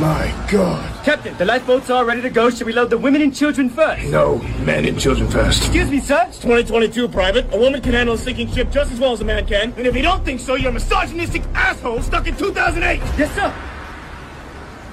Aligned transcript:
My 0.00 0.34
God. 0.50 1.04
Captain, 1.04 1.36
the 1.36 1.44
lifeboats 1.44 1.90
are 1.90 2.06
ready 2.06 2.22
to 2.22 2.30
go. 2.30 2.48
Should 2.48 2.66
we 2.66 2.72
load 2.72 2.88
the 2.88 2.96
women 2.96 3.20
and 3.20 3.36
children 3.36 3.68
first? 3.68 4.02
No, 4.06 4.38
men 4.64 4.86
and 4.86 4.98
children 4.98 5.28
first. 5.30 5.60
Excuse 5.60 5.90
me, 5.90 6.00
sir. 6.00 6.24
It's 6.26 6.38
2022, 6.38 7.06
Private. 7.08 7.52
A 7.52 7.58
woman 7.58 7.82
can 7.82 7.92
handle 7.92 8.14
a 8.14 8.18
sinking 8.18 8.50
ship 8.50 8.70
just 8.70 8.90
as 8.90 8.98
well 8.98 9.12
as 9.12 9.20
a 9.20 9.24
man 9.24 9.44
can. 9.44 9.74
And 9.76 9.86
if 9.86 9.94
you 9.94 10.00
don't 10.00 10.24
think 10.24 10.40
so, 10.40 10.54
you're 10.54 10.70
a 10.70 10.72
misogynistic 10.72 11.42
asshole 11.52 12.00
stuck 12.00 12.26
in 12.26 12.34
2008. 12.34 12.98
Yes, 13.18 13.34
sir. 13.34 13.52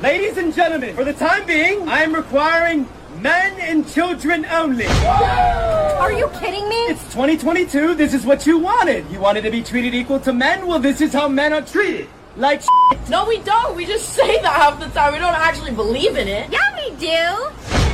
Ladies 0.01 0.35
and 0.35 0.53
gentlemen, 0.53 0.93
for 0.93 1.05
the 1.05 1.13
time 1.13 1.45
being, 1.45 1.87
I 1.87 2.03
am 2.03 2.13
requiring 2.13 2.85
men 3.21 3.57
and 3.61 3.87
children 3.87 4.45
only. 4.47 4.87
Are 4.87 6.11
you 6.11 6.27
kidding 6.37 6.67
me? 6.67 6.75
It's 6.87 7.03
2022. 7.13 7.95
This 7.95 8.13
is 8.13 8.25
what 8.25 8.45
you 8.45 8.57
wanted. 8.57 9.09
You 9.09 9.21
wanted 9.21 9.43
to 9.43 9.51
be 9.51 9.63
treated 9.63 9.95
equal 9.95 10.19
to 10.19 10.33
men. 10.33 10.67
Well, 10.67 10.79
this 10.79 10.99
is 10.99 11.13
how 11.13 11.29
men 11.29 11.53
are 11.53 11.61
treated. 11.61 12.09
Like 12.37 12.61
No, 13.09 13.25
we 13.25 13.39
don't. 13.39 13.75
We 13.75 13.85
just 13.85 14.09
say 14.09 14.39
that 14.41 14.53
half 14.53 14.79
the 14.79 14.87
time. 14.87 15.13
We 15.13 15.19
don't 15.19 15.33
actually 15.33 15.71
believe 15.71 16.15
in 16.15 16.27
it. 16.27 16.51
Yeah, 16.51 16.59
we 16.77 16.95
do. 16.95 17.17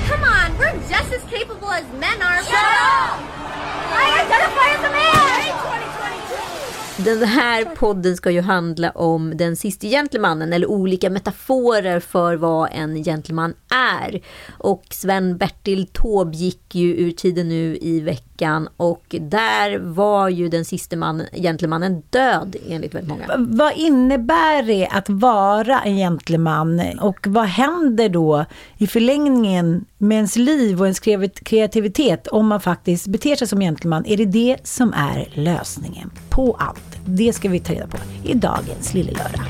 Come 0.08 0.24
on, 0.26 0.58
we're 0.58 0.74
just 0.90 1.14
as 1.14 1.24
capable 1.32 1.72
as 1.72 1.86
men 1.94 2.22
are. 2.22 2.44
Shut 2.44 2.54
up! 2.54 3.24
I 3.96 4.26
identify 4.26 4.70
as 4.76 4.84
a 4.84 4.92
man! 4.92 5.83
Den 6.98 7.24
här 7.24 7.66
podden 7.66 8.18
ska 8.18 8.32
ju 8.32 8.42
handla 8.42 8.92
om 8.92 9.38
den 9.38 9.56
sista 9.56 9.88
gentlemannen 9.88 10.54
eller 10.54 10.70
olika 10.70 11.10
metaforer 11.10 12.00
för 12.00 12.36
vad 12.36 12.70
en 12.72 13.04
gentleman 13.04 13.54
är. 14.02 14.22
Och 14.58 14.84
Sven-Bertil 14.90 15.88
Taube 15.88 16.38
gick 16.38 16.76
ju 16.76 16.96
ur 16.96 17.12
tiden 17.12 17.50
nu 17.50 17.78
i 17.82 18.00
veckan 18.00 18.70
och 18.78 19.16
där 19.22 19.80
var 19.80 20.30
ju 20.30 20.50
den 20.50 20.66
sista 20.66 20.96
man, 20.96 21.22
gentlemannen 21.34 22.04
död 22.10 22.56
enligt 22.70 22.96
väldigt 22.96 23.10
många. 23.10 23.26
Vad 23.38 23.73
innebär 23.76 24.64
det 24.64 24.88
att 24.88 25.10
vara 25.10 25.82
en 25.82 25.98
gentleman 25.98 26.82
och 27.02 27.28
vad 27.28 27.46
händer 27.46 28.10
då 28.10 28.46
i 28.78 28.88
förlängningen 28.88 29.86
med 29.98 30.16
ens 30.16 30.36
liv 30.36 30.80
och 30.80 30.86
ens 30.86 31.00
kreativitet 31.44 32.28
om 32.28 32.48
man 32.48 32.62
faktiskt 32.62 33.08
beter 33.08 33.36
sig 33.36 33.48
som 33.48 33.60
gentleman? 33.60 34.06
Är 34.06 34.17
det 34.17 34.26
det 34.26 34.58
som 34.64 34.94
är 34.94 35.30
lösningen 35.34 36.12
på 36.30 36.56
allt? 36.60 36.92
Det 37.06 37.34
ska 37.34 37.50
vi 37.50 37.59
ta 37.59 37.73
reda 37.73 37.88
på 37.88 37.98
i 38.23 38.34
dagens 38.34 38.94
Lille 38.94 39.12
Lördag. 39.12 39.46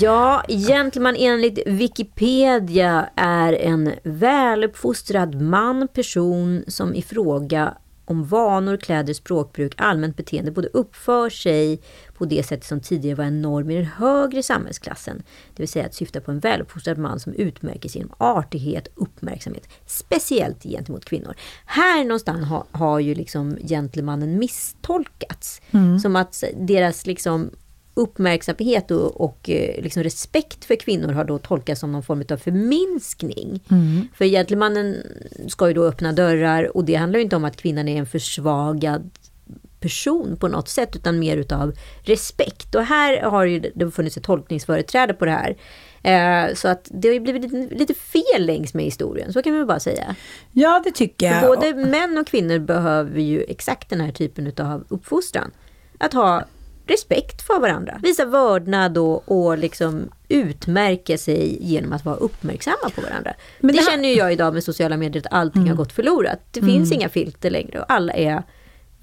Ja, 0.00 0.42
gentleman 0.48 1.16
enligt 1.18 1.58
Wikipedia 1.66 3.08
är 3.14 3.52
en 3.52 3.92
väluppfostrad 4.02 5.40
man, 5.40 5.88
person 5.88 6.64
som 6.66 6.94
i 6.94 7.02
fråga 7.02 7.76
om 8.04 8.24
vanor, 8.24 8.76
kläder, 8.76 9.14
språkbruk, 9.14 9.74
allmänt 9.76 10.16
beteende 10.16 10.50
både 10.50 10.68
uppför 10.68 11.30
sig 11.30 11.82
på 12.18 12.24
det 12.24 12.46
sätt 12.46 12.64
som 12.64 12.80
tidigare 12.80 13.16
var 13.16 13.24
en 13.24 13.42
norm 13.42 13.70
i 13.70 13.76
den 13.76 13.84
högre 13.84 14.42
samhällsklassen. 14.42 15.22
Det 15.56 15.62
vill 15.62 15.68
säga 15.68 15.86
att 15.86 15.94
syfta 15.94 16.20
på 16.20 16.30
en 16.30 16.40
väluppfostrad 16.40 16.98
man 16.98 17.20
som 17.20 17.32
utmärker 17.32 17.88
sig 17.88 18.00
genom 18.00 18.14
artighet, 18.18 18.88
uppmärksamhet, 18.94 19.68
speciellt 19.86 20.62
gentemot 20.62 21.04
kvinnor. 21.04 21.34
Här 21.64 22.04
någonstans 22.04 22.46
har, 22.46 22.64
har 22.72 22.98
ju 22.98 23.14
liksom 23.14 23.56
gentlemannen 23.56 24.38
misstolkats. 24.38 25.60
Mm. 25.70 25.98
Som 25.98 26.16
att 26.16 26.44
deras 26.56 27.06
liksom 27.06 27.50
uppmärksamhet 27.94 28.90
och, 28.90 29.20
och 29.20 29.50
eh, 29.50 29.82
liksom 29.82 30.02
respekt 30.02 30.64
för 30.64 30.76
kvinnor 30.76 31.12
har 31.12 31.24
då 31.24 31.38
tolkats 31.38 31.80
som 31.80 31.92
någon 31.92 32.02
form 32.02 32.24
av 32.30 32.36
förminskning. 32.36 33.60
Mm. 33.70 34.08
För 34.14 34.24
gentlemannen 34.24 34.96
ska 35.48 35.68
ju 35.68 35.74
då 35.74 35.84
öppna 35.84 36.12
dörrar 36.12 36.76
och 36.76 36.84
det 36.84 36.94
handlar 36.94 37.18
ju 37.18 37.24
inte 37.24 37.36
om 37.36 37.44
att 37.44 37.56
kvinnan 37.56 37.88
är 37.88 37.98
en 37.98 38.06
försvagad 38.06 39.10
person 39.80 40.36
på 40.36 40.48
något 40.48 40.68
sätt 40.68 40.96
utan 40.96 41.18
mer 41.18 41.36
utav 41.36 41.72
respekt. 42.02 42.74
Och 42.74 42.82
här 42.82 43.22
har 43.22 43.44
ju 43.44 43.60
det 43.74 43.90
funnits 43.90 44.16
ett 44.16 44.22
tolkningsföreträde 44.22 45.14
på 45.14 45.24
det 45.24 45.30
här. 45.30 45.56
Eh, 46.02 46.54
så 46.54 46.68
att 46.68 46.88
det 46.90 47.08
har 47.08 47.14
ju 47.14 47.20
blivit 47.20 47.72
lite, 47.72 47.94
fel 47.94 48.46
längs 48.46 48.74
med 48.74 48.84
historien, 48.84 49.32
så 49.32 49.42
kan 49.42 49.56
man 49.56 49.66
bara 49.66 49.80
säga. 49.80 50.14
Ja, 50.52 50.82
det 50.84 50.90
tycker 50.90 51.26
jag. 51.26 51.40
För 51.40 51.48
både 51.48 51.74
män 51.74 52.18
och 52.18 52.26
kvinnor 52.26 52.58
behöver 52.58 53.20
ju 53.20 53.42
exakt 53.42 53.90
den 53.90 54.00
här 54.00 54.12
typen 54.12 54.52
av 54.58 54.84
uppfostran. 54.88 55.50
Att 55.98 56.12
ha 56.12 56.44
respekt 56.90 57.42
för 57.42 57.60
varandra. 57.60 58.00
Visa 58.02 58.24
vördnad 58.24 58.98
och, 58.98 59.32
och 59.32 59.58
liksom 59.58 60.10
utmärka 60.28 61.18
sig 61.18 61.58
genom 61.60 61.92
att 61.92 62.04
vara 62.04 62.16
uppmärksamma 62.16 62.90
på 62.94 63.00
varandra. 63.00 63.34
Men 63.60 63.72
det, 63.72 63.80
det 63.80 63.90
känner 63.90 64.08
ju 64.08 64.14
jag 64.14 64.32
idag 64.32 64.54
med 64.54 64.64
sociala 64.64 64.96
medier, 64.96 65.22
att 65.26 65.32
allting 65.32 65.62
mm. 65.62 65.68
har 65.68 65.76
gått 65.76 65.92
förlorat. 65.92 66.40
Det 66.50 66.60
mm. 66.60 66.72
finns 66.72 66.92
inga 66.92 67.08
filter 67.08 67.50
längre 67.50 67.80
och 67.80 67.92
alla 67.92 68.12
är 68.12 68.42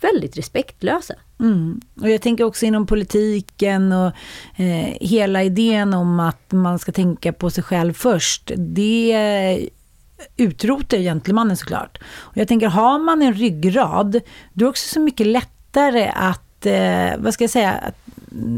väldigt 0.01 0.37
respektlösa. 0.37 1.13
Mm. 1.39 1.81
Och 2.01 2.09
jag 2.09 2.21
tänker 2.21 2.43
också 2.43 2.65
inom 2.65 2.87
politiken 2.87 3.91
och 3.91 4.11
eh, 4.55 4.97
hela 5.01 5.43
idén 5.43 5.93
om 5.93 6.19
att 6.19 6.51
man 6.51 6.79
ska 6.79 6.91
tänka 6.91 7.33
på 7.33 7.49
sig 7.49 7.63
själv 7.63 7.93
först. 7.93 8.51
Det 8.57 9.69
utrotar 10.37 10.97
gentlemannen 10.97 11.57
såklart. 11.57 11.97
Och 12.07 12.37
jag 12.37 12.47
tänker, 12.47 12.67
har 12.67 12.99
man 12.99 13.21
en 13.21 13.33
ryggrad, 13.33 14.11
då 14.11 14.17
är 14.17 14.21
det 14.53 14.65
också 14.65 14.93
så 14.93 14.99
mycket 14.99 15.27
lättare 15.27 16.11
att 16.15 16.46
eh, 16.65 17.17
vad 17.17 17.33
ska 17.33 17.43
jag 17.43 17.51
säga, 17.51 17.71
att 17.71 17.95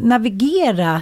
navigera 0.04 1.02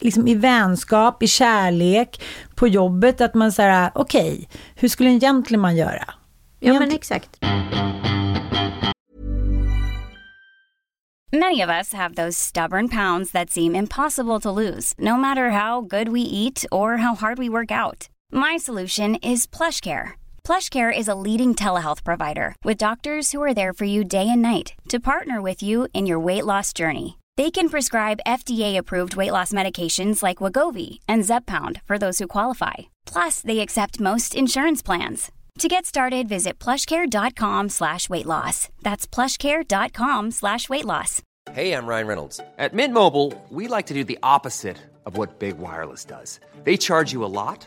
liksom 0.00 0.28
i 0.28 0.34
vänskap, 0.34 1.22
i 1.22 1.26
kärlek, 1.26 2.22
på 2.54 2.68
jobbet, 2.68 3.20
att 3.20 3.34
man 3.34 3.52
säger 3.52 3.90
okej, 3.94 4.32
okay, 4.32 4.46
hur 4.74 4.88
skulle 4.88 5.10
en 5.10 5.20
gentleman 5.20 5.76
göra? 5.76 6.14
Ja, 6.60 6.72
men 6.72 6.92
exakt. 6.92 7.38
Many 11.32 11.62
of 11.62 11.70
us 11.70 11.92
have 11.92 12.16
those 12.16 12.36
stubborn 12.36 12.88
pounds 12.88 13.30
that 13.30 13.50
seem 13.50 13.76
impossible 13.76 14.40
to 14.40 14.50
lose, 14.50 14.94
no 14.98 15.16
matter 15.16 15.50
how 15.50 15.80
good 15.80 16.08
we 16.08 16.20
eat 16.20 16.64
or 16.72 16.96
how 16.96 17.14
hard 17.14 17.38
we 17.38 17.48
work 17.48 17.70
out. 17.70 18.08
My 18.32 18.58
solution 18.58 19.14
is 19.14 19.46
plush 19.46 19.80
care. 19.80 20.19
PlushCare 20.42 20.96
is 20.96 21.06
a 21.06 21.14
leading 21.14 21.54
telehealth 21.54 22.02
provider 22.02 22.56
with 22.64 22.76
doctors 22.76 23.30
who 23.30 23.40
are 23.42 23.54
there 23.54 23.72
for 23.72 23.84
you 23.84 24.02
day 24.02 24.28
and 24.28 24.42
night 24.42 24.74
to 24.88 24.98
partner 24.98 25.40
with 25.40 25.62
you 25.62 25.86
in 25.94 26.04
your 26.06 26.18
weight 26.18 26.44
loss 26.44 26.72
journey. 26.72 27.18
They 27.36 27.52
can 27.52 27.68
prescribe 27.68 28.26
FDA-approved 28.26 29.14
weight 29.14 29.30
loss 29.30 29.52
medications 29.52 30.22
like 30.22 30.38
Wagovi 30.38 30.98
and 31.06 31.22
Zepbound 31.22 31.80
for 31.84 31.96
those 31.96 32.18
who 32.18 32.26
qualify. 32.26 32.90
Plus, 33.06 33.40
they 33.40 33.60
accept 33.60 34.00
most 34.00 34.34
insurance 34.34 34.82
plans. 34.82 35.30
To 35.60 35.68
get 35.68 35.86
started, 35.86 36.28
visit 36.28 36.58
plushcare.com 36.58 37.68
slash 37.68 38.08
weight 38.08 38.26
loss. 38.26 38.68
That's 38.82 39.06
plushcare.com 39.06 40.30
slash 40.32 40.68
weight 40.68 40.84
loss. 40.84 41.22
Hey, 41.52 41.72
I'm 41.72 41.86
Ryan 41.86 42.06
Reynolds. 42.06 42.40
At 42.58 42.74
Mint 42.74 42.94
Mobile, 42.94 43.32
we 43.48 43.68
like 43.68 43.86
to 43.86 43.94
do 43.94 44.04
the 44.04 44.18
opposite 44.22 44.78
of 45.06 45.16
what 45.16 45.38
Big 45.38 45.58
Wireless 45.58 46.04
does. 46.04 46.40
They 46.64 46.76
charge 46.76 47.12
you 47.12 47.24
a 47.24 47.32
lot 47.32 47.66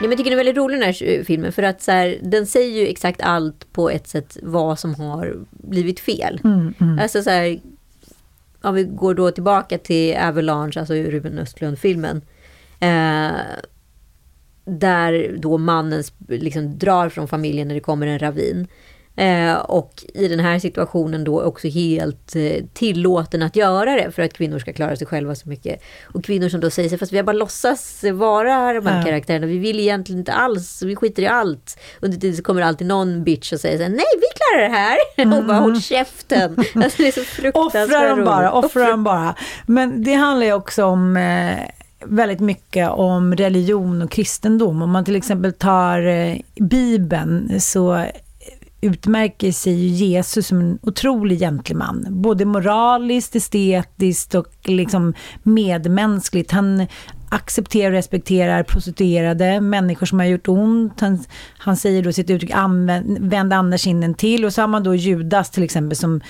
Ja, 0.00 0.02
men 0.02 0.10
jag 0.10 0.18
tycker 0.18 0.30
den 0.30 0.38
är 0.40 0.44
väldigt 0.44 0.56
rolig 0.56 0.80
den 0.80 0.86
här 0.86 1.24
filmen 1.24 1.52
för 1.52 1.62
att 1.62 1.82
så 1.82 1.92
här, 1.92 2.18
den 2.22 2.46
säger 2.46 2.80
ju 2.80 2.86
exakt 2.86 3.20
allt 3.22 3.72
på 3.72 3.90
ett 3.90 4.08
sätt 4.08 4.36
vad 4.42 4.78
som 4.78 4.94
har 4.94 5.36
blivit 5.50 6.00
fel. 6.00 6.40
Mm, 6.44 6.74
mm. 6.80 6.98
Alltså 6.98 7.22
så 7.22 7.30
här, 7.30 7.60
om 8.62 8.74
vi 8.74 8.84
går 8.84 9.14
då 9.14 9.30
tillbaka 9.30 9.78
till 9.78 10.16
Avalanche, 10.16 10.80
alltså 10.80 10.94
Ruben 10.94 11.38
Östlund-filmen. 11.38 12.22
Eh, 12.80 13.40
där 14.64 15.36
då 15.38 15.58
mannen 15.58 16.02
liksom 16.28 16.78
drar 16.78 17.08
från 17.08 17.28
familjen 17.28 17.68
när 17.68 17.74
det 17.74 17.80
kommer 17.80 18.06
en 18.06 18.18
ravin. 18.18 18.66
Eh, 19.18 19.54
och 19.54 20.04
i 20.14 20.28
den 20.28 20.40
här 20.40 20.58
situationen 20.58 21.24
då 21.24 21.42
också 21.42 21.68
helt 21.68 22.36
eh, 22.36 22.64
tillåten 22.74 23.42
att 23.42 23.56
göra 23.56 23.94
det 23.94 24.10
för 24.10 24.22
att 24.22 24.32
kvinnor 24.32 24.58
ska 24.58 24.72
klara 24.72 24.96
sig 24.96 25.06
själva 25.06 25.34
så 25.34 25.48
mycket. 25.48 25.82
Och 26.14 26.24
kvinnor 26.24 26.48
som 26.48 26.60
då 26.60 26.70
säger 26.70 26.88
sig, 26.88 26.98
fast 26.98 27.12
vi 27.12 27.16
har 27.16 27.24
bara 27.24 27.32
låtsas 27.32 28.04
vara 28.12 28.72
de 28.72 28.86
här 28.86 28.98
Ja. 28.98 29.04
karaktärerna, 29.04 29.46
vi 29.46 29.58
vill 29.58 29.80
egentligen 29.80 30.18
inte 30.18 30.32
alls, 30.32 30.82
vi 30.82 30.96
skiter 30.96 31.22
i 31.22 31.26
allt. 31.26 31.78
Under 32.00 32.18
tiden 32.18 32.36
så 32.36 32.42
kommer 32.42 32.62
alltid 32.62 32.86
någon 32.86 33.24
bitch 33.24 33.52
och 33.52 33.60
säger 33.60 33.76
så 33.76 33.82
här, 33.82 33.90
nej 33.90 34.04
vi 34.16 34.26
klarar 34.36 34.68
det 34.68 34.76
här. 34.76 34.96
Och 35.38 35.44
bara 35.44 35.58
håll 35.58 35.80
käften. 35.82 36.56
Alltså, 36.74 37.02
det 37.02 37.08
är 37.08 37.12
så 37.12 37.24
fruktansvärt 37.24 37.84
Offra 37.88 38.08
dem 38.16 38.24
bara, 38.24 38.52
offra 38.52 38.90
dem 38.90 39.04
bara. 39.04 39.34
Men 39.66 40.02
det 40.04 40.14
handlar 40.14 40.46
ju 40.46 40.52
också 40.52 40.84
om 40.84 41.16
eh, 41.16 41.58
väldigt 42.04 42.40
mycket 42.40 42.90
om 42.90 43.34
religion 43.36 44.02
och 44.02 44.10
kristendom. 44.10 44.82
Om 44.82 44.90
man 44.90 45.04
till 45.04 45.16
exempel 45.16 45.52
tar 45.52 46.06
eh, 46.06 46.36
Bibeln 46.60 47.60
så 47.60 48.04
utmärker 48.80 49.52
sig 49.52 49.72
ju 49.72 49.88
Jesus 49.88 50.46
som 50.46 50.60
en 50.60 50.78
otrolig 50.82 51.38
gentleman. 51.38 52.06
Både 52.10 52.44
moraliskt, 52.44 53.36
estetiskt 53.36 54.34
och 54.34 54.54
liksom 54.64 55.14
medmänskligt. 55.42 56.50
Han 56.50 56.86
accepterar 57.28 57.90
och 57.90 57.96
respekterar 57.96 58.62
prostituerade, 58.62 59.60
människor 59.60 60.06
som 60.06 60.18
har 60.18 60.26
gjort 60.26 60.48
ont. 60.48 61.00
Han, 61.00 61.24
han 61.58 61.76
säger 61.76 62.02
då 62.02 62.12
sitt 62.12 62.30
uttryck, 62.30 62.50
använd, 62.50 63.18
vänd 63.30 63.52
andra 63.52 63.78
kinden 63.78 64.14
till. 64.14 64.44
Och 64.44 64.52
så 64.52 64.60
har 64.60 64.68
man 64.68 64.82
då 64.82 64.94
Judas 64.94 65.50
till 65.50 65.62
exempel 65.62 65.96
som 65.96 66.20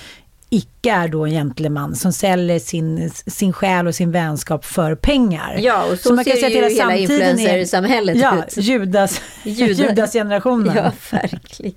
icke 0.49 0.91
är 0.91 1.07
då 1.07 1.25
en 1.25 1.31
gentleman 1.31 1.95
som 1.95 2.13
säljer 2.13 2.59
sin, 2.59 3.11
sin 3.27 3.53
själ 3.53 3.87
och 3.87 3.95
sin 3.95 4.11
vänskap 4.11 4.65
för 4.65 4.95
pengar. 4.95 5.55
Ja, 5.59 5.85
och 5.91 5.99
så, 5.99 6.13
man 6.13 6.25
kan 6.25 6.33
ser 6.33 6.39
säga 6.41 6.47
att 6.47 6.71
ju 6.73 6.77
hela 6.77 6.83
samtiden 6.83 7.21
är- 7.21 7.31
influencersamhället 7.31 8.17
Ja, 8.17 8.43
ut. 8.47 8.57
Judas, 8.57 9.21
Judas. 9.43 9.79
Judas-generationen. 9.79 10.75
Ja, 10.75 10.91
verkligen. 11.11 11.73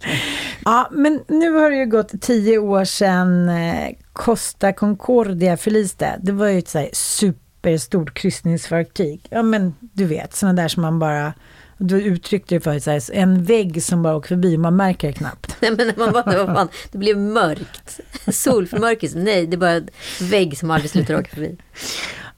Ja, 0.65 0.89
men 0.93 1.21
nu 1.29 1.51
har 1.51 1.71
det 1.71 1.77
ju 1.77 1.87
gått 1.87 2.21
tio 2.21 2.59
år 2.59 2.85
sedan 2.85 3.49
eh, 3.49 3.89
Costa 4.13 4.73
Concordia 4.73 5.57
förliste. 5.57 6.19
Det 6.23 6.33
var 6.33 6.47
ju 6.49 6.59
ett 6.59 6.69
så 6.69 6.79
här 6.79 6.89
superstort 6.93 8.15
kryssningsfartyg. 8.15 9.27
Ja, 9.31 9.43
men 9.43 9.75
du 9.81 10.05
vet, 10.05 10.35
sådana 10.35 10.63
där 10.63 10.69
som 10.69 10.83
man 10.83 10.99
bara... 10.99 11.33
Du 11.83 12.03
uttryckte 12.03 12.55
det 12.55 12.61
förut, 12.61 12.83
så 12.83 12.91
här, 12.91 13.03
en 13.13 13.45
vägg 13.45 13.83
som 13.83 14.03
bara 14.03 14.17
åker 14.17 14.29
förbi, 14.29 14.57
man 14.57 14.77
märker 14.77 15.09
det 15.09 15.13
knappt. 15.15 15.57
Nej 15.61 15.71
men 15.77 15.93
man 15.97 16.13
bara, 16.13 16.45
vad 16.45 16.57
fan, 16.57 16.69
det 16.93 16.99
blev 16.99 17.19
mörkt. 17.19 18.01
Solförmörkelse, 18.33 19.19
nej 19.19 19.47
det 19.47 19.57
är 19.57 19.59
bara 19.59 19.71
en 19.71 19.89
vägg 20.21 20.59
som 20.59 20.71
aldrig 20.71 20.91
slutar 20.91 21.15
åka 21.15 21.31
förbi. 21.31 21.57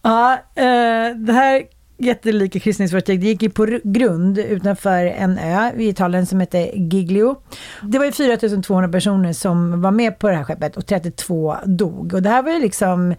Ja, 0.03 0.33
eh, 0.55 1.17
det 1.17 1.33
här 1.33 1.63
jättelika 1.99 2.61
kryssningsfartyget 2.61 3.21
det 3.23 3.27
gick 3.29 3.43
ju 3.43 3.51
på 3.51 3.67
ru- 3.67 3.81
grund 3.85 4.39
utanför 4.39 5.05
en 5.07 5.39
ö 5.39 5.71
i 5.77 5.89
Italien 5.89 6.27
som 6.27 6.41
heter 6.41 6.71
Giglio. 6.75 7.37
Det 7.83 7.99
var 7.99 8.05
ju 8.05 8.13
4200 8.13 8.89
personer 8.89 9.33
som 9.33 9.83
var 9.83 9.91
med 9.91 10.19
på 10.19 10.29
det 10.29 10.35
här 10.37 10.45
skeppet 10.45 10.77
och 10.77 10.87
32 10.87 11.57
dog. 11.65 12.15
Och 12.15 12.23
det 12.23 12.29
här 12.29 12.43
var 12.43 12.51
ju 12.53 12.61
liksom 12.61 13.15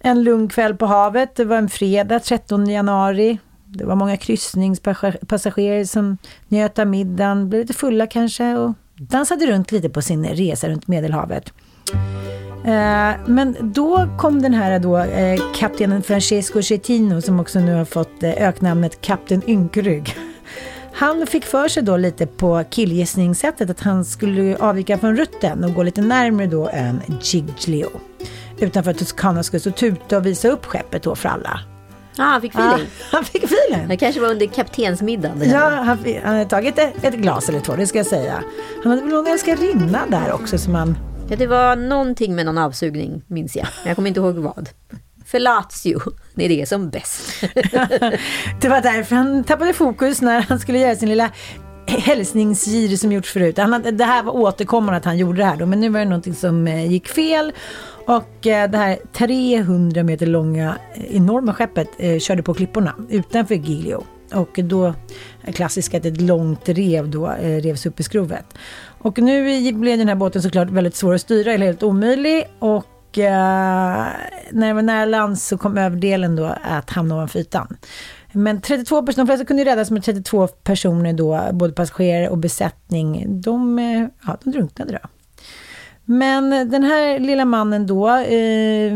en 0.00 0.22
lugn 0.22 0.48
kväll 0.48 0.76
på 0.76 0.86
havet. 0.86 1.36
Det 1.36 1.44
var 1.44 1.56
en 1.56 1.68
fredag 1.68 2.20
13 2.20 2.68
januari. 2.70 3.38
Det 3.72 3.84
var 3.84 3.96
många 3.96 4.16
kryssningspassagerare 4.16 5.86
som 5.86 6.18
njöt 6.48 6.78
av 6.78 6.86
middagen, 6.86 7.48
blev 7.48 7.60
lite 7.60 7.74
fulla 7.74 8.06
kanske 8.06 8.54
och 8.54 8.74
dansade 8.96 9.46
runt 9.46 9.72
lite 9.72 9.88
på 9.88 10.02
sin 10.02 10.24
resa 10.24 10.68
runt 10.68 10.88
Medelhavet. 10.88 11.52
Eh, 12.64 13.12
men 13.26 13.56
då 13.60 14.08
kom 14.18 14.42
den 14.42 14.54
här 14.54 14.78
då, 14.78 14.98
eh, 14.98 15.40
kaptenen 15.54 16.02
Francesco 16.02 16.62
Cettino 16.62 17.20
som 17.20 17.40
också 17.40 17.60
nu 17.60 17.74
har 17.74 17.84
fått 17.84 18.22
eh, 18.22 18.30
öknamnet 18.30 19.00
Kapten 19.00 19.42
Ynkrygg. 19.46 20.16
Han 20.92 21.26
fick 21.26 21.44
för 21.44 21.68
sig 21.68 21.82
då 21.82 21.96
lite 21.96 22.26
på 22.26 22.64
killgissningssättet 22.70 23.70
att 23.70 23.80
han 23.80 24.04
skulle 24.04 24.56
avvika 24.56 24.98
från 24.98 25.16
rutten 25.16 25.64
och 25.64 25.74
gå 25.74 25.82
lite 25.82 26.00
närmare 26.00 26.46
då 26.46 26.70
ön 26.70 27.00
Giglio. 27.22 27.90
Utanför 28.58 28.92
Toscanas 28.92 29.50
kust 29.50 29.66
och 29.66 29.76
tuta 29.76 30.16
och 30.16 30.26
visa 30.26 30.48
upp 30.48 30.66
skeppet 30.66 31.02
då 31.02 31.14
för 31.14 31.28
alla. 31.28 31.60
Ja, 32.16 32.24
han 32.24 32.40
fick 32.40 32.54
feeling. 32.54 32.86
han 33.12 33.24
fick 33.24 33.44
feeling. 33.44 33.88
Det 33.88 33.96
kanske 33.96 34.20
var 34.20 34.28
under 34.28 34.46
kaptensmiddagen. 34.46 35.50
Ja, 35.50 35.68
han, 35.70 35.98
han 36.24 36.34
hade 36.34 36.44
tagit 36.44 36.78
ett, 36.78 37.04
ett 37.04 37.14
glas 37.14 37.48
eller 37.48 37.60
två, 37.60 37.76
det 37.76 37.86
ska 37.86 37.98
jag 37.98 38.06
säga. 38.06 38.42
Han 38.82 38.90
hade 38.90 39.02
väl 39.02 39.10
någon 39.10 39.26
älskarinna 39.26 40.06
där 40.08 40.32
också 40.32 40.58
som 40.58 40.74
han... 40.74 40.98
Ja, 41.28 41.36
det 41.36 41.46
var 41.46 41.76
någonting 41.76 42.34
med 42.34 42.46
någon 42.46 42.58
avsugning, 42.58 43.22
minns 43.26 43.56
jag. 43.56 43.66
Men 43.82 43.88
jag 43.88 43.96
kommer 43.96 44.08
inte 44.08 44.20
ihåg 44.20 44.34
vad. 44.34 44.68
Fellatio, 45.26 46.00
det 46.34 46.44
är 46.44 46.48
det 46.48 46.68
som 46.68 46.90
bäst. 46.90 47.40
Det 48.60 48.68
var 48.68 48.80
därför 48.80 49.16
han 49.16 49.44
tappade 49.44 49.72
fokus 49.72 50.20
när 50.20 50.40
han 50.40 50.58
skulle 50.58 50.78
göra 50.78 50.96
sin 50.96 51.08
lilla 51.08 51.30
hälsningsgir 51.86 52.96
som 52.96 53.12
gjorts 53.12 53.32
förut. 53.32 53.58
Han 53.58 53.96
det 53.96 54.04
här 54.04 54.22
var 54.22 54.36
återkommande 54.36 54.96
att 54.96 55.04
han 55.04 55.18
gjorde 55.18 55.38
det 55.38 55.44
här 55.44 55.56
då, 55.56 55.66
men 55.66 55.80
nu 55.80 55.88
var 55.88 55.98
det 55.98 56.04
någonting 56.04 56.34
som 56.34 56.66
eh, 56.66 56.90
gick 56.92 57.08
fel. 57.08 57.52
Och 58.10 58.46
eh, 58.46 58.70
det 58.70 58.78
här 58.78 58.98
300 59.12 60.02
meter 60.02 60.26
långa 60.26 60.76
eh, 60.94 61.16
enorma 61.16 61.54
skeppet 61.54 61.88
eh, 61.98 62.18
körde 62.18 62.42
på 62.42 62.54
klipporna 62.54 62.94
utanför 63.08 63.54
Giglio. 63.54 64.04
Och 64.34 64.60
då, 64.64 64.86
eh, 65.44 65.52
klassiskt 65.52 65.94
att 65.94 66.04
ett 66.04 66.20
långt 66.20 66.68
rev 66.68 67.08
då 67.08 67.30
eh, 67.30 67.60
revs 67.60 67.86
upp 67.86 68.00
i 68.00 68.02
skrovet. 68.02 68.44
Och 68.98 69.18
nu 69.18 69.72
blev 69.72 69.98
den 69.98 70.08
här 70.08 70.14
båten 70.14 70.42
såklart 70.42 70.70
väldigt 70.70 70.94
svår 70.94 71.14
att 71.14 71.20
styra, 71.20 71.52
eller 71.52 71.66
helt 71.66 71.82
omöjlig. 71.82 72.44
Och 72.58 73.18
eh, 73.18 74.06
när 74.50 74.68
det 74.68 74.74
var 74.74 74.82
nära 74.82 75.04
land 75.04 75.38
så 75.38 75.58
kom 75.58 75.78
överdelen 75.78 76.36
då 76.36 76.54
att 76.62 76.90
hamna 76.90 77.14
ovanför 77.14 77.38
ytan. 77.38 77.76
Men 78.32 78.60
32 78.60 79.02
personer, 79.02 79.24
de 79.24 79.26
flesta 79.26 79.44
kunde 79.44 79.62
ju 79.62 79.68
räddas 79.68 79.90
men 79.90 80.02
32 80.02 80.46
personer 80.46 81.12
då, 81.12 81.48
både 81.52 81.72
passagerare 81.72 82.28
och 82.28 82.38
besättning, 82.38 83.40
de, 83.40 83.78
eh, 83.78 84.06
ja, 84.26 84.36
de 84.44 84.50
drunknade 84.50 84.92
då. 84.92 85.08
Men 86.12 86.70
den 86.70 86.82
här 86.82 87.18
lilla 87.18 87.44
mannen 87.44 87.86
då, 87.86 88.08
eh, 88.08 88.92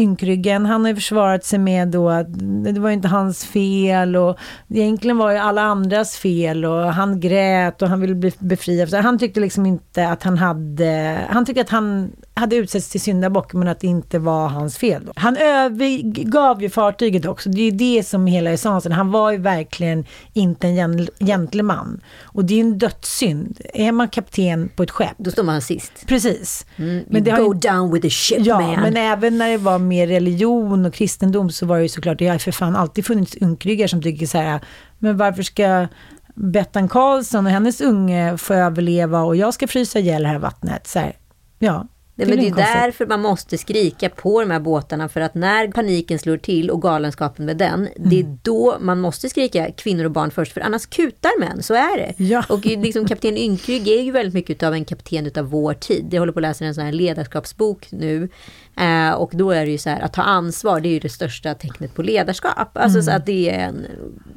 ynkryggen, 0.00 0.66
han 0.66 0.80
har 0.80 0.88
ju 0.88 0.94
försvarat 0.94 1.44
sig 1.44 1.58
med 1.58 1.88
då 1.88 2.08
att 2.08 2.26
det 2.64 2.80
var 2.80 2.90
inte 2.90 3.08
hans 3.08 3.44
fel 3.44 4.16
och 4.16 4.38
egentligen 4.68 5.18
var 5.18 5.30
ju 5.30 5.38
alla 5.38 5.62
andras 5.62 6.16
fel 6.16 6.64
och 6.64 6.92
han 6.92 7.20
grät 7.20 7.82
och 7.82 7.88
han 7.88 8.00
ville 8.00 8.14
bli 8.14 8.32
befriad. 8.38 8.94
Han 8.94 9.18
tyckte 9.18 9.40
liksom 9.40 9.66
inte 9.66 10.08
att 10.08 10.22
han 10.22 10.38
hade, 10.38 11.18
han 11.28 11.44
tyckte 11.44 11.60
att 11.60 11.70
han 11.70 12.12
hade 12.34 12.56
utsetts 12.56 12.88
till 12.88 13.00
syndabock 13.00 13.52
men 13.52 13.68
att 13.68 13.80
det 13.80 13.86
inte 13.86 14.18
var 14.18 14.48
hans 14.48 14.78
fel. 14.78 15.04
Då. 15.06 15.12
Han 15.16 15.36
övergav 15.36 16.62
ju 16.62 16.70
fartyget 16.70 17.26
också, 17.26 17.48
det 17.50 17.60
är 17.60 17.64
ju 17.64 17.70
det 17.70 18.02
som 18.06 18.26
hela 18.26 18.50
essensen. 18.50 18.92
Han 18.92 19.10
var 19.10 19.30
ju 19.30 19.38
verkligen 19.38 20.04
inte 20.32 20.66
en 20.66 20.74
gen- 20.74 21.08
gentleman. 21.20 22.00
Och 22.22 22.44
det 22.44 22.54
är 22.54 22.56
ju 22.56 22.60
en 22.60 22.78
dödssynd. 22.78 23.60
Är 23.74 23.92
man 23.92 24.08
kapten 24.08 24.68
på 24.76 24.82
ett 24.82 24.90
skepp, 24.90 25.14
Då 25.18 25.30
står 25.30 25.42
man 25.42 25.62
sist. 25.62 25.92
Precis. 26.06 26.66
Men 26.76 27.04
Men 27.08 27.24
det 27.24 27.30
har 27.30 27.38
Go 27.38 27.54
ju- 27.54 27.60
down 27.60 27.92
with 27.92 28.02
the 28.02 28.10
ship 28.10 28.38
Ja, 28.46 28.60
man. 28.60 28.80
men 28.80 28.96
även 28.96 29.38
när 29.38 29.50
det 29.50 29.56
var 29.58 29.78
mer 29.78 30.06
religion 30.06 30.86
och 30.86 30.94
kristendom 30.94 31.50
så 31.50 31.66
var 31.66 31.76
det 31.76 31.82
ju 31.82 31.88
såklart, 31.88 32.18
det 32.18 32.28
har 32.28 32.38
för 32.38 32.52
fan 32.52 32.76
alltid 32.76 33.06
funnits 33.06 33.36
ynkryggar 33.42 33.86
som 33.86 34.02
tycker 34.02 34.26
så 34.26 34.38
här, 34.38 34.60
men 34.98 35.16
varför 35.16 35.42
ska 35.42 35.86
Bettan 36.34 36.88
Karlsson 36.88 37.46
och 37.46 37.52
hennes 37.52 37.80
unge 37.80 38.38
få 38.38 38.54
överleva 38.54 39.22
och 39.22 39.36
jag 39.36 39.54
ska 39.54 39.66
frysa 39.68 39.98
ihjäl 39.98 40.22
det 40.22 40.28
här 40.28 40.38
vattnet? 40.38 40.86
Så 40.86 40.98
här, 40.98 41.12
ja. 41.58 41.86
Är 42.22 42.26
men 42.28 42.36
det 42.38 42.46
är 42.46 42.50
konstigt. 42.50 42.74
därför 42.74 43.06
man 43.06 43.20
måste 43.20 43.58
skrika 43.58 44.08
på 44.08 44.40
de 44.40 44.50
här 44.50 44.60
båtarna. 44.60 45.08
För 45.08 45.20
att 45.20 45.34
när 45.34 45.68
paniken 45.68 46.18
slår 46.18 46.36
till 46.36 46.70
och 46.70 46.82
galenskapen 46.82 47.44
med 47.44 47.56
den. 47.56 47.88
Det 47.96 48.20
Mm. 48.20 48.32
är 48.32 48.38
då 48.42 48.76
man 48.80 49.00
måste 49.00 49.28
skrika 49.28 49.70
kvinnor 49.72 50.04
och 50.04 50.10
barn 50.10 50.30
först. 50.30 50.52
För 50.52 50.60
annars 50.60 50.86
kutar 50.86 51.40
män, 51.40 51.62
så 51.62 51.74
är 51.74 51.96
det. 51.96 52.24
Ja. 52.24 52.44
Och 52.48 52.66
liksom 52.66 53.06
kapten 53.08 53.36
Ynkrygg 53.36 53.88
är 53.88 54.02
ju 54.02 54.12
väldigt 54.12 54.34
mycket 54.34 54.62
av 54.62 54.74
en 54.74 54.84
kapten 54.84 55.26
utav 55.26 55.44
vår 55.44 55.74
tid. 55.74 56.06
Jag 56.10 56.20
håller 56.20 56.32
på 56.32 56.38
att 56.38 56.42
läsa 56.42 56.64
en 56.64 56.74
sån 56.74 56.84
här 56.84 56.92
ledarskapsbok 56.92 57.86
nu. 57.90 58.28
Eh, 58.76 59.12
och 59.12 59.30
då 59.34 59.50
är 59.50 59.64
det 59.64 59.70
ju 59.70 59.78
så 59.78 59.90
här, 59.90 60.00
att 60.00 60.12
ta 60.12 60.22
ansvar, 60.22 60.80
det 60.80 60.88
är 60.88 60.92
ju 60.92 60.98
det 60.98 61.08
största 61.08 61.54
tecknet 61.54 61.94
på 61.94 62.02
ledarskap. 62.02 62.76
Alltså 62.78 63.02
så 63.02 63.10
att 63.10 63.26
det 63.26 63.50
är 63.50 63.58
en, 63.58 63.86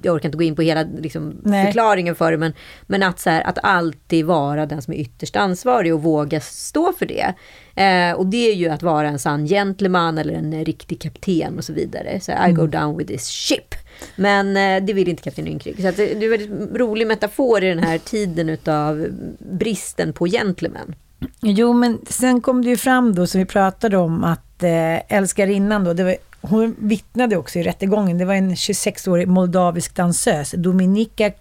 jag 0.01 0.15
orkar 0.15 0.27
inte 0.27 0.37
gå 0.37 0.43
in 0.43 0.55
på 0.55 0.61
hela 0.61 0.85
liksom, 0.99 1.41
förklaringen 1.43 2.15
för 2.15 2.31
det, 2.31 2.37
men, 2.37 2.53
men 2.87 3.03
att, 3.03 3.19
så 3.19 3.29
här, 3.29 3.41
att 3.41 3.57
alltid 3.63 4.25
vara 4.25 4.65
den 4.65 4.81
som 4.81 4.93
är 4.93 4.97
ytterst 4.97 5.35
ansvarig 5.35 5.93
och 5.93 6.03
våga 6.03 6.39
stå 6.39 6.93
för 6.93 7.05
det. 7.05 7.33
Eh, 7.75 8.11
och 8.11 8.25
det 8.25 8.51
är 8.51 8.55
ju 8.55 8.69
att 8.69 8.83
vara 8.83 9.07
en 9.07 9.19
sann 9.19 9.45
gentleman 9.45 10.17
eller 10.17 10.33
en 10.33 10.65
riktig 10.65 11.01
kapten 11.01 11.57
och 11.57 11.63
så 11.63 11.73
vidare. 11.73 12.19
Så 12.19 12.31
I 12.31 12.51
go 12.51 12.67
down 12.67 12.97
with 12.97 13.11
this 13.11 13.27
ship. 13.27 13.75
Men 14.15 14.57
eh, 14.57 14.85
det 14.85 14.93
vill 14.93 15.07
inte 15.07 15.23
kapten 15.23 15.47
Ynkrygg. 15.47 15.75
Så 15.75 15.81
det, 15.81 15.91
det 15.91 16.03
är 16.03 16.23
en 16.23 16.29
väldigt 16.29 16.79
rolig 16.79 17.07
metafor 17.07 17.63
i 17.63 17.69
den 17.69 17.79
här 17.79 17.97
tiden 17.97 18.49
utav 18.49 19.07
bristen 19.39 20.13
på 20.13 20.25
gentlemen. 20.25 20.95
Jo, 21.41 21.73
men 21.73 21.99
sen 22.09 22.41
kom 22.41 22.61
det 22.61 22.69
ju 22.69 22.77
fram 22.77 23.15
då, 23.15 23.27
som 23.27 23.39
vi 23.39 23.45
pratade 23.45 23.97
om, 23.97 24.23
att 24.23 24.63
eh, 24.63 25.17
älskarinnan 25.17 25.83
då, 25.83 25.93
det 25.93 26.03
var, 26.03 26.15
hon 26.41 26.75
vittnade 26.79 27.37
också 27.37 27.59
i 27.59 27.63
rättegången, 27.63 28.17
det 28.17 28.25
var 28.25 28.33
en 28.33 28.55
26-årig 28.55 29.27
moldavisk 29.27 29.95
dansös, 29.95 30.53
Dominika 30.57 31.31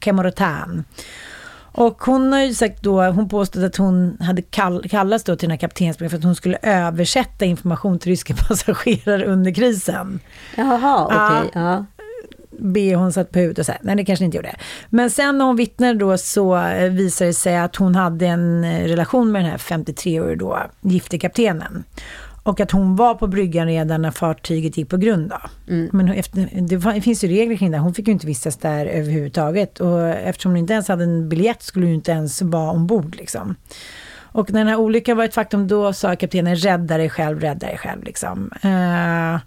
Kemorotan. 0.00 0.84
Och 1.72 2.02
hon 2.02 2.32
har 2.32 2.40
ju 2.40 2.54
sagt 2.54 2.82
då, 2.82 3.02
hon 3.02 3.28
påstod 3.28 3.64
att 3.64 3.76
hon 3.76 4.16
hade 4.20 4.42
kall, 4.42 4.88
kallats 4.88 5.24
då 5.24 5.36
till 5.36 5.48
den 5.48 5.50
här 5.50 5.58
kaptensbrevet 5.58 6.10
för 6.10 6.18
att 6.18 6.24
hon 6.24 6.34
skulle 6.34 6.58
översätta 6.62 7.44
information 7.44 7.98
till 7.98 8.10
ryska 8.10 8.34
passagerare 8.48 9.24
under 9.24 9.54
krisen. 9.54 10.20
Jaha, 10.56 11.04
okej. 11.04 11.50
Ja. 11.54 11.60
ja. 11.60 11.86
Bh 12.60 13.10
satt 13.10 13.30
på 13.30 13.38
huvudet 13.38 13.58
och 13.58 13.66
så 13.66 13.72
här. 13.72 13.80
Nej, 13.84 13.96
det 13.96 14.04
kanske 14.04 14.24
inte 14.24 14.36
gjorde. 14.36 14.56
Men 14.90 15.10
sen 15.10 15.38
när 15.38 15.44
hon 15.44 15.56
vittnade 15.56 15.98
då 15.98 16.18
så 16.18 16.56
eh, 16.56 16.90
visade 16.90 17.30
det 17.30 17.34
sig 17.34 17.56
att 17.56 17.76
hon 17.76 17.94
hade 17.94 18.26
en 18.26 18.64
eh, 18.64 18.84
relation 18.84 19.32
med 19.32 19.42
den 19.42 19.50
här 19.50 19.58
53-årige 19.58 20.36
då, 20.36 20.58
gifte 20.80 21.18
kaptenen. 21.18 21.84
Och 22.42 22.60
att 22.60 22.70
hon 22.70 22.96
var 22.96 23.14
på 23.14 23.26
bryggan 23.26 23.66
redan 23.66 24.02
när 24.02 24.10
fartyget 24.10 24.76
gick 24.76 24.88
på 24.88 24.96
grund. 24.96 25.30
Då. 25.30 25.38
Men 25.92 26.08
efter, 26.08 26.48
det 26.94 27.00
finns 27.00 27.24
ju 27.24 27.28
regler 27.28 27.56
kring 27.56 27.70
det. 27.70 27.78
Hon 27.78 27.94
fick 27.94 28.06
ju 28.06 28.12
inte 28.12 28.26
vistas 28.26 28.56
där 28.56 28.86
överhuvudtaget. 28.86 29.80
Och 29.80 30.08
eftersom 30.08 30.50
hon 30.50 30.56
inte 30.56 30.72
ens 30.72 30.88
hade 30.88 31.04
en 31.04 31.28
biljett 31.28 31.62
skulle 31.62 31.86
hon 31.86 31.94
inte 31.94 32.12
ens 32.12 32.42
vara 32.42 32.70
ombord. 32.70 33.16
Liksom. 33.16 33.56
Och 34.32 34.52
när 34.52 34.60
den 34.60 34.68
här 34.68 34.76
olyckan 34.76 35.16
var 35.16 35.24
ett 35.24 35.34
faktum, 35.34 35.68
då 35.68 35.92
sa 35.92 36.16
kaptenen 36.16 36.56
rädda 36.56 36.96
dig 36.96 37.10
själv, 37.10 37.40
rädda 37.40 37.66
dig 37.66 37.78
själv. 37.78 38.04
Liksom. 38.04 38.50
Eh, 38.62 39.40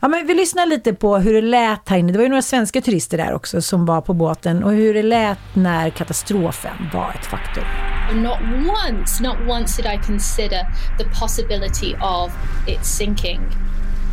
ja, 0.00 0.08
men 0.08 0.26
vi 0.26 0.34
lyssnar 0.34 0.66
lite 0.66 0.94
på 0.94 1.18
hur 1.18 1.34
det 1.34 1.40
lät 1.40 1.88
här 1.88 1.96
inne. 1.98 2.12
Det 2.12 2.18
var 2.18 2.22
ju 2.22 2.28
några 2.28 2.42
svenska 2.42 2.80
turister 2.80 3.18
där 3.18 3.34
också 3.34 3.62
som 3.62 3.86
var 3.86 4.00
på 4.00 4.14
båten. 4.14 4.64
Och 4.64 4.72
hur 4.72 4.94
det 4.94 5.02
lät 5.02 5.38
när 5.54 5.90
katastrofen 5.90 6.74
var 6.92 7.12
ett 7.20 7.26
faktum. 7.26 7.64
Not 8.14 8.38
once, 8.86 9.22
not 9.22 9.36
once 9.48 9.82
did 9.82 9.92
I 9.92 9.98
consider 10.06 10.66
the 10.98 11.04
possibility 11.20 11.94
of 11.94 12.32
it 12.68 12.84
sinking. 12.84 13.40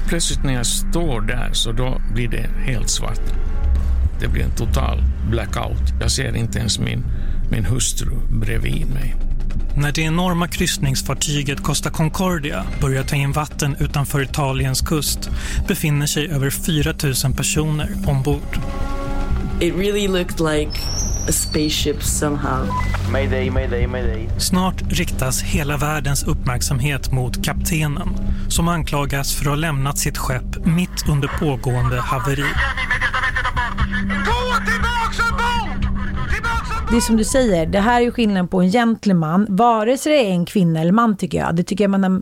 Plötsligt 0.08 0.44
när 0.44 0.54
jag 0.54 0.66
står 0.66 1.22
där 1.22 1.50
så 1.54 1.72
då 1.72 2.02
blir 2.14 2.28
det 2.28 2.50
helt 2.66 2.90
svart. 2.90 3.22
Det 4.20 4.28
blir 4.28 4.44
en 4.44 4.56
total 4.56 5.04
blackout. 5.30 5.94
Jag 6.02 6.12
ser 6.12 6.36
inte 6.36 6.60
ens 6.60 6.80
min, 6.80 7.04
min 7.52 7.66
hustru 7.66 8.12
bredvid 8.30 8.94
mig. 8.94 9.16
När 9.78 9.92
det 9.92 10.02
enorma 10.02 10.48
kryssningsfartyget 10.48 11.64
Costa 11.64 11.90
Concordia 11.90 12.66
börjar 12.82 13.04
ta 13.04 13.16
in 13.16 13.32
vatten 13.32 13.76
utanför 13.80 14.22
Italiens 14.22 14.82
kust 14.82 15.30
befinner 15.68 16.06
sig 16.06 16.32
över 16.32 16.50
4 16.50 16.94
000 17.26 17.34
personer 17.36 17.90
ombord. 18.08 18.60
It 19.62 19.76
really 19.76 20.08
looked 20.08 20.40
like 20.40 20.72
a 21.30 21.32
spaceship 21.32 22.04
somehow. 22.04 22.68
Mayday, 23.12 23.50
mayday, 23.50 23.88
mayday. 23.88 24.30
Snart 24.40 24.82
riktas 24.90 25.42
hela 25.42 25.78
världens 25.78 26.24
uppmärksamhet 26.24 27.12
mot 27.12 27.46
kaptenen 27.46 28.10
som 28.50 28.68
anklagas 28.68 29.36
för 29.36 29.42
att 29.42 29.50
ha 29.50 29.56
lämnat 29.56 29.98
sitt 29.98 30.18
skepp 30.18 30.66
mitt 30.66 31.10
under 31.10 31.28
pågående 31.28 32.02
haveri. 32.02 32.46
Det 36.94 36.98
är 36.98 37.02
som 37.02 37.18
du 37.18 37.24
säger, 37.24 37.66
det 37.66 37.80
här 37.80 38.02
är 38.02 38.06
ju 38.06 38.12
skillnaden 38.12 38.48
på 38.48 38.62
en 38.62 38.72
gentleman, 38.72 39.46
vare 39.50 39.98
sig 39.98 40.14
det 40.14 40.26
är 40.26 40.32
en 40.32 40.46
kvinna 40.46 40.82
eller 40.82 40.92
man 40.92 41.18
tycker 41.18 41.38
jag. 41.38 41.56
Det 41.56 41.64
tycker 41.64 41.84
jag 41.84 41.92
man 41.92 42.04
har 42.04 42.22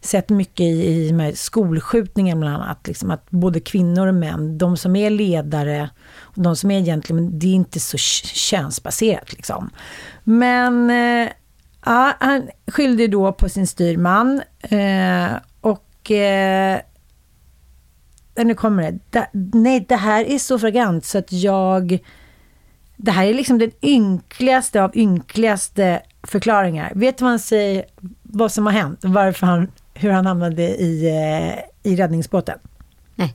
sett 0.00 0.28
mycket 0.28 0.60
i, 0.60 1.06
i 1.08 1.12
med 1.12 1.38
skolskjutningar 1.38 2.36
bland 2.36 2.54
annat. 2.54 2.86
Liksom 2.86 3.10
att 3.10 3.30
både 3.30 3.60
kvinnor 3.60 4.06
och 4.06 4.14
män, 4.14 4.58
de 4.58 4.76
som 4.76 4.96
är 4.96 5.10
ledare 5.10 5.90
och 6.20 6.42
de 6.42 6.56
som 6.56 6.70
är 6.70 6.80
gentleman, 6.80 7.38
det 7.38 7.46
är 7.46 7.54
inte 7.54 7.80
så 7.80 7.96
könsbaserat 7.98 9.32
liksom. 9.32 9.70
Men 10.24 10.90
eh, 10.90 11.28
ja, 11.84 12.12
han 12.20 12.48
skyllde 12.66 13.06
då 13.06 13.32
på 13.32 13.48
sin 13.48 13.66
styrman 13.66 14.42
eh, 14.60 15.32
och 15.60 16.10
eh, 16.10 16.80
nu 18.36 18.54
kommer 18.54 18.82
det. 18.82 18.98
Da, 19.10 19.26
nej, 19.32 19.86
det 19.88 19.96
här 19.96 20.24
är 20.24 20.38
så 20.38 20.58
fragant 20.58 21.04
så 21.04 21.18
att 21.18 21.32
jag... 21.32 21.98
Det 23.02 23.10
här 23.10 23.26
är 23.26 23.34
liksom 23.34 23.58
den 23.58 23.70
ynkligaste 23.82 24.82
av 24.82 24.96
ynkligaste 24.96 26.02
förklaringar. 26.22 26.92
Vet 26.94 27.20
han 27.20 27.38
säger, 27.38 27.84
vad 28.22 28.52
som 28.52 28.66
har 28.66 28.72
hänt? 28.72 28.98
Varför 29.02 29.46
han, 29.46 29.70
hur 29.94 30.10
han 30.10 30.26
hamnade 30.26 30.62
i, 30.62 31.08
eh, 31.08 31.90
i 31.92 31.96
räddningsbåten? 31.96 32.58
Nej. 33.14 33.34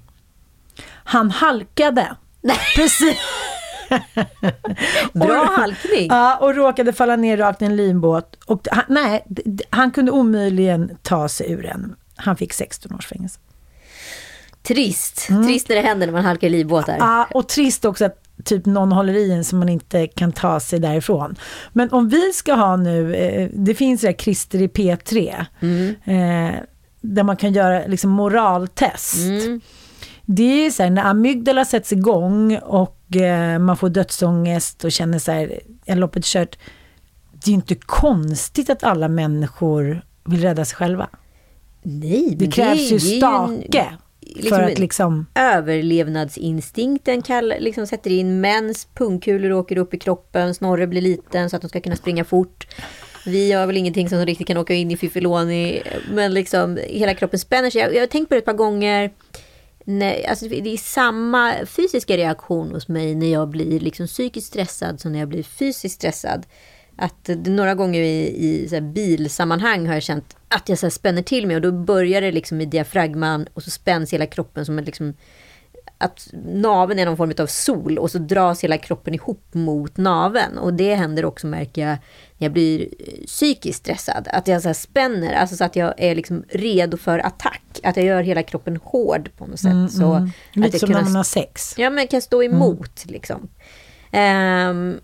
Han 0.89 1.31
halkade. 1.31 2.15
Nej. 2.41 2.57
Precis. 2.75 3.17
Bra 5.13 5.41
Och- 5.41 5.47
halkning. 5.47 6.07
Ja, 6.09 6.37
och 6.37 6.55
råkade 6.55 6.93
falla 6.93 7.15
ner 7.15 7.37
rakt 7.37 7.61
i 7.61 7.65
en 7.65 7.75
linbåt. 7.75 8.37
Och 8.45 8.67
han, 8.71 8.83
nej, 8.87 9.25
han 9.69 9.91
kunde 9.91 10.11
omöjligen 10.11 10.97
ta 11.01 11.29
sig 11.29 11.51
ur 11.51 11.63
den. 11.63 11.95
Han 12.15 12.35
fick 12.35 12.53
16 12.53 12.95
års 12.95 13.07
fängelse. 13.07 13.39
Trist. 14.67 15.27
Trist 15.47 15.69
när 15.69 15.75
det 15.75 15.81
händer 15.81 16.07
när 16.07 16.13
man 16.13 16.25
halkar 16.25 16.47
i 16.47 16.49
livbåtar. 16.49 16.95
Ja, 16.99 17.27
och 17.33 17.49
trist 17.49 17.85
också 17.85 18.05
att 18.05 18.23
typ 18.43 18.65
någon 18.65 18.91
håller 18.91 19.13
i 19.13 19.31
en 19.31 19.43
så 19.43 19.55
man 19.55 19.69
inte 19.69 20.07
kan 20.07 20.31
ta 20.31 20.59
sig 20.59 20.79
därifrån. 20.79 21.35
Men 21.73 21.91
om 21.91 22.09
vi 22.09 22.33
ska 22.33 22.53
ha 22.53 22.75
nu, 22.75 23.15
eh, 23.15 23.49
det 23.53 23.75
finns 23.75 24.01
det 24.01 24.07
här 24.07 24.13
Christer 24.15 24.61
i 24.61 24.67
P3, 24.67 25.45
eh, 26.05 26.55
där 27.01 27.23
man 27.23 27.37
kan 27.37 27.53
göra 27.53 27.87
liksom 27.87 28.11
moraltest. 28.11 29.15
Det 30.25 30.65
är 30.65 30.71
så 30.71 30.83
här, 30.83 30.89
när 30.89 31.03
amygdala 31.03 31.65
sätts 31.65 31.93
igång 31.93 32.57
och 32.57 33.15
eh, 33.15 33.59
man 33.59 33.77
får 33.77 33.89
dödsångest 33.89 34.83
och 34.83 34.91
känner 34.91 35.19
så 35.19 35.31
här, 35.31 35.59
är 35.85 35.95
loppet 35.95 36.25
kört. 36.25 36.57
Det 37.31 37.47
är 37.47 37.49
ju 37.49 37.55
inte 37.55 37.75
konstigt 37.75 38.69
att 38.69 38.83
alla 38.83 39.07
människor 39.07 40.01
vill 40.25 40.41
rädda 40.41 40.65
sig 40.65 40.75
själva. 40.75 41.07
Nej, 41.83 42.35
Det 42.37 42.47
krävs 42.51 42.91
är- 42.91 42.97
ju 42.97 43.19
det 43.19 43.25
är 43.25 43.43
en- 43.43 43.63
för 44.49 44.63
att 44.63 44.79
liksom... 44.79 45.25
Överlevnadsinstinkten 45.35 47.21
kall, 47.21 47.53
liksom 47.59 47.87
sätter 47.87 48.11
in 48.11 48.41
mäns 48.41 48.87
pungkulor 48.93 49.51
åker 49.51 49.77
upp 49.77 49.93
i 49.93 49.99
kroppen, 49.99 50.53
Snorre 50.53 50.87
blir 50.87 51.01
liten 51.01 51.49
så 51.49 51.55
att 51.55 51.61
de 51.61 51.69
ska 51.69 51.79
kunna 51.79 51.95
springa 51.95 52.23
fort. 52.23 52.67
Vi 53.25 53.47
gör 53.47 53.65
väl 53.65 53.77
ingenting 53.77 54.09
som 54.09 54.25
riktigt 54.25 54.47
kan 54.47 54.57
åka 54.57 54.73
in 54.73 54.91
i 54.91 54.97
Fiffiloni, 54.97 55.81
men 56.11 56.33
liksom 56.33 56.79
hela 56.87 57.13
kroppen 57.13 57.39
spänner 57.39 57.69
sig. 57.69 57.81
Jag, 57.81 57.95
jag 57.95 57.99
har 57.99 58.07
tänkt 58.07 58.29
på 58.29 58.35
det 58.35 58.39
ett 58.39 58.45
par 58.45 58.53
gånger. 58.53 59.13
Nej, 59.83 60.25
alltså 60.25 60.47
det 60.47 60.73
är 60.73 60.77
samma 60.77 61.53
fysiska 61.65 62.17
reaktion 62.17 62.71
hos 62.71 62.87
mig 62.87 63.15
när 63.15 63.31
jag 63.31 63.49
blir 63.49 63.79
liksom 63.79 64.07
psykiskt 64.07 64.47
stressad 64.47 64.99
som 64.99 65.11
när 65.11 65.19
jag 65.19 65.29
blir 65.29 65.43
fysiskt 65.43 65.95
stressad. 65.95 66.45
Att 66.97 67.29
några 67.45 67.75
gånger 67.75 68.01
i, 68.01 68.45
i 68.47 68.69
så 68.69 68.81
bilsammanhang 68.81 69.87
har 69.87 69.93
jag 69.93 70.03
känt 70.03 70.35
att 70.47 70.69
jag 70.69 70.77
så 70.77 70.89
spänner 70.89 71.21
till 71.21 71.47
mig 71.47 71.55
och 71.55 71.61
då 71.61 71.71
börjar 71.71 72.21
det 72.21 72.31
liksom 72.31 72.61
i 72.61 72.65
diafragman 72.65 73.47
och 73.53 73.63
så 73.63 73.69
spänns 73.69 74.13
hela 74.13 74.25
kroppen 74.25 74.65
som 74.65 74.77
en 74.77 74.85
liksom 74.85 75.13
att 75.97 76.29
naven 76.45 76.99
är 76.99 77.05
någon 77.05 77.17
form 77.17 77.33
av 77.39 77.47
sol 77.47 77.97
och 77.97 78.11
så 78.11 78.17
dras 78.17 78.63
hela 78.63 78.77
kroppen 78.77 79.13
ihop 79.13 79.43
mot 79.51 79.97
naven. 79.97 80.57
Och 80.57 80.73
det 80.73 80.95
händer 80.95 81.25
också 81.25 81.47
märker 81.47 81.81
jag 81.81 81.97
när 82.37 82.45
jag 82.45 82.51
blir 82.51 82.81
eh, 82.81 83.25
psykiskt 83.25 83.79
stressad. 83.79 84.27
Att 84.31 84.47
jag 84.47 84.61
så 84.61 84.73
spänner, 84.73 85.33
alltså 85.33 85.55
så 85.55 85.63
att 85.63 85.75
jag 85.75 85.93
är 85.97 86.15
liksom 86.15 86.43
redo 86.49 86.97
för 86.97 87.19
attack. 87.19 87.79
Att 87.83 87.97
jag 87.97 88.05
gör 88.05 88.21
hela 88.21 88.43
kroppen 88.43 88.79
hård 88.83 89.29
på 89.37 89.45
något 89.45 89.59
sätt. 89.59 89.71
Mm, 89.71 89.89
så 89.89 90.13
mm. 90.13 90.23
att 90.23 90.55
Lite 90.55 90.75
jag 90.75 90.79
som 90.79 90.89
när 90.89 91.01
man 91.01 91.15
har 91.15 91.23
sex. 91.23 91.73
Ja, 91.77 91.89
men 91.89 92.07
kan 92.07 92.21
stå 92.21 92.43
emot 92.43 93.05
liksom. 93.05 93.49
Ehm, 94.11 94.99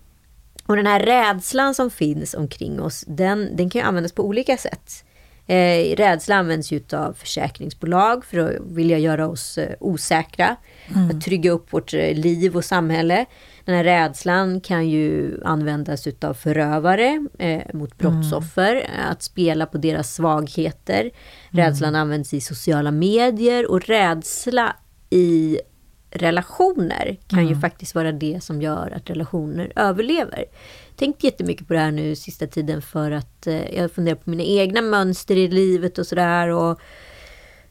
och 0.66 0.76
den 0.76 0.86
här 0.86 1.00
rädslan 1.00 1.74
som 1.74 1.90
finns 1.90 2.34
omkring 2.34 2.80
oss, 2.80 3.04
den, 3.06 3.56
den 3.56 3.70
kan 3.70 3.80
ju 3.80 3.86
användas 3.86 4.12
på 4.12 4.22
olika 4.22 4.56
sätt. 4.56 5.04
Eh, 5.46 5.96
rädsla 5.96 6.36
används 6.36 6.72
ju 6.72 6.82
av 6.92 7.12
försäkringsbolag 7.12 8.24
för 8.24 8.38
att 8.38 8.60
vilja 8.66 8.98
göra 8.98 9.28
oss 9.28 9.58
eh, 9.58 9.74
osäkra. 9.80 10.56
Mm. 10.94 11.10
Att 11.10 11.24
trygga 11.24 11.50
upp 11.50 11.72
vårt 11.72 11.94
eh, 11.94 12.14
liv 12.14 12.56
och 12.56 12.64
samhälle. 12.64 13.26
Den 13.64 13.74
här 13.74 13.84
rädslan 13.84 14.60
kan 14.60 14.88
ju 14.88 15.40
användas 15.44 16.06
utav 16.06 16.34
förövare 16.34 17.26
eh, 17.38 17.62
mot 17.74 17.98
brottsoffer. 17.98 18.76
eh, 18.76 19.10
Att 19.10 19.22
spela 19.22 19.66
på 19.66 19.78
deras 19.78 20.14
svagheter. 20.14 21.10
Rädslan 21.50 21.94
används 21.94 22.34
i 22.34 22.40
sociala 22.40 22.90
medier 22.90 23.70
och 23.70 23.80
rädsla 23.80 24.76
i 25.10 25.58
relationer 26.14 27.16
kan 27.26 27.38
ju 27.40 27.46
Mm. 27.46 27.60
faktiskt 27.60 27.94
vara 27.94 28.12
det 28.12 28.44
som 28.44 28.62
gör 28.62 28.92
att 28.96 29.10
relationer 29.10 29.72
överlever. 29.76 30.44
Tänkt 30.96 31.24
jättemycket 31.24 31.66
på 31.68 31.72
det 31.74 31.80
här 31.80 31.90
nu 31.90 32.16
sista 32.16 32.46
tiden 32.46 32.82
för 32.82 33.10
att 33.10 33.46
eh, 33.46 33.74
jag 33.76 33.92
funderar 33.92 34.16
på 34.16 34.30
mina 34.30 34.42
egna 34.42 34.82
mönster 34.82 35.36
i 35.36 35.48
livet 35.48 35.98
och 35.98 36.06
sådär. 36.06 36.48
Och 36.48 36.80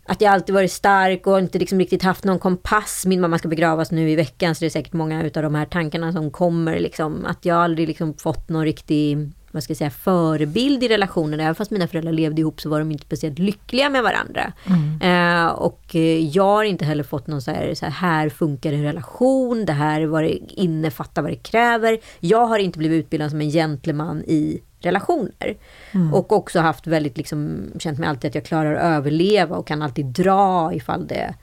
att 0.06 0.22
jag 0.22 0.34
alltid 0.34 0.56
varit 0.56 0.72
stark 0.72 1.28
och 1.28 1.40
inte 1.40 1.60
liksom 1.60 1.80
riktigt 1.80 2.04
haft 2.04 2.24
någon 2.24 2.40
kompass. 2.40 3.06
Min 3.06 3.22
mamma 3.22 3.40
ska 3.40 3.48
begravas 3.48 3.92
nu 3.92 4.10
i 4.12 4.16
veckan 4.16 4.56
så 4.56 4.60
det 4.60 4.66
är 4.66 4.70
säkert 4.70 4.94
många 4.94 5.24
utav 5.24 5.44
de 5.44 5.56
här 5.56 5.66
tankarna 5.66 6.12
som 6.14 6.32
kommer. 6.32 6.80
Liksom, 6.80 7.26
att 7.26 7.46
jag 7.46 7.58
aldrig 7.58 7.88
liksom 7.88 8.14
fått 8.14 8.50
någon 8.50 8.66
riktig 8.66 9.32
vad 9.53 9.63
ska 9.63 9.72
jag 9.72 9.77
säga, 9.77 9.89
förebild 9.89 10.83
i 10.83 10.88
relationen. 10.88 11.39
Även 11.39 11.55
fast 11.55 11.72
mina 11.72 11.88
föräldrar 11.88 12.12
levde 12.12 12.41
ihop 12.41 12.62
så 12.62 12.69
var 12.69 12.79
de 12.79 12.91
inte 12.91 13.05
speciellt 13.05 13.39
lyckliga 13.39 13.89
med 13.89 14.03
varandra. 14.03 14.53
Eh, 15.01 15.48
och 15.48 15.95
eh, 15.95 16.19
jag 16.19 16.43
har 16.43 16.63
inte 16.63 16.86
heller 16.86 17.03
fått 17.03 17.27
någon 17.27 17.41
så 17.41 17.51
här, 17.51 17.74
så 17.74 17.86
här, 17.86 17.91
här 17.91 18.29
funkar 18.29 18.74
en 18.74 18.83
relation, 18.83 19.65
det 19.65 19.74
här 19.74 20.01
är 20.01 20.05
vad 20.05 20.24
det 20.24 20.38
innefattar, 20.48 21.22
vad 21.22 21.31
det 21.31 21.36
kräver. 21.36 21.98
Jag 22.19 22.45
har 22.45 22.60
inte 22.60 22.77
blivit 22.77 23.05
utbildad 23.05 23.31
som 23.31 23.41
en 23.41 23.50
gentleman 23.50 24.24
i 24.27 24.62
relationer. 24.79 25.57
Mm. 25.91 26.13
Och 26.13 26.31
också 26.31 26.60
haft 26.60 26.88
väldigt, 26.88 27.17
liksom, 27.17 27.65
känt 27.79 28.00
mig 28.00 28.10
alltid 28.10 28.29
att 28.29 28.36
jag 28.36 28.45
klarar 28.45 28.75
att 28.75 28.83
överleva 28.83 29.55
och 29.55 29.67
kan 29.67 29.81
alltid 29.81 30.05
dra 30.05 30.74
ifall 30.74 31.07
det 31.07 31.33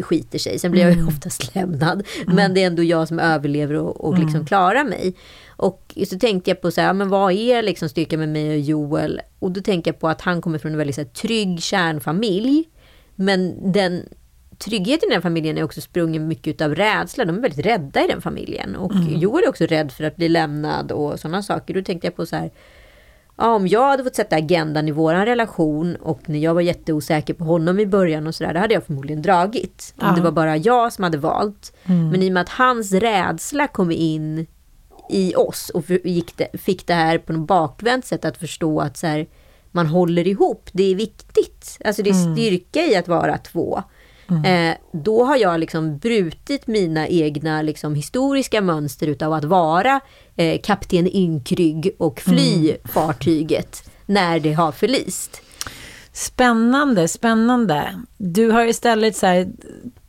skiter 0.00 0.38
sig. 0.38 0.58
Sen 0.58 0.70
blir 0.70 0.82
jag 0.82 0.90
ju 0.90 0.96
Mm. 0.98 1.08
oftast 1.08 1.54
lämnad. 1.54 2.06
Men 2.26 2.54
det 2.54 2.62
är 2.62 2.66
ändå 2.66 2.82
jag 2.82 3.08
som 3.08 3.18
överlever 3.18 3.74
och, 3.74 4.04
och 4.04 4.18
liksom 4.18 4.46
klarar 4.46 4.84
mig. 4.84 5.14
Och 5.56 5.94
så 6.08 6.18
tänkte 6.18 6.50
jag 6.50 6.60
på 6.60 6.70
så 6.70 6.80
här, 6.80 6.92
men 6.92 7.08
vad 7.08 7.32
är 7.32 7.62
liksom 7.62 7.88
styrkan 7.88 8.18
med 8.20 8.28
mig 8.28 8.50
och 8.50 8.58
Joel? 8.60 9.20
Och 9.38 9.50
då 9.50 9.60
tänkte 9.60 9.88
jag 9.90 9.98
på 10.00 10.08
att 10.08 10.20
han 10.20 10.40
kommer 10.42 10.58
från 10.58 10.72
en 10.72 10.78
väldigt 10.78 10.94
så 10.96 11.00
här, 11.02 11.08
trygg 11.08 11.62
kärnfamilj. 11.62 12.64
Men 13.14 13.72
den 13.72 14.02
tryggheten 14.58 15.08
i 15.10 15.12
den 15.12 15.22
familjen 15.22 15.58
är 15.58 15.62
också 15.62 15.80
sprungen 15.80 16.28
mycket 16.28 16.60
av 16.60 16.74
rädsla. 16.74 17.24
De 17.24 17.36
är 17.36 17.40
väldigt 17.40 17.66
rädda 17.66 18.04
i 18.04 18.06
den 18.08 18.20
familjen. 18.22 18.76
Och 18.76 18.92
Mm. 18.92 19.18
Joel 19.20 19.44
är 19.44 19.48
också 19.48 19.64
rädd 19.66 19.92
för 19.92 20.04
att 20.04 20.16
bli 20.16 20.28
lämnad 20.28 20.92
och 20.92 21.20
sådana 21.20 21.42
saker. 21.42 21.74
Då 21.74 21.82
tänkte 21.82 22.06
jag 22.06 22.16
på 22.16 22.26
så 22.26 22.36
här, 22.36 22.50
ja, 23.36 23.54
om 23.54 23.66
jag 23.68 23.88
hade 23.88 24.04
fått 24.04 24.14
sätta 24.16 24.36
agendan 24.36 24.88
i 24.88 24.90
våran 24.92 25.26
relation 25.26 25.96
och 25.96 26.20
när 26.28 26.38
jag 26.38 26.54
var 26.54 26.60
jätteosäker 26.60 27.34
på 27.34 27.44
honom 27.44 27.80
i 27.80 27.86
början 27.86 28.26
och 28.26 28.34
sådär, 28.34 28.54
då 28.54 28.60
hade 28.60 28.74
jag 28.74 28.84
förmodligen 28.84 29.22
dragit. 29.22 29.94
Om 29.96 30.06
Ja. 30.08 30.14
det 30.14 30.20
var 30.22 30.30
bara 30.32 30.56
jag 30.56 30.92
som 30.92 31.04
hade 31.04 31.18
valt. 31.18 31.72
Mm. 31.84 32.08
Men 32.08 32.22
i 32.22 32.28
och 32.28 32.32
med 32.32 32.40
att 32.40 32.48
hans 32.48 32.92
rädsla 32.92 33.66
kom 33.66 33.90
in 33.90 34.46
i 35.10 35.34
oss 35.34 35.70
och 35.74 35.84
gick 35.90 36.36
det, 36.36 36.58
fick 36.58 36.86
det 36.86 36.94
här 36.94 37.18
på 37.18 37.32
något 37.32 37.48
bakvänt 37.48 38.04
sätt 38.06 38.24
att 38.24 38.36
förstå 38.36 38.80
att 38.80 38.96
så 38.96 39.06
här, 39.06 39.26
man 39.70 39.86
håller 39.86 40.26
ihop, 40.28 40.70
det 40.72 40.90
är 40.90 40.94
viktigt. 40.94 41.78
Alltså 41.84 42.02
det 42.02 42.10
är 42.10 42.14
Mm. 42.24 42.36
styrka 42.36 42.80
i 42.86 42.96
att 42.96 43.08
vara 43.08 43.38
två. 43.38 43.82
Eh, 44.44 44.76
då 44.92 45.24
har 45.24 45.36
jag 45.36 45.60
liksom 45.60 45.98
brutit 45.98 46.66
mina 46.66 47.08
egna 47.08 47.62
liksom, 47.62 47.94
historiska 47.94 48.60
mönster 48.60 49.06
utav 49.06 49.32
att 49.32 49.44
vara 49.44 50.00
eh, 50.36 50.60
kapten 50.60 51.16
Ynkrygg 51.16 51.96
och 51.98 52.20
fly 52.20 52.70
Mm. 52.70 52.76
fartyget 52.84 53.90
när 54.06 54.40
det 54.40 54.52
har 54.52 54.72
förlist. 54.72 55.40
Spännande, 56.12 57.08
spännande. 57.08 58.00
Du 58.16 58.50
har 58.50 58.64
istället 58.66 59.16
så 59.16 59.26
här, 59.26 59.48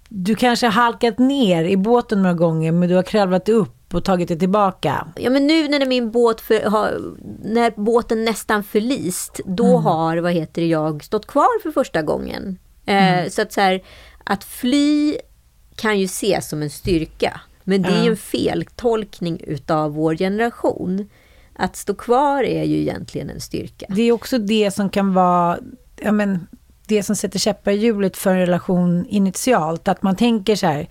du 0.09 0.35
kanske 0.35 0.65
har 0.65 0.71
halkat 0.71 1.19
ner 1.19 1.63
i 1.63 1.77
båten 1.77 2.21
några 2.21 2.33
gånger, 2.35 2.71
men 2.71 2.89
du 2.89 2.95
har 2.95 3.03
kravlat 3.03 3.49
upp 3.49 3.93
och 3.93 4.03
tagit 4.03 4.27
det 4.27 4.35
tillbaka. 4.35 5.07
Ja 5.15 5.29
men 5.29 5.47
nu 5.47 5.67
när 5.67 5.85
min 5.85 6.11
båt 6.11 6.41
för, 6.41 6.69
har, 6.69 7.01
när 7.43 7.73
båten 7.75 8.25
nästan 8.25 8.63
förlist, 8.63 9.39
då 9.45 9.65
Mm. 9.65 9.83
har 9.83 10.17
vad 10.17 10.31
heter 10.31 10.61
det, 10.61 10.67
jag 10.67 11.03
stått 11.03 11.27
kvar 11.27 11.61
för 11.63 11.71
första 11.71 12.01
gången. 12.01 12.57
Eh, 12.85 13.17
Mm. 13.17 13.29
Så 13.29 13.41
att 13.41 13.53
så 13.53 13.61
här, 13.61 13.81
att 14.23 14.43
fly 14.43 15.17
kan 15.75 15.99
ju 15.99 16.05
ses 16.05 16.49
som 16.49 16.61
en 16.61 16.69
styrka. 16.69 17.41
Men 17.63 17.81
det 17.81 17.89
är 17.89 18.03
ju 18.03 18.09
en 18.09 18.17
feltolkning 18.17 19.39
utav 19.47 19.93
vår 19.93 20.15
generation. 20.15 21.09
Att 21.55 21.75
stå 21.75 21.93
kvar 21.93 22.43
är 22.43 22.63
ju 22.63 22.77
egentligen 22.77 23.29
en 23.29 23.41
styrka. 23.41 23.85
Det 23.89 24.01
är 24.01 24.11
också 24.11 24.37
det 24.37 24.71
som 24.71 24.89
kan 24.89 25.13
vara, 25.13 25.57
ja 26.01 26.11
men, 26.11 26.47
det 26.87 27.03
som 27.03 27.15
sätter 27.15 27.39
käppar 27.39 27.71
i 27.71 27.75
hjulet 27.75 28.17
för 28.17 28.31
en 28.31 28.39
relation 28.39 29.05
initialt. 29.05 29.87
Att 29.87 30.03
man 30.03 30.15
tänker 30.15 30.55
så 30.55 30.67
här, 30.67 30.87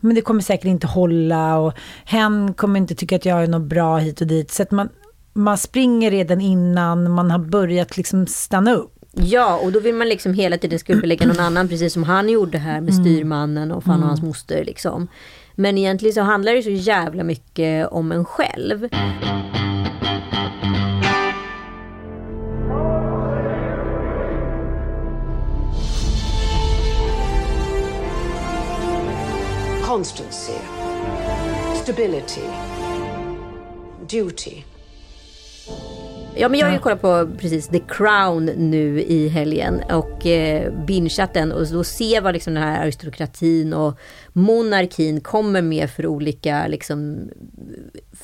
men 0.00 0.14
det 0.14 0.20
kommer 0.20 0.40
säkert 0.40 0.64
inte 0.64 0.86
hålla 0.86 1.58
och 1.58 1.72
hen 2.04 2.54
kommer 2.54 2.80
inte 2.80 2.94
tycka 2.94 3.16
att 3.16 3.24
jag 3.24 3.42
är 3.42 3.46
något 3.46 3.68
bra 3.68 3.98
hit 3.98 4.20
och 4.20 4.26
dit. 4.26 4.50
Så 4.50 4.62
att 4.62 4.70
man, 4.70 4.88
man 5.32 5.58
springer 5.58 6.10
redan 6.10 6.40
innan 6.40 7.10
man 7.10 7.30
har 7.30 7.38
börjat 7.38 7.96
liksom 7.96 8.26
stanna 8.26 8.74
upp. 8.74 8.93
Ja, 9.16 9.56
och 9.64 9.72
då 9.72 9.80
vill 9.80 9.94
man 9.94 10.08
liksom 10.08 10.34
hela 10.34 10.58
tiden 10.58 10.78
skuldbelägga 10.78 11.26
någon 11.26 11.40
annan, 11.40 11.68
precis 11.68 11.92
som 11.92 12.02
han 12.02 12.28
gjorde 12.28 12.58
här 12.58 12.80
med 12.80 12.90
Mm. 12.94 13.04
styrmannen 13.04 13.72
och 13.72 13.84
fan 13.84 13.94
Mm. 13.94 14.02
och 14.02 14.08
hans 14.08 14.22
moster. 14.22 14.64
Liksom. 14.64 15.08
Men 15.54 15.78
egentligen 15.78 16.14
så 16.14 16.20
handlar 16.20 16.52
det 16.54 16.62
så 16.62 16.70
jävla 16.70 17.24
mycket 17.24 17.88
om 17.88 18.12
en 18.12 18.24
själv. 18.24 18.88
Constancy, 29.82 30.58
stability, 31.82 32.40
duty. 34.08 34.62
Ja, 36.36 36.48
men 36.48 36.60
jag 36.60 36.66
har 36.66 36.72
ju 36.72 36.78
kollat 36.78 37.00
på 37.02 37.28
precis 37.38 37.68
The 37.68 37.78
Crown 37.88 38.44
nu 38.44 39.00
i 39.02 39.28
helgen 39.28 39.80
och 39.92 40.26
eh, 40.26 40.72
bingeat 40.86 41.34
den 41.34 41.52
och 41.52 41.66
då 41.72 41.84
ser 41.84 42.20
vad 42.20 42.34
liksom 42.34 42.54
den 42.54 42.62
här 42.62 42.82
aristokratin 42.82 43.72
och 43.72 43.98
monarkin 44.32 45.20
kommer 45.20 45.62
med 45.62 45.90
för 45.90 46.06
olika 46.06 46.66
liksom, 46.66 47.28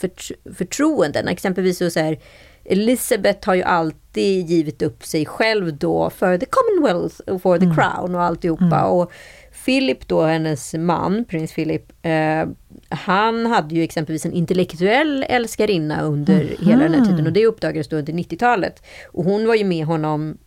förtro- 0.00 0.55
förtroenden. 0.55 1.29
Exempelvis 1.29 1.79
så 1.79 1.90
så 1.90 2.00
här, 2.00 2.19
Elizabeth 2.64 3.47
har 3.47 3.55
ju 3.55 3.62
alltid 3.62 4.47
givit 4.47 4.83
upp 4.83 5.05
sig 5.05 5.26
själv 5.26 5.76
då 5.79 6.11
för 6.11 6.38
the 6.38 6.47
Commonwealth 6.47 7.21
och 7.21 7.43
för 7.43 7.59
the 7.59 7.64
Mm. 7.64 7.76
Crown 7.76 8.14
och 8.14 8.23
alltihopa. 8.23 8.64
Mm. 8.64 8.90
Och 8.90 9.12
Philip 9.64 10.09
då, 10.09 10.23
hennes 10.23 10.75
man, 10.75 11.25
prins 11.25 11.52
Philip, 11.55 11.93
eh, 12.02 12.47
han 12.88 13.46
hade 13.46 13.74
ju 13.74 13.82
exempelvis 13.82 14.26
en 14.26 14.32
intellektuell 14.32 15.24
älskarinna 15.28 16.02
under 16.02 16.34
hela 16.60 16.82
den 16.82 16.92
här 16.94 17.00
Mhm. 17.00 17.08
tiden 17.08 17.26
och 17.26 17.32
det 17.32 17.46
uppdagades 17.46 17.88
då 17.88 17.96
under 17.96 18.12
90-talet. 18.12 18.82
Och 19.12 19.24
hon 19.24 19.46
var 19.46 19.54
ju 19.54 19.64
med 19.64 19.86
honom 19.86 20.38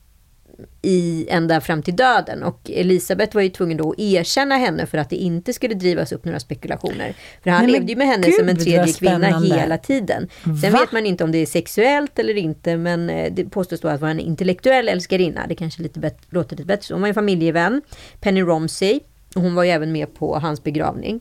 i 0.81 1.27
ända 1.29 1.61
fram 1.61 1.81
till 1.83 1.95
döden 1.95 2.43
och 2.43 2.71
Elisabeth 2.73 3.35
var 3.35 3.41
ju 3.41 3.49
tvungen 3.49 3.77
då 3.77 3.91
att 3.91 3.99
erkänna 3.99 4.55
henne 4.57 4.85
för 4.85 4.97
att 4.97 5.09
det 5.09 5.15
inte 5.15 5.53
skulle 5.53 5.73
drivas 5.73 6.11
upp 6.11 6.25
några 6.25 6.39
spekulationer. 6.39 7.13
För 7.43 7.49
han 7.51 7.63
Nej, 7.63 7.71
levde 7.71 7.91
ju 7.91 7.97
med 7.97 8.07
henne 8.07 8.25
gud, 8.27 8.36
som 8.36 8.49
en 8.49 8.57
tredje 8.57 8.93
kvinna 8.93 9.39
hela 9.39 9.77
tiden. 9.77 10.27
Sen 10.62 10.71
Va? 10.73 10.79
vet 10.79 10.91
man 10.91 11.05
inte 11.05 11.23
om 11.23 11.31
det 11.31 11.38
är 11.38 11.45
sexuellt 11.45 12.19
eller 12.19 12.38
inte 12.38 12.77
men 12.77 13.09
eh, 13.09 13.33
det 13.33 13.45
påstås 13.45 13.81
då 13.81 13.88
att 13.88 14.01
vara 14.01 14.12
en 14.12 14.19
intellektuell 14.19 14.88
älskarinna. 14.89 15.47
Det 15.47 15.55
kanske 15.55 15.81
lite 15.83 15.99
bättre, 15.99 16.19
låter 16.29 16.55
lite 16.55 16.67
bättre. 16.67 16.83
så. 16.83 16.93
Hon 16.93 17.01
var 17.01 17.07
en 17.07 17.13
familjevän, 17.15 17.81
Penny 18.19 18.41
Romsey. 18.41 18.99
Och 19.36 19.41
hon 19.41 19.55
var 19.55 19.63
ju 19.63 19.69
även 19.69 19.91
med 19.91 20.13
på 20.13 20.39
hans 20.39 20.63
begravning. 20.63 21.19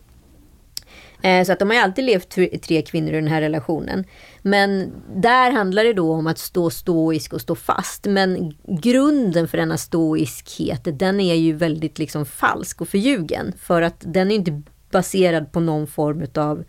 Eh, 1.23 1.45
Så 1.45 1.53
att 1.53 1.59
de 1.59 1.69
har 1.69 1.75
ju 1.75 1.83
alltid 1.83 2.05
levt 2.05 2.29
tre, 2.63 2.83
kvinnor 2.83 3.13
i 3.13 3.17
den 3.17 3.27
här 3.27 3.41
relationen. 3.41 4.05
Men 4.43 4.93
där 5.15 5.51
handlar 5.51 5.85
det 5.85 5.93
då 5.93 6.13
om 6.13 6.27
att 6.27 6.39
stå 6.39 6.71
stoisk 6.71 7.33
och 7.33 7.41
stå 7.41 7.55
fast. 7.55 8.07
Men 8.07 8.55
grunden 8.67 9.49
för 9.49 9.59
denna 9.59 9.77
stoiskhet, 9.77 10.81
den 10.85 11.21
är 11.21 11.35
ju 11.35 11.53
väldigt 11.53 11.99
liksom 11.99 12.27
falsk 12.27 12.81
och 12.81 12.89
förljugen. 12.89 13.53
För 13.59 13.83
att 13.83 13.97
den 14.07 14.27
är 14.27 14.31
ju 14.31 14.39
inte 14.39 14.63
baserad 14.91 15.53
på 15.53 15.61
någon 15.61 15.87
form 15.87 16.27
av 16.35 16.65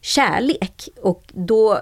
kärlek. 0.00 0.88
Och 1.02 1.22
då 1.34 1.80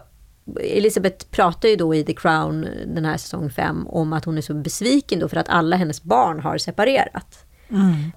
Elisabeth 0.60 1.26
pratar 1.30 1.68
ju 1.68 1.76
då 1.76 1.94
i 1.94 2.04
The 2.04 2.14
Crown, 2.14 2.66
den 2.86 3.04
här 3.04 3.16
säsong 3.16 3.50
5, 3.50 3.86
om 3.86 4.12
att 4.12 4.24
hon 4.24 4.38
är 4.38 4.42
så 4.42 4.54
besviken 4.54 5.18
då 5.18 5.28
för 5.28 5.36
att 5.36 5.48
alla 5.48 5.76
hennes 5.76 6.02
barn 6.02 6.40
har 6.40 6.58
separerat. 6.58 7.44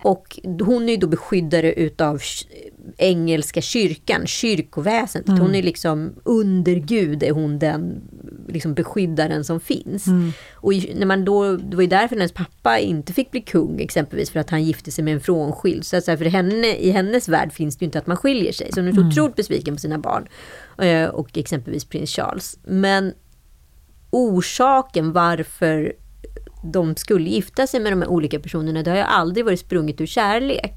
Och 0.03 0.39
hon 0.61 0.83
är 0.89 0.93
ju 0.93 0.97
då 0.97 1.07
beskyddare 1.07 1.73
utav 1.73 2.21
engelska 2.97 3.61
kyrkan, 3.61 4.27
kyrkoväsendet. 4.27 5.29
Mm. 5.29 5.41
Hon 5.41 5.55
är 5.55 5.63
liksom 5.63 6.13
under 6.23 6.75
Gud 6.75 7.23
är 7.23 7.31
hon 7.31 7.59
den 7.59 8.01
liksom 8.47 8.73
beskyddaren 8.73 9.43
som 9.43 9.59
finns. 9.59 10.07
Mm. 10.07 10.31
Och 10.53 10.73
när 10.95 11.05
man 11.05 11.25
då, 11.25 11.57
det 11.57 11.75
var 11.75 11.83
ju 11.83 11.89
därför 11.89 12.15
hennes 12.15 12.31
pappa 12.31 12.79
inte 12.79 13.13
fick 13.13 13.31
bli 13.31 13.41
kung 13.41 13.79
exempelvis 13.81 14.29
för 14.31 14.39
att 14.39 14.49
han 14.49 14.63
gifte 14.63 14.91
sig 14.91 15.03
med 15.03 15.13
en 15.13 15.19
frånskild. 15.21 15.85
Så 15.85 16.01
för 16.01 16.25
henne, 16.25 16.67
i 16.67 16.89
hennes 16.91 17.29
värld 17.29 17.53
finns 17.53 17.77
det 17.77 17.83
ju 17.83 17.85
inte 17.85 17.99
att 17.99 18.07
man 18.07 18.17
skiljer 18.17 18.51
sig. 18.51 18.71
Så 18.71 18.79
hon 18.79 18.87
är 18.87 18.91
så 18.91 18.97
Mm. 18.99 19.09
otroligt 19.09 19.35
besviken 19.35 19.75
på 19.75 19.79
sina 19.79 19.97
barn. 19.99 20.27
Eh, 20.77 21.09
Och 21.09 21.37
exempelvis 21.37 21.85
prins 21.85 22.09
Charles. 22.09 22.59
Men 22.63 23.13
orsaken 24.09 25.11
varför 25.11 25.93
de 26.63 26.95
skulle 26.95 27.29
gifta 27.29 27.67
sig 27.67 27.79
med 27.79 27.91
de 27.91 28.01
här 28.01 28.09
olika 28.09 28.39
personerna, 28.39 28.83
det 28.83 28.89
har 28.91 28.97
ju 28.97 29.03
aldrig 29.03 29.45
varit 29.45 29.59
sprunget 29.59 30.01
ur 30.01 30.05
kärlek. 30.05 30.75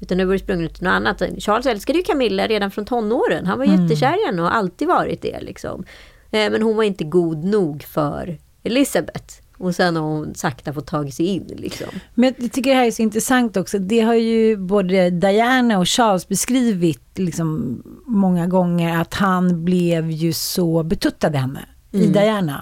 Utan 0.00 0.18
det 0.18 0.24
har 0.24 0.28
varit 0.28 0.42
sprunget 0.42 0.80
ur 0.80 0.84
något 0.84 0.92
annat. 0.92 1.22
Charles 1.38 1.66
älskade 1.66 1.98
ju 1.98 2.04
Camilla 2.04 2.46
redan 2.46 2.70
från 2.70 2.84
tonåren. 2.84 3.46
Han 3.46 3.58
var 3.58 3.64
Mm. 3.64 3.82
jättekär 3.82 4.22
i 4.22 4.26
henne 4.26 4.42
och 4.42 4.48
har 4.48 4.54
alltid 4.58 4.88
varit 4.88 5.22
det. 5.22 5.40
Liksom. 5.40 5.84
Eh, 6.30 6.50
Men 6.50 6.62
hon 6.62 6.76
var 6.76 6.82
inte 6.84 7.04
god 7.04 7.44
nog 7.44 7.82
för 7.82 8.38
Elizabeth. 8.62 9.34
Och 9.58 9.74
sen 9.74 9.96
har 9.96 10.02
hon 10.02 10.34
sakta 10.34 10.72
fått 10.72 10.86
tag 10.86 11.12
sig 11.12 11.26
in. 11.26 11.46
Liksom. 11.56 11.86
Men 12.14 12.34
jag 12.38 12.52
tycker 12.52 12.70
det 12.70 12.76
här 12.76 12.86
är 12.86 12.90
så 12.90 13.02
intressant 13.02 13.56
också. 13.56 13.78
Det 13.78 14.00
har 14.00 14.14
ju 14.14 14.56
både 14.56 15.10
Diana 15.10 15.78
och 15.78 15.88
Charles 15.88 16.28
beskrivit 16.28 17.18
liksom 17.18 17.82
många 18.06 18.46
gånger 18.46 19.00
att 19.00 19.14
han 19.14 19.64
blev 19.64 20.10
ju 20.10 20.32
så 20.32 20.82
betuttad 20.82 21.30
henne, 21.36 21.60
i 21.92 22.06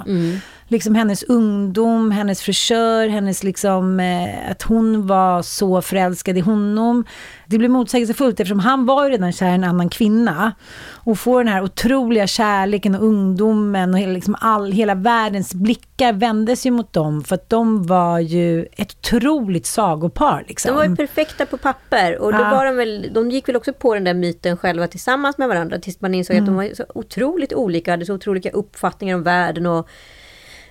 Mm. 0.07 0.37
Liksom 0.75 0.95
hennes 0.95 1.23
ungdom, 1.23 2.11
hennes 2.11 2.43
frisör, 2.43 3.09
hennes 3.09 3.43
liksom, 3.45 4.01
eh, 4.01 4.51
att 4.51 4.63
hon 4.63 5.07
var 5.07 5.43
så 5.43 5.83
förälskad 5.83 6.39
i 6.39 6.41
honom. 6.41 7.05
Det 7.47 7.59
blir 7.59 7.69
motsägelsefullt 7.69 8.41
eftersom 8.41 8.59
han 8.59 8.87
var 8.87 9.05
ju 9.05 9.11
redan 9.11 9.33
kär 9.33 9.47
i 9.51 9.55
en 9.55 9.65
annan 9.65 9.89
kvinna. 9.89 10.53
Och 10.91 11.19
får 11.19 11.45
den 11.45 11.53
här 11.53 11.63
otroliga 11.63 12.27
kärleken 12.27 12.95
och 12.95 13.03
ungdomen 13.05 13.95
och 13.95 14.01
hela, 14.01 14.13
liksom 14.13 14.37
all, 14.41 14.73
hela 14.73 14.95
världens 14.95 15.55
blickar 15.55 16.13
vändes 16.13 16.67
ju 16.67 16.71
mot 16.71 16.93
dem. 16.93 17.25
För 17.25 17.35
att 17.35 17.51
de 17.51 17.87
var 17.87 18.19
ju 18.19 18.67
ett 18.77 18.97
otroligt 19.01 19.67
sagopar. 19.67 20.45
Liksom. 20.49 20.69
De 20.69 20.75
var 20.77 20.85
ju 20.85 20.97
perfekta 20.97 21.47
på 21.47 21.57
papper. 21.57 22.19
Och 22.19 22.33
då 22.33 22.39
Ja. 22.39 22.51
var 22.51 22.65
de, 22.67 22.77
väl, 22.77 23.11
de 23.15 23.31
gick 23.31 23.49
väl 23.49 23.57
också 23.57 23.73
på 23.73 23.95
den 23.95 24.05
där 24.05 24.15
myten 24.15 24.57
själva 24.57 24.87
tillsammans 24.87 25.39
med 25.39 25.49
varandra. 25.49 25.79
Tills 25.79 26.01
man 26.01 26.15
insåg 26.15 26.37
att 26.37 26.47
de 26.47 26.55
Mm. 26.55 26.69
var 26.69 26.75
så 26.75 26.85
otroligt 26.95 27.53
olika. 27.53 27.91
Hade 27.91 28.07
så 28.07 28.15
otroliga 28.15 28.51
uppfattningar 28.51 29.15
om 29.17 29.23
världen 29.23 29.67
och 29.67 29.89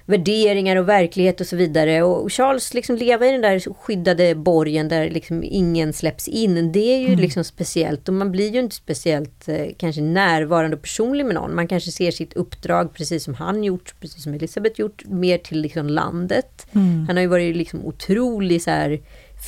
värderingar 0.05 0.75
och 0.75 0.89
verklighet 0.89 1.41
och 1.41 1.47
så 1.47 1.55
vidare. 1.55 2.03
Och 2.03 2.33
Charles 2.33 2.73
liksom 2.73 2.95
leva 2.95 3.27
i 3.27 3.31
den 3.31 3.41
där 3.41 3.73
skyddade 3.73 4.35
borgen 4.35 4.87
där 4.87 5.09
liksom 5.09 5.43
ingen 5.43 5.93
släpps 5.93 6.27
in. 6.27 6.71
Det 6.71 6.93
är 6.95 6.99
ju 6.99 7.07
Mm. 7.07 7.19
liksom 7.19 7.43
speciellt. 7.43 8.07
Och 8.07 8.13
man 8.13 8.31
blir 8.31 8.53
ju 8.53 8.59
inte 8.59 8.75
speciellt 8.75 9.47
eh, 9.49 9.65
kanske 9.77 10.01
närvarande 10.01 10.75
och 10.75 10.81
personlig 10.81 11.25
med 11.25 11.35
någon. 11.35 11.55
Man 11.55 11.67
kanske 11.67 11.91
ser 11.91 12.11
sitt 12.11 12.33
uppdrag 12.33 12.93
precis 12.93 13.23
som 13.23 13.33
han 13.33 13.63
gjort, 13.63 13.95
precis 13.99 14.23
som 14.23 14.33
Elisabeth 14.33 14.79
gjort, 14.79 15.03
mer 15.05 15.37
till 15.37 15.61
liksom 15.61 15.87
landet. 15.87 16.67
Mm. 16.71 17.05
Han 17.07 17.15
har 17.17 17.21
ju 17.21 17.27
varit 17.27 17.55
liksom 17.55 17.85
otrolig 17.85 18.61
så 18.61 18.69
här 18.69 18.99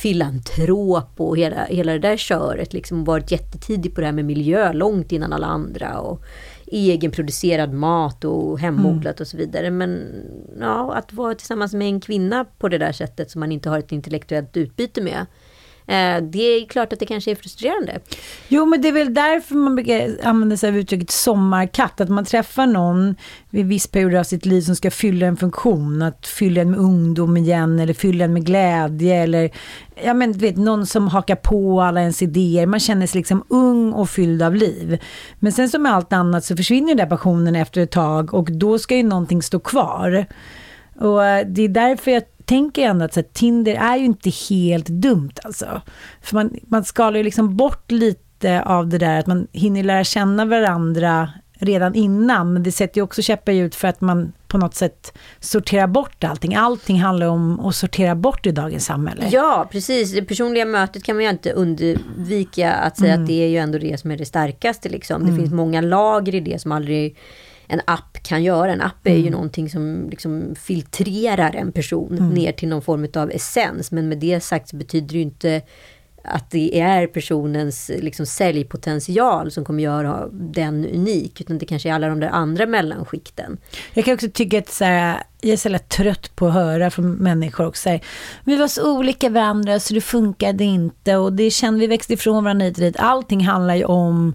filantrop 0.02 1.10
och 1.16 1.36
hela, 1.38 1.64
hela 1.64 1.92
det 1.92 1.98
där 1.98 2.16
köret. 2.16 2.72
Liksom 2.72 3.04
varit 3.04 3.30
jättetidig 3.30 3.94
på 3.94 4.00
det 4.00 4.06
här 4.06 4.12
med 4.14 4.24
miljö 4.24 4.72
långt 4.72 5.12
innan 5.12 5.32
alla 5.32 5.46
andra. 5.46 5.98
Och 5.98 6.22
egenproducerad 6.66 7.72
mat 7.72 8.24
och 8.24 8.60
hemodlat 8.60 9.20
och 9.20 9.26
så 9.26 9.36
vidare. 9.36 9.70
Men 9.70 10.08
ja, 10.60 10.94
att 10.94 11.12
vara 11.12 11.34
tillsammans 11.34 11.74
med 11.74 11.88
en 11.88 12.00
kvinna 12.00 12.44
på 12.58 12.68
det 12.68 12.78
där 12.78 12.92
sättet 12.92 13.30
som 13.30 13.40
man 13.40 13.52
inte 13.52 13.68
har 13.68 13.78
ett 13.78 13.92
intellektuellt 13.92 14.56
utbyte 14.56 15.00
med. 15.00 15.26
Eh, 15.88 16.22
det 16.22 16.38
är 16.38 16.66
klart 16.66 16.92
att 16.92 16.98
det 16.98 17.06
kanske 17.06 17.30
är 17.30 17.34
frustrerande. 17.34 18.00
Jo, 18.48 18.66
men 18.66 18.82
det 18.82 18.88
är 18.88 18.92
väl 18.92 19.14
därför 19.14 19.54
man 19.54 19.74
brukar 19.74 20.16
använda 20.22 20.56
sig 20.56 20.68
av 20.68 20.76
uttrycket 20.76 21.10
sommarkatt. 21.10 22.00
Att 22.00 22.08
man 22.08 22.24
träffar 22.24 22.66
någon 22.66 23.16
vid 23.50 23.66
viss 23.66 23.86
period 23.86 24.14
av 24.14 24.24
sitt 24.24 24.46
liv 24.46 24.60
som 24.60 24.76
ska 24.76 24.90
fylla 24.90 25.26
en 25.26 25.36
funktion. 25.36 26.02
Att 26.02 26.26
fylla 26.26 26.60
en 26.60 26.70
med 26.70 26.80
ungdom 26.80 27.36
igen 27.36 27.80
eller 27.80 27.94
fylla 27.94 28.24
en 28.24 28.32
med 28.32 28.46
glädje 28.46 29.22
eller 29.22 29.50
ja, 30.04 30.14
men, 30.14 30.32
du 30.32 30.38
vet, 30.38 30.56
någon 30.56 30.86
som 30.86 31.08
hakar 31.08 31.36
på 31.36 31.80
alla 31.80 32.00
ens 32.00 32.22
idéer. 32.22 32.66
Man 32.66 32.80
känner 32.80 33.06
sig 33.06 33.18
liksom 33.18 33.44
ung 33.48 33.92
och 33.92 34.10
fylld 34.10 34.42
av 34.42 34.54
liv. 34.54 34.98
Men 35.38 35.52
sen 35.52 35.68
som 35.68 35.82
med 35.82 35.92
allt 35.92 36.12
annat 36.12 36.44
så 36.44 36.56
försvinner 36.56 36.88
den 36.88 36.96
där 36.96 37.06
passionen 37.06 37.56
efter 37.56 37.80
ett 37.80 37.90
tag 37.90 38.34
och 38.34 38.52
då 38.52 38.78
ska 38.78 38.96
ju 38.96 39.02
någonting 39.02 39.42
stå 39.42 39.58
kvar. 39.58 40.26
Och 41.00 41.24
eh, 41.24 41.46
det 41.46 41.62
är 41.62 41.68
därför 41.68 42.10
jag 42.10 42.22
tänker 42.46 42.82
ändå 42.82 43.04
att 43.04 43.14
så 43.14 43.20
här, 43.20 43.28
Tinder 43.32 43.74
är 43.74 43.96
ju 43.96 44.04
inte 44.04 44.30
helt 44.50 44.86
dumt 44.86 45.32
alltså. 45.44 45.80
För 46.22 46.34
man, 46.34 46.56
man 46.66 46.84
skalar 46.84 47.16
ju 47.16 47.22
liksom 47.22 47.56
bort 47.56 47.90
lite 47.90 48.62
av 48.62 48.88
det 48.88 48.98
där 48.98 49.18
att 49.20 49.26
man 49.26 49.46
hinner 49.52 49.82
lära 49.82 50.04
känna 50.04 50.44
varandra 50.44 51.30
redan 51.58 51.94
innan. 51.94 52.52
Men 52.52 52.62
det 52.62 52.72
sätter 52.72 52.98
ju 52.98 53.02
också 53.02 53.22
käppar 53.22 53.52
ut 53.52 53.74
för 53.74 53.88
att 53.88 54.00
man 54.00 54.32
på 54.48 54.58
något 54.58 54.74
sätt 54.74 55.12
sorterar 55.40 55.86
bort 55.86 56.24
allting. 56.24 56.54
Allting 56.54 57.00
handlar 57.00 57.26
om 57.26 57.60
att 57.60 57.74
sortera 57.76 58.14
bort 58.14 58.46
i 58.46 58.50
dagens 58.52 58.84
samhälle. 58.84 59.28
Ja, 59.30 59.68
precis. 59.72 60.12
Det 60.14 60.22
personliga 60.22 60.64
mötet 60.64 61.04
kan 61.04 61.16
man 61.16 61.24
ju 61.24 61.30
inte 61.30 61.52
undvika 61.52 62.72
att 62.72 62.98
säga 62.98 63.12
Mm. 63.12 63.22
att 63.22 63.28
det 63.28 63.42
är 63.44 63.48
ju 63.48 63.56
ändå 63.56 63.78
det 63.78 64.00
som 64.00 64.10
är 64.10 64.16
det 64.16 64.24
starkaste. 64.26 64.88
Liksom. 64.88 65.20
Det 65.22 65.28
Mm. 65.28 65.40
finns 65.40 65.52
många 65.52 65.80
lager 65.80 66.34
i 66.34 66.40
det 66.40 66.60
som 66.60 66.72
aldrig 66.72 67.16
en 67.68 67.80
app 67.84 68.18
kan 68.22 68.42
göra. 68.42 68.72
En 68.72 68.80
app 68.80 69.06
är 69.06 69.14
ju 69.14 69.20
Mm. 69.20 69.32
någonting 69.32 69.70
som 69.70 70.08
liksom 70.10 70.54
filtrerar 70.62 71.54
en 71.54 71.72
person 71.72 72.18
Mm. 72.18 72.28
ner 72.30 72.52
till 72.52 72.68
någon 72.68 72.82
form 72.82 73.06
av 73.14 73.30
essens. 73.30 73.92
Men 73.92 74.08
med 74.08 74.18
det 74.18 74.40
sagt 74.40 74.68
så 74.68 74.76
betyder 74.76 75.08
det 75.08 75.14
ju 75.14 75.22
inte 75.22 75.62
att 76.28 76.50
det 76.50 76.80
är 76.80 77.06
personens 77.06 77.90
liksom, 77.98 78.26
säljpotential 78.26 79.50
som 79.50 79.64
kommer 79.64 79.82
göra 79.82 80.28
den 80.32 80.86
unik. 80.86 81.40
Utan 81.40 81.58
det 81.58 81.66
kanske 81.66 81.88
är 81.88 81.92
alla 81.92 82.08
de 82.08 82.20
där 82.20 82.28
andra 82.28 82.66
mellanskikten. 82.66 83.58
Jag 83.94 84.04
kan 84.04 84.14
också 84.14 84.28
tycka 84.34 84.58
att 84.58 84.68
så 84.68 84.84
här, 84.84 85.22
jag 85.40 85.52
är 85.52 85.56
så 85.56 85.68
jävla 85.68 85.78
trött 85.78 86.36
på 86.36 86.46
att 86.46 86.54
höra 86.54 86.90
från 86.90 87.10
människor 87.12 87.66
och 87.66 87.76
säga 87.76 88.00
vi 88.44 88.56
var 88.56 88.68
så 88.68 88.96
olika 88.98 89.28
varandra 89.30 89.80
så 89.80 89.94
det 89.94 90.00
funkade 90.00 90.64
inte 90.64 91.16
och 91.16 91.32
det 91.32 91.50
kände 91.50 91.80
vi 91.80 91.86
växte 91.86 92.12
ifrån 92.12 92.44
varandra 92.44 92.64
hit 92.66 92.76
och 92.76 92.82
dit. 92.84 92.96
Allting 92.98 93.46
handlar 93.46 93.74
ju 93.74 93.84
om 93.84 94.34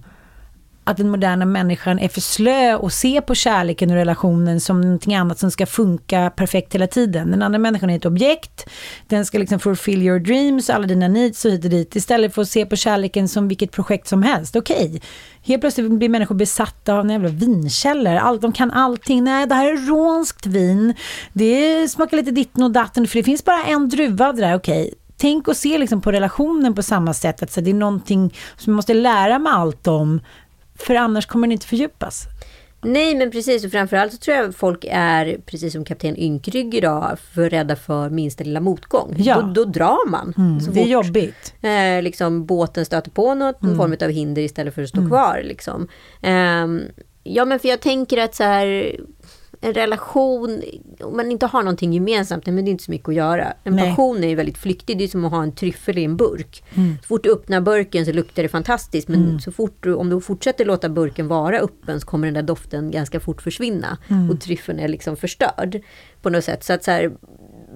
att 0.92 0.98
den 0.98 1.10
moderna 1.10 1.46
människan 1.46 2.00
är 2.00 2.08
för 2.08 2.22
slö 2.22 2.76
och 2.76 2.94
ser 2.94 3.22
på 3.22 3.36
kärleken 3.36 3.90
och 3.90 3.96
relationen 3.96 4.60
som 4.60 4.82
någonting 4.82 5.16
annat 5.16 5.40
som 5.40 5.52
ska 5.52 5.66
funka 5.66 6.32
perfekt 6.36 6.76
hela 6.76 6.88
tiden. 6.88 7.32
Den 7.32 7.42
andra 7.42 7.60
människan 7.60 7.90
är 7.90 7.96
ett 7.96 8.06
objekt, 8.06 8.70
den 9.08 9.26
ska 9.26 9.40
liksom 9.40 9.60
fulfill 9.60 10.02
your 10.02 10.20
dreams, 10.20 10.70
alla 10.70 10.88
dina 10.88 11.08
needs 11.08 11.46
och 11.46 11.52
hit 11.52 11.64
och 11.64 11.70
dit, 11.70 11.96
istället 11.96 12.34
för 12.34 12.42
att 12.42 12.50
se 12.50 12.66
på 12.66 12.76
kärleken 12.76 13.28
som 13.28 13.48
vilket 13.48 13.72
projekt 13.72 14.08
som 14.08 14.24
helst. 14.24 14.56
Okej, 14.56 15.02
helt 15.44 15.62
plötsligt 15.62 15.92
blir 15.92 16.10
människor 16.10 16.36
besatta 16.36 16.94
av 16.94 17.00
en 17.00 17.10
jävla 17.10 17.30
vinkällor. 17.30 18.16
All, 18.16 18.40
de 18.40 18.52
kan 18.52 18.72
allting. 18.72 19.24
Nej, 19.24 19.48
det 19.48 19.56
här 19.56 19.66
är 19.66 19.88
romskt 19.88 20.46
vin. 20.46 20.94
Det 21.34 21.88
smakar 21.88 22.18
lite 22.18 22.32
ditten 22.32 22.64
och 22.64 22.72
datten, 22.72 23.08
för 23.08 23.20
det 23.20 23.24
finns 23.24 23.46
bara 23.46 23.64
en 23.64 23.90
druva 23.90 24.28
av 24.28 24.36
det 24.36 24.42
där. 24.42 24.56
Okej, 24.56 24.94
tänk 25.18 25.48
och 25.48 25.58
se 25.58 25.78
liksom 25.78 26.02
på 26.02 26.12
relationen 26.12 26.76
på 26.76 26.84
samma 26.84 27.14
sätt. 27.14 27.44
Att 27.44 27.52
så 27.52 27.62
det 27.62 27.70
är 27.70 27.74
någonting 27.74 28.34
som 28.58 28.74
man 28.74 28.76
måste 28.76 28.94
lära 28.94 29.40
mig 29.40 29.54
allt 29.54 29.88
om. 29.88 30.22
För 30.86 30.96
annars 30.96 31.26
kommer 31.26 31.48
den 31.48 31.52
inte 31.52 31.68
fördjupas. 31.68 32.28
Nej, 32.84 33.16
men 33.16 33.32
precis. 33.32 33.66
Och 33.66 33.72
framförallt 33.72 34.12
så 34.12 34.18
tror 34.18 34.38
jag 34.38 34.56
folk 34.56 34.86
är, 34.90 35.38
precis 35.46 35.74
som 35.74 35.86
kapten 35.86 36.18
Ynkrygg 36.18 36.76
idag, 36.76 37.18
för 37.34 37.50
rädda 37.50 37.76
för 37.76 38.10
minsta 38.10 38.44
lilla 38.44 38.60
motgång. 38.60 39.14
Ja. 39.18 39.42
Då, 39.42 39.48
då 39.54 39.66
drar 39.72 40.10
man. 40.10 40.34
Mm, 40.38 40.58
det 40.60 40.80
är 40.80 40.84
fort, 40.84 40.88
jobbigt. 40.92 41.54
Eh, 41.62 42.02
liksom, 42.04 42.46
båten 42.46 42.86
stöter 42.86 43.12
på 43.12 43.34
något, 43.34 43.64
Mm. 43.64 43.78
form 43.78 43.96
av 44.02 44.10
hinder 44.10 44.42
istället 44.42 44.76
för 44.76 44.84
att 44.84 44.90
stå 44.90 44.98
Mm. 45.00 45.10
kvar. 45.10 45.42
Liksom. 45.44 45.88
Ehm, 46.22 46.82
ja, 47.24 47.46
men 47.46 47.60
för 47.60 47.68
jag 47.70 47.80
tänker 47.82 48.18
att 48.18 48.36
så 48.36 48.44
här, 48.44 48.96
en 49.64 49.74
relation, 49.74 50.62
om 51.00 51.18
man 51.18 51.32
inte 51.32 51.46
har 51.46 51.64
någonting 51.64 51.94
gemensamt, 51.94 52.46
men 52.46 52.56
det 52.56 52.62
är 52.62 52.72
inte 52.72 52.84
så 52.84 52.92
mycket 52.92 53.10
att 53.10 53.16
göra. 53.16 53.54
En 53.64 53.76
Nej. 53.76 53.90
passion 53.90 54.24
är 54.24 54.28
ju 54.28 54.36
väldigt 54.36 54.58
flyktig, 54.58 54.98
det 54.98 55.04
är 55.04 55.08
som 55.08 55.26
att 55.26 55.32
ha 55.32 55.44
en 55.44 55.52
tryffel 55.56 55.98
i 55.98 56.04
en 56.04 56.18
burk. 56.18 56.64
Mm. 56.76 56.98
Så 57.02 57.08
fort 57.08 57.24
du 57.24 57.32
öppnar 57.32 57.62
burken 57.62 58.06
så 58.06 58.12
luktar 58.12 58.44
det 58.44 58.50
fantastiskt, 58.50 59.08
men 59.08 59.24
Mm. 59.26 59.40
så 59.40 59.52
fort 59.52 59.78
du, 59.80 59.94
om 59.94 60.10
du 60.10 60.22
fortsätter 60.22 60.66
låta 60.66 60.90
burken 60.90 61.28
vara 61.28 61.60
öppen 61.60 62.02
så 62.02 62.08
kommer 62.08 62.28
den 62.28 62.34
där 62.34 62.42
doften 62.42 62.92
ganska 62.92 63.20
fort 63.20 63.42
försvinna. 63.42 63.98
Mm. 64.10 64.30
Och 64.30 64.42
tryffeln 64.42 64.80
är 64.80 64.88
liksom 64.88 65.18
förstörd 65.18 65.82
på 66.22 66.30
något 66.30 66.44
sätt. 66.44 66.64
Så 66.64 66.74
att 66.74 66.84
så 66.84 66.92
här, 66.92 67.12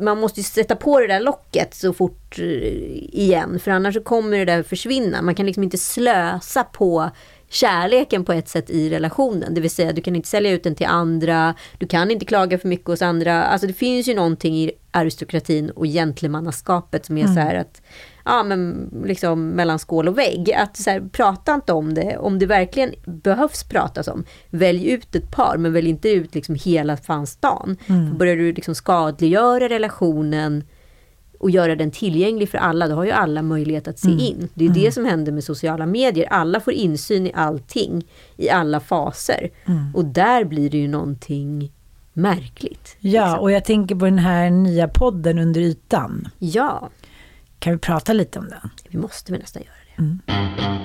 man 0.02 0.20
måste 0.20 0.40
ju 0.40 0.44
sätta 0.44 0.76
på 0.76 1.00
det 1.00 1.08
där 1.08 1.20
locket 1.20 1.74
så 1.74 1.94
fort 1.94 2.40
eh, 2.40 2.46
igen, 2.46 3.60
för 3.60 3.72
annars 3.72 3.98
kommer 4.04 4.38
det 4.38 4.46
där 4.46 4.64
försvinna. 4.64 5.22
Man 5.22 5.36
kan 5.36 5.46
liksom 5.46 5.64
inte 5.64 5.78
slösa 5.78 6.64
på 6.64 7.10
kärleken 7.56 8.26
på 8.26 8.34
ett 8.34 8.50
sätt 8.50 8.70
i 8.70 8.90
relationen. 8.90 9.54
Det 9.54 9.62
vill 9.62 9.70
säga, 9.70 9.94
du 9.94 10.02
kan 10.02 10.16
inte 10.16 10.28
sälja 10.28 10.52
ut 10.52 10.64
den 10.64 10.76
till 10.76 10.88
andra, 10.88 11.56
du 11.78 11.88
kan 11.88 12.12
inte 12.12 12.26
klaga 12.26 12.58
för 12.58 12.68
mycket 12.68 12.88
hos 12.88 13.02
andra. 13.02 13.44
Alltså 13.44 13.68
det 13.68 13.74
finns 13.74 14.08
ju 14.08 14.16
någonting 14.16 14.56
i 14.56 14.72
aristokratin 14.92 15.70
och 15.70 15.86
gentlemannaskapet 15.86 17.06
som 17.06 17.18
är 17.18 17.22
Mm. 17.22 17.34
så 17.36 17.40
här 17.40 17.56
att 17.56 17.82
ja, 18.26 18.44
men 18.44 18.90
liksom 19.06 19.50
mellan 19.50 19.80
skål 19.80 20.08
och 20.08 20.18
vägg. 20.18 20.54
Att 20.54 20.78
så 20.78 20.90
här, 20.90 21.02
prata 21.12 21.54
inte 21.54 21.74
om 21.74 21.94
det. 21.94 22.18
Om 22.18 22.40
det 22.40 22.46
verkligen 22.46 22.94
behövs 23.06 23.64
pratas 23.64 24.08
om, 24.08 24.24
välj 24.50 24.92
ut 24.92 25.16
ett 25.16 25.32
par, 25.32 25.58
men 25.58 25.74
välj 25.74 25.90
inte 25.90 26.10
ut 26.10 26.36
liksom 26.36 26.56
hela 26.56 26.98
fan 26.98 27.28
stan. 27.28 27.78
Mm. 27.88 28.18
Börjar 28.18 28.36
du 28.36 28.54
liksom 28.54 28.76
skadliggöra 28.76 29.70
relationen 29.70 30.64
och 31.40 31.50
göra 31.52 31.76
den 31.76 31.92
tillgänglig 31.92 32.50
för 32.50 32.58
alla, 32.58 32.88
då 32.88 32.96
har 32.96 33.06
ju 33.06 33.12
alla 33.12 33.42
möjlighet 33.42 33.88
att 33.88 34.00
se 34.00 34.08
Mm. 34.08 34.20
in. 34.20 34.50
Det 34.54 34.66
är 34.66 34.70
Mm. 34.70 34.82
det 34.82 34.92
som 34.92 35.06
händer 35.06 35.32
med 35.32 35.44
sociala 35.44 35.86
medier. 35.86 36.28
Alla 36.32 36.60
får 36.60 36.74
insyn 36.74 37.28
i 37.28 37.32
allting, 37.36 38.04
i 38.38 38.50
alla 38.50 38.80
faser. 38.80 39.50
Mm. 39.66 39.96
Och 39.96 40.06
där 40.06 40.44
blir 40.46 40.70
det 40.70 40.78
ju 40.78 40.88
någonting 40.88 41.72
märkligt. 42.14 42.96
Ja, 43.00 43.38
och 43.38 43.52
jag 43.52 43.66
tänker 43.66 43.96
på 43.96 44.06
den 44.06 44.20
här 44.20 44.50
nya 44.50 44.88
podden 44.88 45.40
Under 45.40 45.62
ytan. 45.62 46.28
Ja. 46.40 46.90
Kan 47.60 47.74
vi 47.74 47.80
prata 47.80 48.14
lite 48.14 48.40
om 48.40 48.50
den? 48.50 48.70
Vi 48.90 48.98
måste 48.98 49.32
väl 49.32 49.42
nästan 49.42 49.62
göra 49.64 50.08
det. 50.08 50.85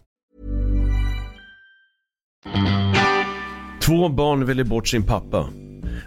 Två 3.81 4.09
barn 4.09 4.45
väljer 4.45 4.65
bort 4.65 4.87
sin 4.87 5.03
pappa. 5.03 5.49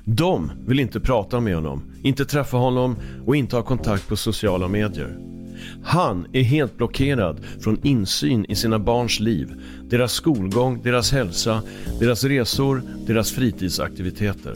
De 0.05 0.51
vill 0.67 0.81
inte 0.81 1.01
prata 1.01 1.41
med 1.41 1.55
honom, 1.55 1.83
inte 2.03 2.25
träffa 2.25 2.57
honom 2.57 2.97
och 3.27 3.37
inte 3.37 3.57
ha 3.57 3.63
kontakt 3.63 4.09
på 4.09 4.17
sociala 4.17 4.69
medier. 4.69 5.19
Han 5.85 6.27
är 6.33 6.43
helt 6.43 6.77
blockerad 6.77 7.41
från 7.61 7.79
insyn 7.83 8.45
i 8.49 8.57
sina 8.57 8.79
barns 8.79 9.21
liv, 9.21 9.55
deras 9.91 10.13
skolgång, 10.13 10.83
deras 10.83 11.13
hälsa, 11.13 11.63
deras 12.01 12.25
resor, 12.25 12.83
deras 13.07 13.33
fritidsaktiviteter. 13.33 14.55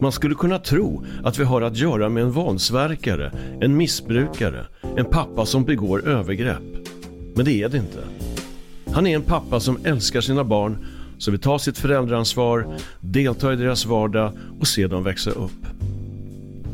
Man 0.00 0.12
skulle 0.12 0.34
kunna 0.34 0.58
tro 0.58 1.04
att 1.24 1.38
vi 1.38 1.44
har 1.44 1.62
att 1.62 1.76
göra 1.76 2.08
med 2.08 2.22
en 2.22 2.30
våldsverkare, 2.30 3.32
en 3.60 3.76
missbrukare, 3.76 4.66
en 4.96 5.04
pappa 5.04 5.46
som 5.46 5.64
begår 5.64 6.08
övergrepp. 6.08 6.88
Men 7.34 7.44
det 7.44 7.62
är 7.62 7.68
det 7.68 7.78
inte. 7.78 8.27
Han 8.92 9.06
är 9.06 9.14
en 9.14 9.22
pappa 9.22 9.60
som 9.60 9.78
älskar 9.84 10.20
sina 10.20 10.44
barn, 10.44 10.76
som 11.18 11.30
vill 11.32 11.40
ta 11.40 11.58
sitt 11.58 11.78
föräldraansvar, 11.78 12.76
delta 13.00 13.52
i 13.52 13.56
deras 13.56 13.86
vardag 13.86 14.32
och 14.60 14.66
se 14.66 14.86
dem 14.86 15.04
växa 15.04 15.30
upp. 15.30 15.66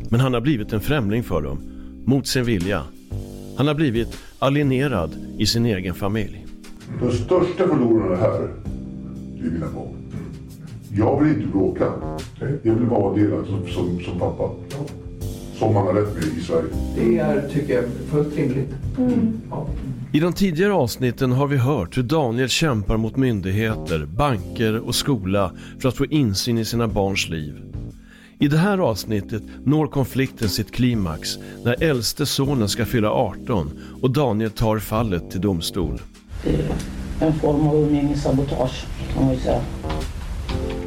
Men 0.09 0.19
han 0.19 0.33
har 0.33 0.41
blivit 0.41 0.73
en 0.73 0.81
främling 0.81 1.23
för 1.23 1.41
dem, 1.41 1.59
mot 2.05 2.27
sin 2.27 2.43
vilja. 2.43 2.83
Han 3.57 3.67
har 3.67 3.73
blivit 3.73 4.17
alienerad 4.39 5.11
i 5.37 5.45
sin 5.45 5.65
egen 5.65 5.95
familj. 5.95 6.45
De 7.01 7.11
största 7.11 7.67
förlorarna 7.67 8.15
här, 8.15 8.49
det 9.39 9.47
är 9.47 9.51
mina 9.51 9.71
barn. 9.75 9.95
Jag 10.91 11.23
vill 11.23 11.33
inte 11.33 11.47
bråka. 11.47 11.93
Jag 12.63 12.73
vill 12.73 12.87
bara 12.87 12.99
vara 12.99 13.15
delad 13.15 13.45
som, 13.45 13.67
som, 13.67 13.99
som 13.99 14.19
pappa. 14.19 14.49
Som 15.59 15.73
man 15.73 15.87
har 15.87 15.93
rätt 15.93 16.13
med 16.13 16.23
i 16.23 16.41
Sverige. 16.41 16.69
Det 16.95 17.17
är, 17.19 17.49
tycker 17.49 17.73
jag, 17.73 17.83
fullt 18.11 18.37
rimligt. 18.37 18.69
Ja. 19.49 19.67
I 20.13 20.19
de 20.19 20.33
tidigare 20.33 20.73
avsnitten 20.73 21.31
har 21.31 21.47
vi 21.47 21.57
hört 21.57 21.97
hur 21.97 22.03
Daniel 22.03 22.49
kämpar 22.49 22.97
mot 22.97 23.17
myndigheter, 23.17 24.05
banker 24.05 24.79
och 24.79 24.95
skola 24.95 25.51
för 25.79 25.89
att 25.89 25.95
få 25.95 26.05
insyn 26.05 26.57
i 26.57 26.65
sina 26.65 26.87
barns 26.87 27.29
liv. 27.29 27.61
I 28.39 28.47
det 28.47 28.57
här 28.57 28.77
avsnittet 28.77 29.43
når 29.63 29.87
konflikten 29.87 30.49
sitt 30.49 30.71
klimax 30.71 31.37
när 31.63 31.83
äldste 31.83 32.25
sonen 32.25 32.69
ska 32.69 32.85
fylla 32.85 33.09
18 33.09 33.69
och 34.01 34.11
Daniel 34.11 34.51
tar 34.51 34.79
fallet 34.79 35.31
till 35.31 35.41
domstol. 35.41 36.01
En 37.19 37.33
form 37.33 37.67
av 37.67 37.75
umgängessabotage 37.75 38.85
kan 39.13 39.25
man 39.25 39.33
ju 39.33 39.39
säga. 39.39 39.61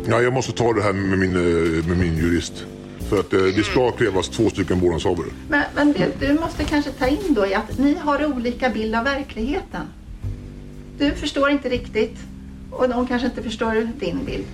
Ja, 0.08 0.20
jag 0.20 0.32
måste 0.32 0.52
ta 0.52 0.72
det 0.72 0.82
här 0.82 0.92
med 0.92 1.18
min, 1.18 1.36
eh, 1.36 1.86
med 1.88 1.98
min 1.98 2.16
jurist. 2.16 2.66
För 3.08 3.20
att 3.20 3.32
eh, 3.32 3.40
det 3.40 3.64
ska 3.64 3.90
krävas 3.90 4.28
två 4.28 4.50
stycken 4.50 4.80
vårdnadshavare. 4.80 5.28
Men, 5.48 5.62
men 5.74 5.92
det 5.92 6.20
du 6.20 6.34
måste 6.34 6.64
kanske 6.64 6.90
ta 6.90 7.06
in 7.06 7.34
då 7.34 7.46
är 7.46 7.56
att 7.56 7.78
ni 7.78 7.94
har 7.94 8.26
olika 8.26 8.68
bild 8.68 8.94
av 8.94 9.04
verkligheten. 9.04 9.82
Du 10.98 11.10
förstår 11.10 11.50
inte 11.50 11.68
riktigt 11.68 12.16
och 12.70 12.88
de 12.88 13.06
kanske 13.06 13.26
inte 13.26 13.42
förstår 13.42 13.88
din 14.00 14.24
bild. 14.24 14.44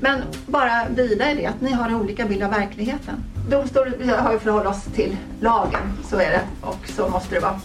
Men 0.00 0.22
bara 0.46 0.88
vila 0.88 1.32
i 1.32 1.34
det, 1.34 1.46
att 1.46 1.60
ni 1.60 1.72
har 1.72 1.94
olika 1.94 2.26
bild 2.26 2.42
av 2.42 2.50
verkligheten. 2.50 3.14
Domstolen 3.50 3.94
vi 3.98 4.08
har 4.08 4.32
ju 4.32 4.38
förhållit 4.38 4.68
oss 4.68 4.84
till 4.94 5.16
lagen, 5.40 5.82
så 6.10 6.16
är 6.16 6.30
det. 6.30 6.42
Och 6.60 6.88
så 6.96 7.08
måste 7.08 7.34
det 7.34 7.40
vara. 7.40 7.60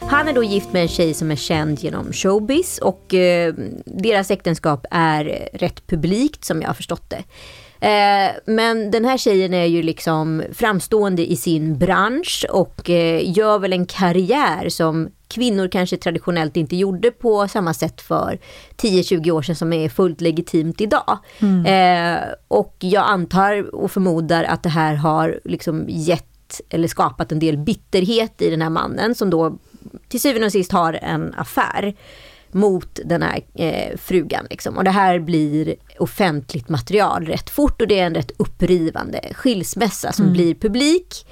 Han 0.00 0.28
är 0.28 0.32
då 0.32 0.42
gift 0.42 0.72
med 0.72 0.82
en 0.82 0.88
tjej 0.88 1.14
som 1.14 1.30
är 1.30 1.36
känd 1.36 1.78
genom 1.78 2.12
showbiz 2.12 2.78
och 2.78 3.14
eh, 3.14 3.54
deras 3.84 4.30
äktenskap 4.30 4.86
är 4.90 5.48
rätt 5.52 5.86
publikt 5.86 6.44
som 6.44 6.62
jag 6.62 6.68
har 6.68 6.74
förstått 6.74 7.10
det. 7.10 7.22
Eh, 7.80 8.30
men 8.44 8.90
den 8.90 9.04
här 9.04 9.18
tjejen 9.18 9.54
är 9.54 9.64
ju 9.64 9.82
liksom 9.82 10.42
framstående 10.52 11.32
i 11.32 11.36
sin 11.36 11.78
bransch 11.78 12.46
och 12.50 12.90
eh, 12.90 13.38
gör 13.38 13.58
väl 13.58 13.72
en 13.72 13.86
karriär 13.86 14.68
som 14.68 15.08
kvinnor 15.28 15.68
kanske 15.68 15.96
traditionellt 15.96 16.56
inte 16.56 16.76
gjorde 16.76 17.10
på 17.10 17.48
samma 17.48 17.74
sätt 17.74 18.00
för 18.00 18.38
10-20 18.76 19.30
år 19.30 19.42
sedan 19.42 19.56
som 19.56 19.72
är 19.72 19.88
fullt 19.88 20.20
legitimt 20.20 20.80
idag. 20.80 21.18
Mm. 21.38 21.66
Eh, 21.66 22.24
och 22.48 22.76
jag 22.78 23.04
antar 23.06 23.74
och 23.74 23.90
förmodar 23.90 24.44
att 24.44 24.62
det 24.62 24.68
här 24.68 24.94
har 24.94 25.40
liksom 25.44 25.84
gett 25.88 26.60
eller 26.70 26.88
skapat 26.88 27.32
en 27.32 27.38
del 27.38 27.58
bitterhet 27.58 28.42
i 28.42 28.50
den 28.50 28.62
här 28.62 28.70
mannen 28.70 29.14
som 29.14 29.30
då 29.30 29.58
till 30.08 30.20
syvende 30.20 30.46
och 30.46 30.52
sist 30.52 30.72
har 30.72 30.92
en 30.92 31.34
affär 31.34 31.94
mot 32.52 33.00
den 33.04 33.22
här 33.22 33.40
eh, 33.54 33.96
frugan. 33.96 34.46
Liksom. 34.50 34.76
Och 34.76 34.84
det 34.84 34.90
här 34.90 35.18
blir 35.18 35.74
offentligt 35.98 36.68
material 36.68 37.26
rätt 37.26 37.50
fort 37.50 37.80
och 37.82 37.88
det 37.88 37.98
är 37.98 38.06
en 38.06 38.14
rätt 38.14 38.30
upprivande 38.38 39.20
skilsmässa 39.34 40.12
som 40.12 40.24
Mm. 40.24 40.32
blir 40.32 40.54
publik. 40.54 41.26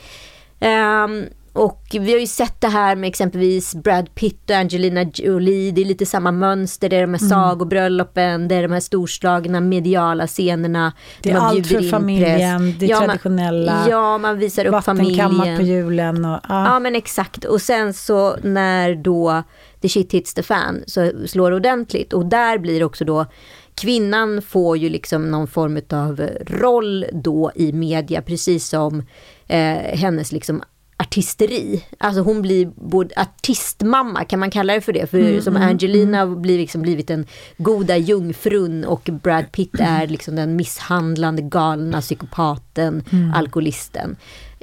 Ehm, 0.60 1.24
och 1.52 1.82
vi 2.00 2.12
har 2.12 2.18
ju 2.20 2.26
sett 2.26 2.60
det 2.60 2.68
här 2.68 2.96
med 2.96 3.08
exempelvis 3.08 3.74
Brad 3.74 4.14
Pitt 4.14 4.50
och 4.50 4.56
Angelina 4.56 5.02
Jolie. 5.14 5.70
Det 5.70 5.80
är 5.80 5.84
lite 5.84 6.06
samma 6.06 6.32
mönster. 6.32 6.88
Det 6.88 6.96
är 6.96 7.00
de 7.00 7.14
här 7.14 7.20
Mm. 7.20 7.30
sagobröllopen, 7.30 8.48
det 8.48 8.54
är 8.54 8.62
de 8.62 8.72
här 8.72 8.80
storslagna 8.80 9.60
mediala 9.60 10.26
scenerna. 10.26 10.92
Det 11.22 11.30
är 11.30 11.34
man 11.34 11.42
allt 11.46 11.66
för 11.66 11.90
familjen, 11.90 12.60
press. 12.70 12.78
det 12.80 12.86
Ja, 12.86 12.96
man- 12.98 13.06
traditionella. 13.08 13.86
Ja, 13.90 14.18
man 14.18 14.38
visar 14.38 14.64
upp 14.64 14.84
familjen. 14.84 15.56
på 15.56 15.62
julen 15.62 16.24
och... 16.24 16.40
Ja. 16.48 16.64
Ja 16.66 16.78
men 16.78 16.96
exakt. 16.96 17.44
Och 17.44 17.62
sen 17.62 17.94
så 17.94 18.36
när 18.42 18.94
då 18.94 19.42
the 19.86 19.92
shit 19.92 20.12
hits 20.12 20.34
the 20.34 20.42
fan 20.42 20.84
så 20.86 21.12
slår 21.26 21.50
det 21.50 21.56
ordentligt. 21.56 22.12
Och 22.12 22.26
där 22.26 22.58
blir 22.58 22.84
också 22.84 23.04
då 23.04 23.26
kvinnan 23.74 24.42
får 24.42 24.76
ju 24.76 24.88
liksom 24.88 25.30
någon 25.30 25.46
form 25.48 25.80
av 25.90 26.28
roll 26.46 27.06
då 27.12 27.52
i 27.54 27.72
media 27.72 28.22
precis 28.22 28.68
som 28.68 29.02
eh, 29.46 29.98
hennes 29.98 30.32
liksom 30.32 30.62
artisteri. 30.98 31.84
Alltså 31.98 32.22
hon 32.22 32.42
blir 32.42 32.66
både 32.74 33.14
artistmamma, 33.16 34.24
kan 34.24 34.38
man 34.38 34.50
kalla 34.50 34.74
det 34.74 34.80
för 34.80 34.92
det? 34.92 35.06
För 35.10 35.18
Mm, 35.18 35.42
som 35.42 35.56
mm, 35.56 35.68
Angelina 35.68 36.18
har 36.18 36.26
blir 36.26 36.58
liksom 36.58 36.82
blivit 36.82 37.08
den 37.08 37.26
goda 37.56 37.96
jungfrun 37.96 38.84
och 38.84 39.10
Brad 39.22 39.52
Pitt 39.52 39.74
är 39.78 40.06
liksom 40.06 40.36
den 40.36 40.56
misshandlande 40.56 41.42
galna 41.42 42.00
psykopaten, 42.00 43.04
Mm. 43.12 43.32
alkoholisten. 43.34 44.16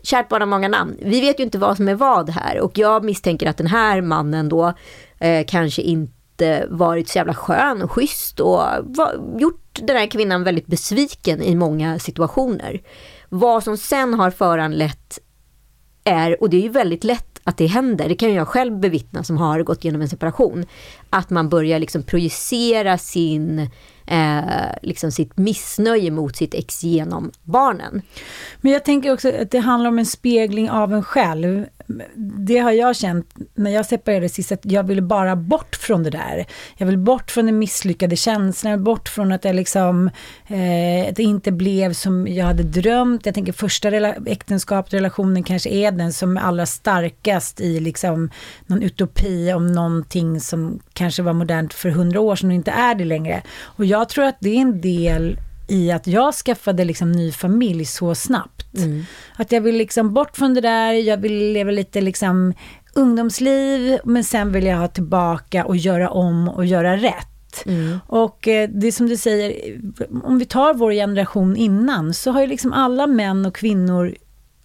Kärt 0.04 0.30
barn 0.30 0.42
har 0.42 0.48
många 0.48 0.68
namn. 0.68 0.98
Vi 1.02 1.22
vet 1.22 1.40
ju 1.40 1.44
inte 1.44 1.58
vad 1.58 1.78
som 1.78 1.88
är 1.88 1.96
vad 1.96 2.30
här 2.30 2.60
och 2.60 2.78
jag 2.78 3.04
misstänker 3.04 3.50
att 3.50 3.58
den 3.58 3.68
här 3.68 4.02
mannen 4.02 4.50
då 4.50 4.74
eh, 5.24 5.46
kanske 5.48 5.82
inte 5.82 6.68
varit 6.70 7.10
så 7.10 7.18
jävla 7.18 7.34
skön 7.34 7.82
och 7.82 7.92
schysst 7.92 8.40
och 8.40 8.62
var, 8.84 9.38
gjort 9.40 9.80
den 9.82 9.98
här 9.98 10.08
kvinnan 10.08 10.44
väldigt 10.44 10.68
besviken 10.68 11.42
i 11.42 11.56
många 11.56 12.00
situationer. 12.00 12.82
Vad 13.30 13.64
som 13.64 13.78
sen 13.78 14.14
har 14.14 14.32
föranlett 14.32 15.20
är, 16.04 16.42
och 16.42 16.50
det 16.50 16.58
är 16.58 16.62
ju 16.62 16.70
väldigt 16.70 17.04
lätt 17.04 17.40
att 17.44 17.58
det 17.58 17.66
händer, 17.68 18.10
det 18.10 18.16
kan 18.16 18.30
ju 18.30 18.36
jag 18.36 18.48
själv 18.48 18.80
bevittna 18.80 19.24
som 19.24 19.38
har 19.38 19.64
gått 19.64 19.84
igenom 19.84 20.02
en 20.02 20.10
separation, 20.10 20.66
att 21.10 21.30
man 21.30 21.50
börjar 21.50 21.80
liksom 21.80 22.04
projicera 22.04 22.98
sin, 22.98 23.70
eh, 24.14 24.76
liksom 24.82 25.12
sitt 25.12 25.38
missnöje 25.38 26.12
mot 26.12 26.36
sitt 26.36 26.54
ex 26.54 26.84
genom 26.84 27.32
barnen. 27.44 28.02
Men 28.62 28.72
jag 28.72 28.86
tänker 28.86 29.14
också 29.14 29.30
att 29.30 29.52
det 29.52 29.60
handlar 29.60 29.90
om 29.90 30.00
en 30.00 30.06
spegling 30.06 30.70
av 30.70 30.94
en 30.94 31.04
själv. 31.04 31.66
Det 32.38 32.58
har 32.58 32.72
jag 32.72 32.96
känt 32.96 33.36
när 33.56 33.72
jag 33.72 33.86
separerade 33.86 34.30
sist, 34.30 34.52
att 34.52 34.66
jag 34.66 34.84
ville 34.84 35.02
bara 35.02 35.36
bort 35.36 35.76
från 35.76 36.04
det 36.04 36.10
där. 36.10 36.46
Jag 36.78 36.88
vill 36.88 36.98
bort 36.98 37.32
från 37.32 37.46
den 37.46 37.60
misslyckade 37.60 38.16
känslan, 38.16 38.84
bort 38.84 39.10
från 39.10 39.32
att 39.32 39.46
jag 39.46 39.56
liksom, 39.56 40.10
eh, 40.48 41.10
att 41.10 41.16
det 41.16 41.24
inte 41.24 41.52
blev 41.52 41.94
som 41.94 42.28
jag 42.28 42.46
hade 42.46 42.64
drömt. 42.64 43.26
Jag 43.26 43.36
tänker 43.36 43.54
första 43.54 43.92
rela- 43.92 44.16
äktenskapet, 44.26 44.94
relationen 44.94 45.44
kanske 45.44 45.70
är 45.70 45.92
den 45.92 46.14
som 46.14 46.38
är 46.38 46.42
allra 46.42 46.66
starkast 46.66 47.62
i 47.62 47.80
liksom 47.80 48.30
någon 48.66 48.84
utopi 48.84 49.54
om 49.54 49.72
någonting 49.72 50.42
som 50.42 50.80
kanske 50.94 51.22
var 51.24 51.34
modernt 51.34 51.74
för 51.74 51.90
hundra 51.90 52.20
år 52.20 52.36
sedan 52.36 52.50
och 52.50 52.56
inte 52.56 52.72
är 52.72 52.96
det 52.96 53.06
längre. 53.06 53.42
Och 53.62 53.86
jag 53.86 54.03
tror 54.10 54.26
att 54.26 54.38
det 54.40 54.50
är 54.50 54.62
en 54.62 54.82
del 54.82 55.38
i 55.68 55.92
att 55.92 56.08
jag 56.08 56.34
skaffade 56.34 56.86
liksom 56.86 57.12
ny 57.12 57.32
familj 57.32 57.86
så 57.86 58.16
snabbt. 58.16 58.66
Att 59.36 59.52
jag 59.52 59.62
vill 59.62 59.76
liksom 59.76 60.14
bort 60.14 60.38
från 60.38 60.54
det 60.54 60.62
där, 60.62 60.94
jag 60.94 61.18
vill 61.18 61.54
leva 61.54 61.72
lite 61.72 62.02
liksom 62.02 62.54
ungdomsliv, 62.96 64.00
men 64.04 64.24
sen 64.24 64.52
vill 64.52 64.66
jag 64.66 64.78
ha 64.78 64.88
tillbaka 64.88 65.66
och 65.66 65.78
göra 65.78 66.10
om 66.10 66.50
och 66.50 66.66
göra 66.66 66.98
rätt. 66.98 67.64
Och 68.08 68.48
eh, 68.48 68.70
det 68.70 68.88
är 68.88 68.92
som 68.92 69.10
du 69.10 69.18
säger, 69.18 69.78
om 70.24 70.40
vi 70.40 70.46
tar 70.46 70.74
vår 70.74 70.92
generation 70.92 71.56
innan, 71.56 72.14
så 72.14 72.32
har 72.32 72.42
ju 72.42 72.48
liksom 72.48 72.74
alla 72.74 73.08
män 73.08 73.46
och 73.46 73.56
kvinnor 73.56 74.16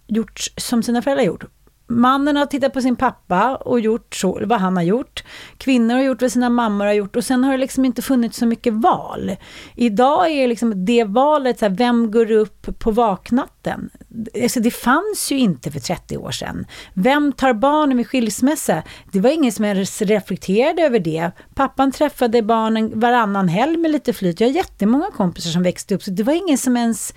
gjort 0.07 0.39
som 0.57 0.83
sina 0.83 1.01
föräldrar 1.01 1.25
gjort. 1.25 1.43
Mannen 1.89 2.35
har 2.35 2.45
tittat 2.45 2.73
på 2.73 2.81
sin 2.81 2.95
pappa 2.95 3.55
och 3.55 3.79
gjort 3.79 4.15
så, 4.15 4.41
vad 4.45 4.59
han 4.59 4.77
har 4.77 4.83
gjort. 4.83 5.23
Kvinnor 5.57 5.95
har 5.95 6.01
gjort 6.01 6.21
vad 6.21 6.31
sina 6.31 6.49
mammor 6.49 6.85
har 6.85 6.93
gjort 6.93 7.15
och 7.15 7.23
sen 7.23 7.43
har 7.43 7.51
det 7.51 7.57
liksom 7.57 7.85
inte 7.85 8.01
funnits 8.01 8.37
så 8.37 8.45
mycket 8.45 8.73
val. 8.73 9.35
Idag 9.75 10.31
är 10.31 10.47
liksom 10.47 10.85
det 10.85 11.03
valet, 11.03 11.59
så 11.59 11.65
här, 11.65 11.75
vem 11.75 12.11
går 12.11 12.31
upp 12.31 12.79
på 12.79 12.91
vaknatten? 12.91 13.89
Alltså 14.43 14.59
det 14.59 14.71
fanns 14.71 15.31
ju 15.31 15.39
inte 15.39 15.71
för 15.71 15.79
30 15.79 16.17
år 16.17 16.31
sedan. 16.31 16.65
Vem 16.93 17.31
tar 17.31 17.53
barnen 17.53 17.97
vid 17.97 18.07
skilsmässa? 18.07 18.83
Det 19.11 19.19
var 19.19 19.29
ingen 19.29 19.51
som 19.51 19.65
ens 19.65 20.01
reflekterade 20.01 20.81
över 20.81 20.99
det. 20.99 21.31
Pappan 21.55 21.91
träffade 21.91 22.41
barnen 22.41 22.99
varannan 22.99 23.47
helg 23.47 23.77
med 23.77 23.91
lite 23.91 24.13
flyt. 24.13 24.39
Jag 24.39 24.47
har 24.47 24.53
jättemånga 24.53 25.07
kompisar 25.17 25.49
som 25.49 25.63
växte 25.63 25.95
upp, 25.95 26.03
så 26.03 26.11
det 26.11 26.23
var 26.23 26.33
ingen 26.33 26.57
som 26.57 26.77
ens 26.77 27.13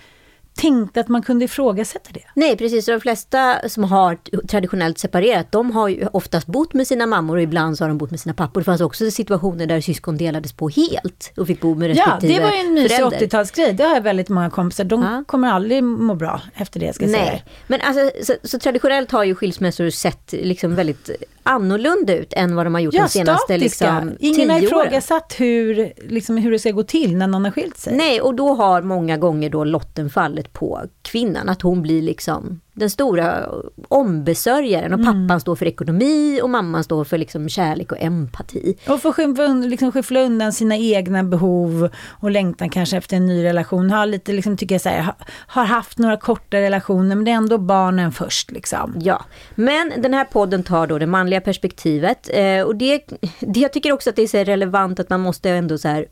tänkte 0.54 1.00
att 1.00 1.08
man 1.08 1.22
kunde 1.22 1.44
ifrågasätta 1.44 2.10
det. 2.14 2.22
Nej, 2.34 2.56
precis. 2.56 2.86
De 2.86 3.00
flesta 3.00 3.68
som 3.68 3.84
har 3.84 4.18
traditionellt 4.48 4.98
separerat, 4.98 5.52
de 5.52 5.70
har 5.70 5.88
ju 5.88 6.06
oftast 6.12 6.46
bott 6.46 6.74
med 6.74 6.86
sina 6.86 7.06
mammor 7.06 7.36
och 7.36 7.42
ibland 7.42 7.78
så 7.78 7.84
har 7.84 7.88
de 7.88 7.98
bott 7.98 8.10
med 8.10 8.20
sina 8.20 8.34
pappor. 8.34 8.60
Det 8.60 8.64
fanns 8.64 8.80
också 8.80 9.10
situationer 9.10 9.66
där 9.66 9.80
syskon 9.80 10.16
delades 10.16 10.52
på 10.52 10.68
helt 10.68 11.32
och 11.36 11.46
fick 11.46 11.60
bo 11.60 11.74
med 11.74 11.96
Ja, 11.96 12.04
respektive 12.04 12.34
det 12.34 12.40
var 12.44 12.52
ju 12.52 12.58
en 12.60 12.74
mysig 12.74 12.90
förälder. 12.96 13.18
80-talsgrej. 13.18 13.72
Det 13.72 13.82
har 13.84 13.94
jag 13.94 14.02
väldigt 14.02 14.28
många 14.28 14.50
kompisar. 14.50 14.84
De 14.84 15.24
kommer 15.28 15.48
aldrig 15.48 15.84
må 15.84 16.14
bra 16.14 16.40
efter 16.54 16.80
det, 16.80 16.92
ska 16.92 17.04
jag 17.04 17.10
säga. 17.12 17.24
Nej, 17.24 17.44
men 17.66 17.80
alltså, 17.80 18.10
så, 18.24 18.48
så 18.48 18.58
traditionellt 18.58 19.10
har 19.10 19.24
ju 19.24 19.34
skilsmässor 19.34 19.90
sett 19.90 20.32
liksom 20.32 20.74
väldigt 20.74 21.10
annorlunda 21.42 22.16
ut 22.16 22.32
än 22.32 22.56
vad 22.56 22.66
de 22.66 22.74
har 22.74 22.80
gjort 22.80 22.94
Ja, 22.94 23.02
de 23.02 23.08
senaste 23.08 23.44
statiska. 23.44 24.00
liksom, 24.00 24.16
Ingen 24.20 24.50
har 24.50 24.58
tio 24.58 24.66
ifrågasatt 24.66 25.34
hur, 25.38 25.92
liksom, 26.08 26.36
hur 26.36 26.50
det 26.52 26.58
ska 26.58 26.70
gå 26.70 26.82
till 26.82 27.16
när 27.16 27.26
någon 27.26 27.44
har 27.44 27.52
skilt 27.52 27.78
sig. 27.78 27.96
Nej, 27.96 28.20
och 28.20 28.34
då 28.34 28.54
har 28.54 28.82
många 28.82 29.16
gånger 29.16 29.50
då 29.50 29.64
lotten 29.64 30.10
fallit 30.10 30.41
på 30.42 30.80
kvinnan. 31.02 31.48
Att 31.48 31.62
hon 31.62 31.82
blir 31.82 32.02
liksom 32.02 32.60
den 32.74 32.90
stora 32.90 33.48
ombesörjaren 33.88 34.92
och 34.92 35.00
Mm. 35.00 35.12
pappan 35.28 35.40
står 35.40 35.56
för 35.56 35.66
ekonomi 35.66 36.40
och 36.42 36.50
mamman 36.50 36.84
står 36.84 37.04
för 37.04 37.18
liksom 37.18 37.48
kärlek 37.48 37.92
och 37.92 37.98
empati. 38.02 38.74
Och 38.88 39.02
få 39.02 39.12
skymfa 39.12 39.42
un- 39.42 39.68
liksom 39.68 39.92
skyffla 39.92 40.20
undan 40.20 40.52
sina 40.52 40.76
egna 40.76 41.24
behov 41.24 41.88
och 42.10 42.30
längtan 42.30 42.70
kanske 42.70 42.96
efter 42.96 43.16
en 43.16 43.26
ny 43.26 43.44
relation. 43.44 43.90
Har 43.90 44.06
lite, 44.06 44.32
liksom, 44.32 44.56
tycker 44.56 44.74
jag, 44.74 44.82
så 44.82 44.88
här, 44.88 45.02
ha- 45.02 45.16
har 45.46 45.64
haft 45.64 45.98
några 45.98 46.16
korta 46.16 46.56
relationer 46.60 47.16
men 47.16 47.24
det 47.24 47.30
är 47.30 47.34
ändå 47.34 47.58
barnen 47.58 48.12
först. 48.12 48.50
Liksom. 48.50 48.94
Ja, 49.02 49.24
men 49.54 49.92
den 49.98 50.14
här 50.14 50.24
podden 50.24 50.62
tar 50.62 50.86
då 50.86 50.98
det 50.98 51.06
manliga 51.06 51.40
perspektivet. 51.40 52.28
Eh, 52.32 52.62
och 52.62 52.76
det, 52.76 53.02
det, 53.40 53.60
jag 53.60 53.72
tycker 53.72 53.92
också 53.92 54.10
att 54.10 54.16
det 54.16 54.22
är 54.22 54.26
så 54.26 54.38
relevant 54.38 55.00
att 55.00 55.10
man 55.10 55.20
måste 55.20 55.50
ändå 55.50 55.78
så 55.78 55.88
här 55.88 56.06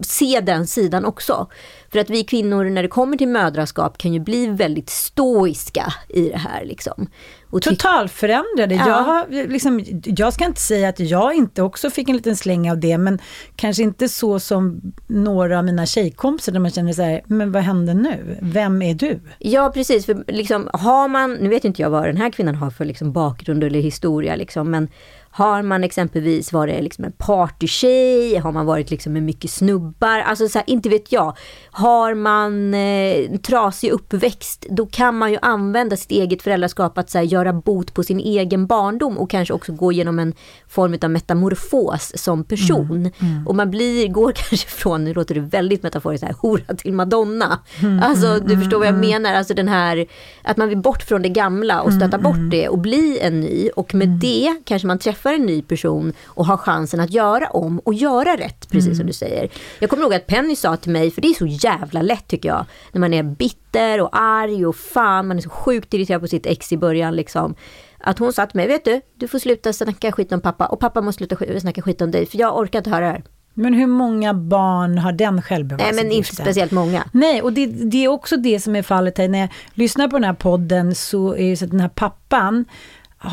se 0.00 0.40
den 0.40 0.66
sidan 0.66 1.04
också. 1.04 1.48
För 1.92 1.98
att 1.98 2.10
vi 2.10 2.24
kvinnor 2.24 2.64
när 2.64 2.82
det 2.82 2.88
kommer 2.88 3.16
till 3.16 3.28
mödraskap 3.28 3.98
kan 3.98 4.14
ju 4.14 4.20
bli 4.20 4.46
väldigt 4.46 4.90
stoiska 4.90 5.92
i 6.08 6.28
det 6.28 6.38
här 6.38 6.64
liksom. 6.64 7.06
Och 7.50 7.62
Totalförändrade. 7.62 8.74
Ja. 8.74 8.88
Jag, 8.88 9.02
har, 9.02 9.46
liksom, 9.48 9.84
jag 10.04 10.32
ska 10.32 10.44
inte 10.44 10.60
säga 10.60 10.88
att 10.88 11.00
jag 11.00 11.34
inte 11.34 11.62
också 11.62 11.90
fick 11.90 12.08
en 12.08 12.16
liten 12.16 12.36
släng 12.36 12.70
av 12.70 12.78
det, 12.78 12.98
men 12.98 13.18
kanske 13.56 13.82
inte 13.82 14.08
så 14.08 14.40
som 14.40 14.80
några 15.06 15.58
av 15.58 15.64
mina 15.64 15.86
tjejkompisar 15.86 16.52
där 16.52 16.60
man 16.60 16.70
känner 16.70 16.92
så 16.92 17.02
här, 17.02 17.22
men 17.26 17.52
vad 17.52 17.62
händer 17.62 17.94
nu? 17.94 18.38
Vem 18.42 18.82
är 18.82 18.94
du? 18.94 19.20
Ja 19.38 19.70
precis, 19.74 20.06
för 20.06 20.24
liksom 20.32 20.68
har 20.72 21.08
man, 21.08 21.34
nu 21.34 21.48
vet 21.48 21.64
inte 21.64 21.82
jag 21.82 21.90
vad 21.90 22.04
den 22.04 22.16
här 22.16 22.30
kvinnan 22.30 22.54
har 22.54 22.70
för 22.70 22.84
liksom 22.84 23.12
bakgrund 23.12 23.64
eller 23.64 23.80
historia 23.80 24.36
liksom, 24.36 24.70
men 24.70 24.88
har 25.36 25.62
man 25.62 25.84
exempelvis 25.84 26.52
varit 26.52 26.82
liksom 26.82 27.04
en 27.04 27.12
partytjej, 27.12 28.36
har 28.36 28.52
man 28.52 28.66
varit 28.66 28.90
liksom 28.90 29.12
med 29.12 29.22
mycket 29.22 29.50
snubbar, 29.50 30.18
alltså 30.18 30.48
så 30.48 30.58
här, 30.58 30.70
inte 30.70 30.88
vet 30.88 31.12
jag. 31.12 31.36
Har 31.70 32.14
man 32.14 32.74
eh, 32.74 33.32
en 33.32 33.38
trasig 33.38 33.90
uppväxt, 33.90 34.66
då 34.70 34.86
kan 34.86 35.18
man 35.18 35.32
ju 35.32 35.38
använda 35.42 35.96
sitt 35.96 36.10
eget 36.10 36.42
föräldraskap 36.42 36.98
att 36.98 37.10
så 37.10 37.18
här, 37.18 37.24
göra 37.24 37.52
bot 37.52 37.94
på 37.94 38.02
sin 38.02 38.20
egen 38.20 38.66
barndom 38.66 39.18
och 39.18 39.30
kanske 39.30 39.54
också 39.54 39.72
gå 39.72 39.92
igenom 39.92 40.18
en 40.18 40.34
form 40.68 40.98
av 41.02 41.10
metamorfos 41.10 42.12
som 42.14 42.44
person. 42.44 43.10
Och 43.46 43.54
man 43.54 43.70
blir, 43.70 44.08
går 44.08 44.32
kanske 44.36 44.68
från, 44.68 45.04
nu 45.04 45.14
låter 45.14 45.34
det 45.34 45.40
väldigt 45.40 45.82
metaforiskt, 45.82 46.26
här, 46.26 46.34
hora 46.38 46.74
till 46.76 46.92
madonna. 46.92 47.58
Mm, 47.82 48.02
Alltså 48.02 48.26
mm, 48.26 48.46
du 48.46 48.58
förstår 48.58 48.78
vad 48.78 48.86
jag 48.86 48.94
mm. 48.94 49.08
menar, 49.08 49.34
alltså 49.34 49.54
den 49.54 49.68
här 49.68 50.06
att 50.42 50.56
man 50.56 50.68
vill 50.68 50.78
bort 50.78 51.02
från 51.02 51.22
det 51.22 51.28
gamla 51.28 51.82
och 51.82 51.92
stöta 51.92 52.18
bort 52.18 52.50
det 52.50 52.68
och 52.68 52.78
bli 52.78 53.18
en 53.20 53.40
ny 53.40 53.68
och 53.68 53.94
med 53.94 54.08
det 54.08 54.56
kanske 54.64 54.86
man 54.86 54.98
träffar 54.98 55.23
en 55.32 55.46
ny 55.46 55.62
person 55.62 56.12
och 56.24 56.46
har 56.46 56.56
chansen 56.56 57.00
att 57.00 57.10
göra 57.10 57.50
om 57.50 57.78
och 57.78 57.94
göra 57.94 58.36
rätt, 58.36 58.68
precis 58.70 58.96
som 58.96 59.06
du 59.06 59.12
säger. 59.12 59.48
Jag 59.78 59.90
kommer 59.90 60.02
ihåg 60.02 60.14
att 60.14 60.26
Penny 60.26 60.56
sa 60.56 60.76
till 60.76 60.92
mig, 60.92 61.10
för 61.10 61.22
det 61.22 61.28
är 61.28 61.34
så 61.34 61.46
jävla 61.46 62.02
lätt 62.02 62.28
tycker 62.28 62.48
jag, 62.48 62.66
när 62.92 63.00
man 63.00 63.14
är 63.14 63.22
bitter 63.22 64.00
och 64.00 64.08
arg 64.12 64.66
och 64.66 64.76
fan, 64.76 65.28
man 65.28 65.36
är 65.36 65.42
så 65.42 65.50
sjukt 65.50 65.94
irriterad 65.94 66.20
på 66.20 66.28
sitt 66.28 66.46
ex 66.46 66.72
i 66.72 66.76
början 66.76 67.16
liksom. 67.16 67.54
Att 67.98 68.18
hon 68.18 68.32
sa 68.32 68.46
till 68.46 68.56
mig, 68.56 68.66
vet 68.66 68.84
du, 68.84 69.00
du 69.14 69.28
får 69.28 69.38
sluta 69.38 69.72
snacka 69.72 70.12
skit 70.12 70.32
om 70.32 70.40
pappa 70.40 70.66
och 70.66 70.80
pappa 70.80 71.00
måste 71.00 71.26
sluta 71.26 71.60
snacka 71.60 71.82
skit 71.82 72.02
om 72.02 72.10
dig 72.10 72.26
för 72.26 72.38
jag 72.38 72.58
orkar 72.58 72.78
inte 72.78 72.90
höra 72.90 73.06
det 73.06 73.12
här. 73.12 73.22
Men 73.54 73.74
hur 73.74 73.86
många 73.86 74.34
barn 74.34 74.98
har 74.98 75.12
den 75.12 75.42
självbevarelsen? 75.42 75.96
Nej 75.96 76.04
men 76.04 76.12
inte 76.12 76.36
speciellt 76.36 76.72
många. 76.72 77.04
Nej, 77.12 77.42
och 77.42 77.52
det, 77.52 77.66
det 77.66 78.04
är 78.04 78.08
också 78.08 78.36
det 78.36 78.60
som 78.60 78.76
är 78.76 78.82
fallet 78.82 79.18
här. 79.18 79.28
När 79.28 79.38
jag 79.38 79.48
lyssnar 79.74 80.08
på 80.08 80.16
den 80.16 80.24
här 80.24 80.34
podden 80.34 80.94
så 80.94 81.36
är 81.36 81.50
det 81.50 81.56
så 81.56 81.64
att 81.64 81.70
den 81.70 81.80
här 81.80 81.88
pappan 81.88 82.64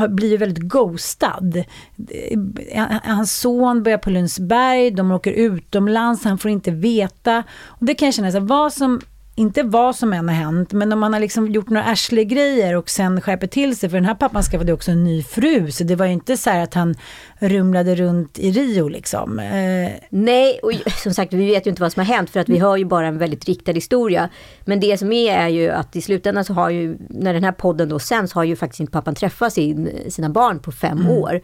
blir 0.10 0.30
ju 0.30 0.38
väldigt 0.38 0.63
ghostad. 0.63 1.56
Eh, 1.56 1.63
eh, 2.71 2.82
eh, 2.82 2.99
hans 3.04 3.39
son 3.39 3.84
börjar 3.84 3.97
på 3.97 4.10
Lundsberg, 4.10 4.91
de 4.91 5.12
åker 5.12 5.32
utomlands, 5.32 6.23
han 6.23 6.38
får 6.38 6.51
inte 6.51 6.71
veta. 6.71 7.43
Och 7.65 7.86
det 7.86 7.95
kan 7.95 8.06
jag 8.06 8.15
känna, 8.15 8.32
så 8.32 8.39
här, 8.39 8.45
vad 8.45 8.73
som 8.73 9.01
inte 9.41 9.63
vad 9.63 9.95
som 9.95 10.13
än 10.13 10.30
har 10.30 10.36
hänt, 10.36 10.73
men 10.73 10.93
om 10.93 10.99
man 10.99 11.13
har 11.13 11.19
liksom 11.19 11.47
gjort 11.51 11.69
några 11.69 11.84
Ashley-grejer 11.86 12.75
och 12.75 12.89
sen 12.89 13.21
skärper 13.21 13.47
till 13.47 13.75
sig, 13.77 13.89
för 13.89 13.97
den 13.97 14.06
här 14.06 14.15
pappan 14.15 14.43
skaffade 14.43 14.73
också 14.73 14.91
en 14.91 15.04
ny 15.04 15.23
fru, 15.23 15.71
så 15.71 15.84
det 15.84 15.95
var 15.95 16.06
ju 16.06 16.12
inte 16.12 16.38
så 16.38 16.49
att 16.49 16.73
han 16.73 16.95
rumlade 17.39 17.95
runt 17.95 18.39
i 18.39 18.51
Rio 18.51 18.88
liksom. 18.88 19.39
Eh, 19.39 19.91
Nej, 20.10 20.60
och 20.63 20.71
som 21.04 21.13
sagt 21.13 21.34
vi 21.34 21.45
vet 21.45 21.65
ju 21.65 21.69
inte 21.69 21.82
vad 21.82 21.91
som 21.91 21.99
har 22.06 22.13
hänt 22.15 22.30
för 22.30 22.39
att 22.39 22.49
vi 22.49 22.60
hör 22.60 22.77
ju 22.77 22.86
bara 22.86 23.08
en 23.08 23.17
väldigt 23.17 23.45
riktad 23.45 23.71
historia. 23.71 24.30
Men 24.65 24.80
det 24.80 24.97
som 24.97 25.12
är 25.12 25.38
är 25.38 25.47
ju 25.47 25.69
att 25.69 25.95
i 25.95 26.01
slutändan 26.01 26.45
så 26.45 26.54
har 26.54 26.69
ju, 26.69 26.97
när 27.10 27.34
den 27.34 27.43
här 27.43 27.51
podden 27.51 27.89
då 27.89 27.99
sänds, 27.99 28.34
har 28.34 28.43
ju 28.43 28.56
faktiskt 28.56 28.80
inte 28.80 28.91
pappan 28.91 29.15
träffat 29.15 29.54
sin, 29.54 29.89
sina 30.10 30.30
barn 30.30 30.60
på 30.60 30.71
fem 30.71 30.97
Mm. 30.97 31.12
år. 31.12 31.41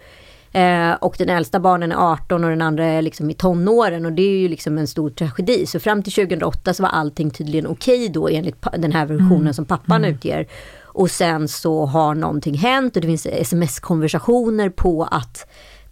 Eh, 0.58 0.94
och 0.94 1.16
den 1.18 1.30
äldsta 1.30 1.60
barnen 1.60 1.92
är 1.92 2.12
18 2.12 2.44
och 2.44 2.50
den 2.50 2.62
andra 2.62 2.86
är 2.86 3.02
liksom 3.02 3.30
i 3.30 3.34
tonåren 3.34 4.06
och 4.06 4.12
det 4.12 4.22
är 4.22 4.40
ju 4.40 4.48
liksom 4.48 4.78
en 4.78 4.88
stor 4.88 5.10
tragedi. 5.10 5.66
Så 5.66 5.80
fram 5.80 6.04
till 6.04 6.14
2008 6.14 6.74
så 6.74 6.84
var 6.84 6.90
allting 6.90 7.32
tydligen 7.32 7.68
okej 7.68 8.10
då 8.10 8.28
enligt 8.30 8.66
den 8.78 8.92
här 8.92 9.06
versionen 9.06 9.42
Mm. 9.42 9.54
som 9.54 9.66
pappan 9.66 10.06
utger. 10.06 10.48
Och 10.84 11.12
sen 11.12 11.48
så 11.48 11.86
har 11.86 12.16
någonting 12.16 12.58
hänt 12.58 12.96
och 12.96 13.02
det 13.02 13.08
finns 13.08 13.26
sms-konversationer 13.26 14.70
på 14.70 15.04
att 15.12 15.48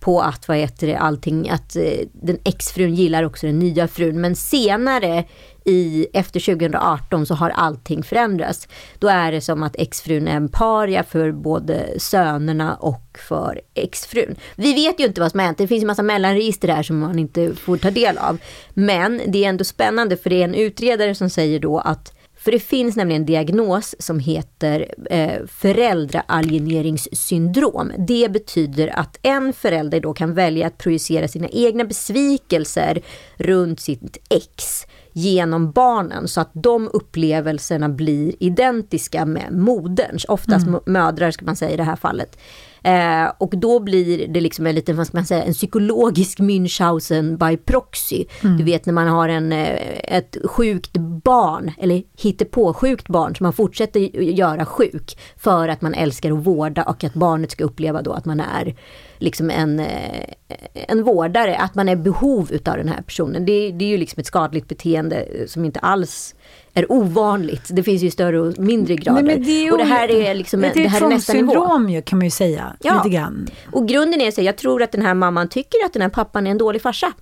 på 0.06 0.22
att, 0.22 0.48
vad 0.48 0.58
heter 0.58 0.88
det, 0.88 0.96
allting, 0.96 1.50
att 1.50 1.76
eh, 1.76 1.84
den 2.14 2.38
exfrun 2.44 2.96
gillar 2.96 3.24
också 3.24 3.48
den 3.48 3.60
nya 3.60 3.88
frun. 3.88 4.22
Men 4.22 4.36
senare 4.36 5.24
i, 5.64 6.08
efter 6.14 6.40
2018 6.40 7.26
så 7.26 7.34
har 7.34 7.50
allting 7.50 8.04
förändrats. 8.04 8.68
Då 9.00 9.08
är 9.08 9.32
det 9.32 9.42
som 9.42 9.64
att 9.64 9.76
exfrun 9.76 10.28
är 10.28 10.36
en 10.36 10.50
paria 10.50 11.04
för 11.04 11.32
både 11.32 12.00
sönerna 12.00 12.76
och 12.76 13.18
för 13.30 13.62
exfrun. 13.74 14.36
Vi 14.56 14.74
vet 14.74 15.00
ju 15.00 15.06
inte 15.06 15.22
vad 15.22 15.32
som 15.32 15.40
har 15.40 15.46
hänt, 15.46 15.58
det 15.58 15.68
finns 15.68 15.84
en 15.84 15.88
massa 15.88 16.04
mellanregister 16.04 16.68
här 16.68 16.84
som 16.84 17.00
man 17.00 17.20
inte 17.20 17.56
får 17.56 17.78
ta 17.78 17.92
del 17.92 18.18
av. 18.18 18.38
Men 18.74 19.22
det 19.28 19.46
är 19.46 19.50
ändå 19.50 19.64
spännande 19.64 20.18
för 20.18 20.30
det 20.30 20.42
är 20.42 20.44
en 20.44 20.56
utredare 20.56 21.16
som 21.16 21.30
säger 21.30 21.60
då 21.60 21.80
att 21.80 22.15
för 22.46 22.52
det 22.52 22.60
finns 22.60 22.96
nämligen 22.96 23.22
en 23.22 23.26
diagnos 23.26 23.96
som 24.00 24.20
heter 24.20 24.94
eh, 25.10 25.46
föräldraalieneringssyndrom. 25.48 27.92
Det 28.08 28.32
betyder 28.32 29.00
att 29.00 29.20
en 29.22 29.54
förälder 29.54 30.00
då 30.00 30.14
kan 30.14 30.34
välja 30.34 30.68
att 30.68 30.78
projicera 30.78 31.28
sina 31.28 31.48
egna 31.48 31.84
besvikelser 31.84 33.02
runt 33.38 33.80
sitt 33.80 34.18
ex 34.30 34.86
genom 35.14 35.72
barnen 35.72 36.28
så 36.28 36.42
att 36.42 36.52
de 36.54 36.90
upplevelserna 36.94 37.90
blir 37.90 38.34
identiska 38.40 39.26
med 39.26 39.52
moderns, 39.52 40.26
oftast 40.28 40.68
Mm. 40.68 40.80
mödrar 40.86 41.32
ska 41.32 41.46
man 41.46 41.56
säga 41.56 41.72
i 41.72 41.78
det 41.78 41.84
här 41.84 41.96
fallet. 41.96 42.38
Eh, 42.86 43.32
och 43.38 43.58
då 43.58 43.80
blir 43.80 44.28
det 44.28 44.42
liksom 44.42 44.68
en 44.68 44.76
liten, 44.76 44.98
vad 44.98 45.08
ska 45.08 45.18
man 45.18 45.26
säga, 45.26 45.44
en 45.44 45.54
psykologisk 45.54 46.40
Münchhausen 46.40 47.38
by 47.38 47.58
proxy. 47.58 48.26
Mm. 48.44 48.58
Du 48.58 48.64
vet 48.64 48.86
när 48.86 48.94
man 48.94 49.08
har 49.08 49.30
en, 49.30 49.52
eh, 49.52 50.18
ett 50.18 50.38
sjukt 50.46 50.98
barn, 51.24 51.72
eller 51.78 52.46
på 52.46 52.74
sjukt 52.74 53.08
barn 53.08 53.36
som 53.36 53.44
man 53.44 53.54
fortsätter 53.54 54.00
göra 54.22 54.66
sjuk 54.66 55.18
för 55.38 55.68
att 55.68 55.82
man 55.82 55.94
älskar 55.94 56.32
att 56.32 56.48
vårda 56.48 56.84
och 56.84 57.04
att 57.04 57.14
barnet 57.14 57.52
ska 57.52 57.64
uppleva 57.64 58.02
då 58.02 58.12
att 58.12 58.26
man 58.26 58.40
är 58.40 58.76
liksom 59.18 59.50
en, 59.50 59.80
eh, 59.80 60.30
en 60.74 61.04
vårdare, 61.04 61.58
att 61.58 61.76
man 61.76 61.90
är 61.90 61.96
behov 61.96 62.52
utav 62.52 62.78
den 62.78 62.88
här 62.88 63.02
personen. 63.02 63.46
Det, 63.46 63.72
det 63.72 63.86
är 63.86 63.90
ju 63.90 63.98
liksom 63.98 64.20
ett 64.20 64.28
skadligt 64.28 64.68
beteende 64.68 65.28
som 65.48 65.66
inte 65.66 65.80
alls 65.80 66.36
är 66.76 66.92
ovanligt. 66.92 67.68
Det 67.70 67.84
finns 67.84 68.04
ju 68.04 68.12
större 68.12 68.40
och 68.40 68.60
mindre 68.60 68.96
grader. 68.96 69.24
Nej, 69.24 69.40
det 69.40 69.68
är 69.68 69.72
och 69.72 69.78
det 69.78 69.84
här 69.84 70.12
är 70.12 70.34
liksom 70.34 70.62
det 70.62 70.68
är 70.68 70.74
det 70.74 70.88
här 70.88 71.02
är 71.02 71.10
nästa 71.10 71.34
nivå. 71.34 71.52
tvångssyndrom 71.52 71.90
ju, 71.90 72.02
kan 72.02 72.20
man 72.20 72.26
ju 72.26 72.32
säga. 72.32 72.76
Ja. 72.82 72.96
Lite 73.04 73.16
grann. 73.16 73.48
Och 73.72 73.88
grunden 73.88 74.22
är 74.22 74.32
så 74.32 74.42
jag 74.42 74.58
tror 74.58 74.84
att 74.84 74.92
den 74.92 75.02
här 75.02 75.14
mamman 75.14 75.50
tycker 75.50 75.86
att 75.86 75.94
den 75.94 76.02
här 76.02 76.10
pappan 76.10 76.48
är 76.48 76.52
en 76.52 76.58
dålig 76.58 76.82
farsa. 76.82 77.14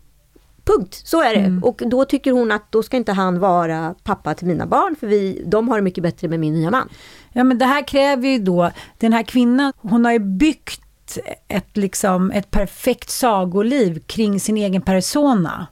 Punkt, 0.65 1.01
så 1.05 1.21
är 1.21 1.33
det. 1.33 1.39
Mm. 1.39 1.63
Och 1.63 1.81
då 1.85 2.05
tycker 2.05 2.31
hon 2.31 2.51
att 2.51 2.71
då 2.71 2.83
ska 2.83 2.97
inte 2.97 3.11
han 3.11 3.39
vara 3.39 3.95
pappa 4.03 4.33
till 4.33 4.47
mina 4.47 4.65
barn 4.65 4.95
för 4.99 5.07
vi, 5.07 5.43
de 5.45 5.69
har 5.69 5.75
det 5.75 5.81
mycket 5.81 6.03
bättre 6.03 6.27
med 6.27 6.39
min 6.39 6.53
nya 6.53 6.71
man. 6.71 6.89
Ja, 7.33 7.43
men 7.43 7.57
det 7.57 7.65
här 7.65 7.87
kräver 7.87 8.27
ju 8.27 8.39
då, 8.39 8.71
den 8.97 9.13
här 9.13 9.23
kvinnan, 9.23 9.73
hon 9.77 10.05
har 10.05 10.11
ju 10.11 10.19
byggt 10.19 10.81
ett, 11.47 11.77
liksom, 11.77 12.31
ett 12.31 12.51
perfekt 12.51 13.09
sagoliv 13.09 13.99
kring 14.05 14.39
sin 14.39 14.57
egen 14.57 14.81
persona. 14.81 15.67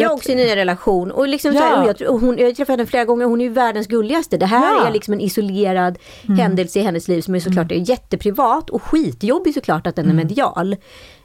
Jag 0.00 0.08
har 0.08 0.14
också 0.16 0.30
en 0.32 0.36
ny 0.36 0.56
relation 0.56 1.10
och, 1.10 1.28
liksom 1.28 1.52
så 1.52 1.58
Ja. 1.58 1.62
här, 1.64 1.82
och 1.90 2.00
jag, 2.00 2.10
och 2.10 2.20
hon, 2.20 2.38
jag 2.38 2.46
har 2.46 2.52
träffat 2.52 2.72
henne 2.72 2.86
flera 2.86 3.04
gånger, 3.04 3.24
hon 3.26 3.40
är 3.40 3.44
ju 3.44 3.50
världens 3.50 3.86
gulligaste. 3.86 4.36
Det 4.36 4.46
här 4.46 4.66
Ja. 4.66 4.74
Mm. 4.76 4.86
är 4.86 4.92
liksom 4.92 5.14
en 5.14 5.20
isolerad 5.20 5.98
händelse 6.38 6.78
i 6.78 6.82
hennes 6.82 7.08
liv 7.08 7.20
som 7.20 7.34
är 7.34 7.40
såklart 7.40 7.72
är 7.72 7.90
jätteprivat 7.90 8.70
och 8.70 8.82
skitjobbig 8.82 9.54
såklart 9.54 9.86
att 9.86 9.96
den 9.96 10.04
är 10.06 10.10
Mm. 10.10 10.26
medial. 10.26 10.72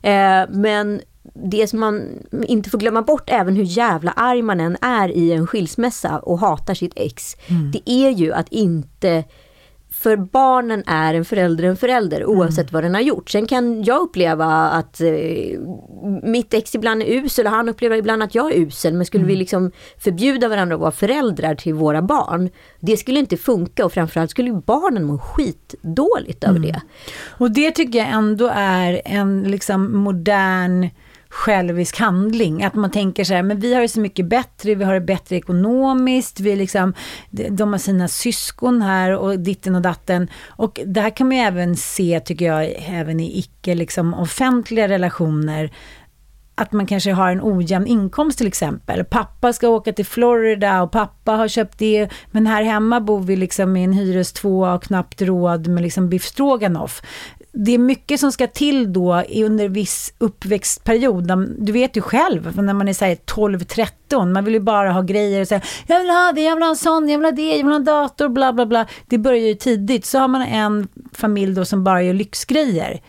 Eh, 0.04 0.50
men 0.50 1.02
det 1.34 1.68
som 1.70 1.80
man 1.80 2.04
inte 2.48 2.70
får 2.70 2.78
glömma 2.78 3.02
bort 3.02 3.24
även 3.30 3.56
hur 3.56 3.64
jävla 3.64 4.12
arg 4.12 4.42
man 4.42 4.60
än 4.60 4.78
är 4.82 5.10
i 5.10 5.32
en 5.34 5.48
skilsmässa 5.48 6.20
och 6.20 6.40
hatar 6.40 6.74
sitt 6.74 6.94
ex. 6.96 7.36
Mm. 7.48 7.72
Det 7.72 7.90
är 7.92 8.10
ju 8.10 8.34
att 8.34 8.48
inte 8.50 9.24
för 10.04 10.16
barnen 10.18 10.84
är 10.88 11.14
en 11.14 11.26
förälder 11.26 11.64
en 11.64 11.78
förälder 11.78 12.26
oavsett 12.26 12.60
Mm. 12.60 12.74
vad 12.74 12.84
den 12.84 12.94
har 12.94 13.02
gjort. 13.02 13.30
Sen 13.30 13.46
kan 13.48 13.84
jag 13.84 14.02
uppleva 14.02 14.46
att 14.70 15.02
eh, 15.02 15.60
mitt 16.24 16.54
ex 16.54 16.76
ibland 16.76 17.02
är 17.02 17.06
usel 17.08 17.46
och 17.46 17.52
han 17.52 17.70
upplever 17.70 17.98
ibland 17.98 18.24
att 18.24 18.36
jag 18.36 18.52
är 18.52 18.56
usel. 18.60 18.94
Men 18.94 19.06
skulle 19.06 19.24
vi 19.24 19.32
Mm. 19.34 19.40
liksom 19.40 19.72
förbjuda 19.98 20.48
varandra 20.48 20.76
att 20.76 20.82
vara 20.82 20.92
föräldrar 20.92 21.56
till 21.56 21.74
våra 21.74 22.02
barn. 22.02 22.50
Det 22.80 22.98
skulle 22.98 23.20
inte 23.20 23.38
funka 23.38 23.86
och 23.86 23.94
framförallt 23.94 24.32
skulle 24.32 24.54
barnen 24.54 25.04
må 25.04 25.18
skitdåligt 25.18 26.44
över 26.44 26.58
Mm. 26.58 26.72
det. 26.72 26.82
Och 27.38 27.52
det 27.52 27.72
tycker 27.72 28.00
jag 28.00 28.08
ändå 28.10 28.52
är 28.54 29.02
en 29.06 29.44
liksom 29.44 29.98
modern 29.98 30.90
självisk 31.32 32.00
handling. 32.00 32.64
Att 32.64 32.76
man 32.76 32.92
tänker 32.92 33.24
så 33.24 33.34
här, 33.34 33.44
men 33.44 33.60
vi 33.60 33.74
har 33.74 33.82
det 33.82 33.88
så 33.88 34.00
mycket 34.00 34.26
bättre, 34.26 34.76
vi 34.76 34.84
har 34.84 34.94
det 34.94 35.02
bättre 35.02 35.36
ekonomiskt, 35.36 36.40
vi 36.40 36.56
liksom, 36.56 36.94
de- 37.30 37.50
de 37.50 37.72
har 37.72 37.80
sina 37.80 38.08
syskon 38.08 38.82
här 38.82 39.18
och 39.18 39.40
ditten 39.40 39.76
och 39.76 39.82
datten. 39.82 40.28
Och 40.50 40.80
det 40.86 41.02
här 41.02 41.10
kan 41.10 41.28
man 41.28 41.38
ju 41.38 41.44
även 41.44 41.76
se, 41.76 42.20
tycker 42.20 42.46
jag, 42.46 42.74
även 42.88 43.20
i 43.20 43.40
icke 43.40 43.76
liksom, 43.76 44.14
offentliga 44.14 44.88
relationer 44.88 45.72
att 46.56 46.72
man 46.72 46.86
kanske 46.86 47.12
har 47.14 47.32
en 47.32 47.42
ojämn 47.44 47.88
inkomst 47.88 48.38
till 48.38 48.48
exempel. 48.48 49.04
Pappa 49.04 49.54
ska 49.54 49.68
åka 49.68 49.94
till 49.94 50.06
Florida 50.06 50.82
och 50.82 50.92
pappa 50.92 51.32
har 51.32 51.48
köpt 51.48 51.78
det, 51.78 52.10
men 52.32 52.48
här 52.48 52.64
hemma 52.64 53.02
bor 53.02 53.20
vi 53.20 53.36
liksom 53.36 53.78
i 53.78 53.84
en 53.84 53.94
hyrestvåa 53.94 54.74
och 54.74 54.84
knappt 54.84 55.22
råd 55.22 55.68
med 55.68 55.84
liksom 55.84 56.10
biff 56.10 56.24
stroganoff. 56.24 57.02
Det 57.54 57.72
är 57.72 57.78
mycket 57.78 58.20
som 58.20 58.32
ska 58.32 58.48
till 58.48 58.94
då 58.94 59.24
under 59.36 59.70
viss 59.70 60.14
uppväxtperiod. 60.18 61.32
Du 61.58 61.72
vet 61.72 61.98
ju 61.98 62.02
själv, 62.02 62.58
när 62.62 62.74
man 62.74 62.88
är 62.88 62.94
så 62.94 63.06
här 63.06 63.16
12-13, 63.16 64.34
man 64.34 64.46
vill 64.46 64.54
ju 64.54 64.60
bara 64.60 64.92
ha 64.92 65.02
grejer 65.02 65.42
och 65.42 65.48
säga 65.48 65.62
jag 65.88 66.00
vill 66.00 66.10
ha 66.10 66.32
det, 66.36 66.42
jag 66.42 66.56
vill 66.56 66.64
ha 66.64 66.70
en 66.70 66.76
sån, 66.76 67.10
jag 67.10 67.18
vill 67.18 67.26
ha 67.26 67.32
det, 67.32 67.50
jag 67.50 67.58
vill 67.58 67.66
ha 67.66 67.76
en 67.76 67.84
dator, 67.84 68.30
bla 68.30 68.54
bla 68.54 68.66
bla. 68.66 68.86
Det 69.06 69.18
börjar 69.18 69.48
ju 69.48 69.56
tidigt. 69.56 70.06
Så 70.06 70.20
har 70.20 70.28
man 70.28 70.42
en 70.42 70.88
familj 71.14 71.56
då 71.56 71.66
som 71.66 71.84
bara 71.84 72.04
gör 72.04 72.14
lyxgrejer. 72.14 73.02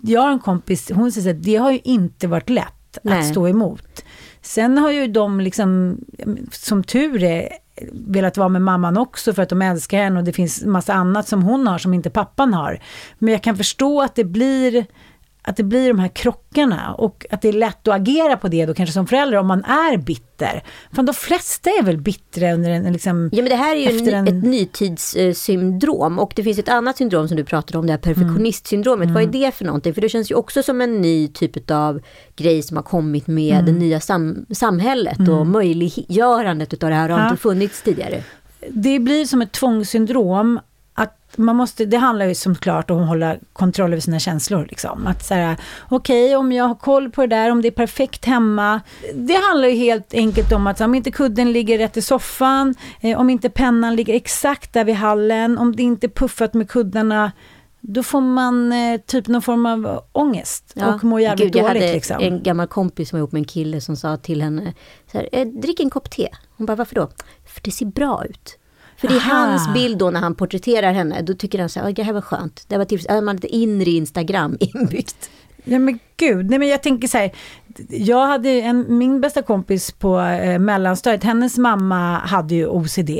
Jag 0.00 0.20
har 0.20 0.30
en 0.30 0.38
kompis, 0.38 0.90
hon 0.94 1.12
säger 1.12 1.30
att 1.30 1.42
det 1.42 1.56
har 1.56 1.72
ju 1.72 1.80
inte 1.84 2.26
varit 2.26 2.50
lätt 2.50 2.98
Nej. 3.02 3.18
att 3.18 3.26
stå 3.26 3.48
emot. 3.48 4.04
Sen 4.42 4.78
har 4.78 4.90
ju 4.90 5.06
de 5.06 5.40
liksom, 5.40 5.98
som 6.52 6.84
tur 6.84 7.22
är, 7.22 7.48
velat 7.92 8.36
vara 8.36 8.48
med 8.48 8.62
mamman 8.62 8.96
också 8.96 9.34
för 9.34 9.42
att 9.42 9.48
de 9.48 9.62
älskar 9.62 9.98
henne 9.98 10.18
och 10.18 10.24
det 10.24 10.32
finns 10.32 10.64
massa 10.64 10.94
annat 10.94 11.28
som 11.28 11.42
hon 11.42 11.66
har 11.66 11.78
som 11.78 11.94
inte 11.94 12.10
pappan 12.10 12.54
har. 12.54 12.80
Men 13.18 13.32
jag 13.32 13.42
kan 13.42 13.56
förstå 13.56 14.02
att 14.02 14.14
det 14.14 14.24
blir 14.24 14.86
att 15.46 15.56
det 15.56 15.62
blir 15.64 15.88
de 15.88 15.98
här 15.98 16.08
krockarna 16.08 16.94
och 16.94 17.26
att 17.30 17.42
det 17.42 17.48
är 17.48 17.52
lätt 17.52 17.88
att 17.88 17.94
agera 17.94 18.36
på 18.36 18.48
det 18.48 18.66
då 18.66 18.74
kanske 18.74 18.92
som 18.92 19.06
förälder 19.06 19.38
om 19.38 19.46
man 19.46 19.64
är 19.64 19.96
bitter. 19.96 20.62
För 20.92 21.02
de 21.02 21.14
flesta 21.14 21.70
är 21.70 21.82
väl 21.82 21.96
bittra 21.98 22.52
under 22.52 22.70
en 22.70 22.92
liksom... 22.92 23.30
Ja 23.32 23.42
men 23.42 23.50
det 23.50 23.56
här 23.56 23.76
är 23.76 23.80
ju 23.92 24.08
en, 24.08 24.14
en- 24.28 24.38
ett 24.38 24.44
nytidssyndrom 24.44 26.18
och 26.18 26.32
det 26.36 26.42
finns 26.42 26.58
ett 26.58 26.68
annat 26.68 26.96
syndrom 26.96 27.28
som 27.28 27.36
du 27.36 27.44
pratade 27.44 27.78
om, 27.78 27.86
det 27.86 27.92
här 27.92 27.98
perfektionistsyndromet. 27.98 29.04
Mm. 29.04 29.14
Vad 29.14 29.22
är 29.22 29.26
det 29.46 29.54
för 29.54 29.64
någonting? 29.64 29.94
För 29.94 30.00
det 30.00 30.08
känns 30.08 30.30
ju 30.30 30.34
också 30.34 30.62
som 30.62 30.80
en 30.80 31.00
ny 31.00 31.28
typ 31.28 31.70
av 31.70 32.00
grej 32.36 32.62
som 32.62 32.76
har 32.76 32.84
kommit 32.84 33.26
med 33.26 33.54
Mm. 33.54 33.66
det 33.66 33.72
nya 33.72 34.00
sam 34.00 34.46
samhället 34.50 35.18
och 35.18 35.26
Mm. 35.36 35.50
möjliggörandet 35.50 36.72
utav 36.74 36.90
det 36.90 36.96
här 36.96 37.08
har 37.08 37.18
Ja. 37.18 37.24
inte 37.30 37.42
funnits 37.42 37.82
tidigare. 37.82 38.22
det 38.70 38.98
blir 38.98 39.24
som 39.24 39.42
ett 39.42 39.52
tvångssyndrom. 39.52 40.60
Man 41.36 41.56
måste, 41.56 41.84
det 41.84 41.96
handlar 41.96 42.26
ju 42.26 42.34
som 42.34 42.54
klart 42.54 42.90
om 42.90 43.02
att 43.02 43.08
hålla 43.08 43.36
kontroll 43.52 43.92
över 43.92 44.00
sina 44.00 44.18
känslor. 44.18 44.66
Liksom. 44.70 45.06
Att 45.06 45.24
säga, 45.24 45.56
okej 45.88 46.36
om 46.36 46.52
jag 46.52 46.64
har 46.64 46.74
koll 46.74 47.10
på 47.10 47.20
det 47.20 47.36
där, 47.36 47.50
om 47.50 47.62
det 47.62 47.68
är 47.68 47.72
perfekt 47.72 48.24
hemma. 48.24 48.80
Det 49.14 49.34
handlar 49.50 49.68
ju 49.68 49.74
helt 49.74 50.14
enkelt 50.14 50.52
om 50.52 50.66
att 50.66 50.80
om 50.80 50.94
inte 50.94 51.10
kudden 51.10 51.52
ligger 51.52 51.78
rätt 51.78 51.96
i 51.96 52.02
soffan, 52.02 52.74
eh, 53.00 53.20
om 53.20 53.30
inte 53.30 53.50
pennan 53.50 53.96
ligger 53.96 54.14
exakt 54.14 54.72
där 54.72 54.84
vid 54.84 54.94
hallen, 54.94 55.58
om 55.58 55.76
det 55.76 55.82
inte 55.82 56.06
är 56.06 56.08
puffat 56.08 56.54
med 56.54 56.70
kuddarna, 56.70 57.32
då 57.80 58.02
får 58.02 58.20
man 58.20 58.72
eh, 58.72 59.00
typ 59.06 59.28
någon 59.28 59.42
form 59.42 59.66
av 59.66 60.04
ångest 60.12 60.74
och 60.94 61.04
mår 61.04 61.20
jävligt 61.20 61.52
Gud, 61.52 61.56
jag 61.56 61.70
dåligt. 61.70 61.82
hade 61.82 61.92
liksom. 61.94 62.16
en 62.20 62.42
gammal 62.42 62.66
kompis 62.66 63.08
som 63.08 63.16
var 63.16 63.20
ihop 63.20 63.32
med 63.32 63.40
en 63.40 63.44
kille 63.44 63.80
som 63.80 63.96
sa 63.96 64.16
till 64.16 64.42
henne, 64.42 64.74
så 65.12 65.18
här, 65.18 65.28
"Eh, 65.32 65.46
drick 65.46 65.80
en 65.80 65.90
kopp 65.90 66.10
te. 66.10 66.28
Hon 66.56 66.66
bara, 66.66 66.76
varför 66.76 66.94
då? 66.94 67.08
För 67.46 67.60
det 67.62 67.70
ser 67.70 67.86
bra 67.86 68.24
ut. 68.24 68.58
För 69.06 69.14
det 69.14 69.20
är 69.20 69.30
Aha. 69.30 69.46
hans 69.46 69.74
bild 69.74 69.98
då 69.98 70.10
när 70.10 70.20
han 70.20 70.34
porträtterar 70.34 70.92
henne, 70.92 71.22
då 71.22 71.34
tycker 71.34 71.58
han 71.58 71.68
så 71.68 71.80
här, 71.80 71.86
"Oj, 71.86 71.92
det 71.92 72.02
här 72.02 72.12
var 72.12 72.20
skönt. 72.20 72.64
Det 72.68 72.78
var 72.78 72.84
till, 72.84 73.00
man 73.08 73.28
hade 73.28 73.48
inre 73.48 73.90
Instagram 73.90 74.56
inbyggt. 74.60 75.30
Ja 75.64 75.78
men 75.78 75.98
gud, 76.16 76.50
nej 76.50 76.58
men 76.58 76.68
jag 76.68 76.82
tänker 76.82 77.08
så 77.08 77.18
här, 77.18 77.30
jag 77.88 78.26
hade 78.26 78.50
en, 78.50 78.98
min 78.98 79.20
bästa 79.20 79.42
kompis 79.42 79.92
på 79.92 80.20
eh, 80.20 80.58
mellanstadiet, 80.58 81.24
hennes 81.24 81.58
mamma 81.58 82.18
hade 82.18 82.54
ju 82.54 82.66
OCD. 82.66 83.10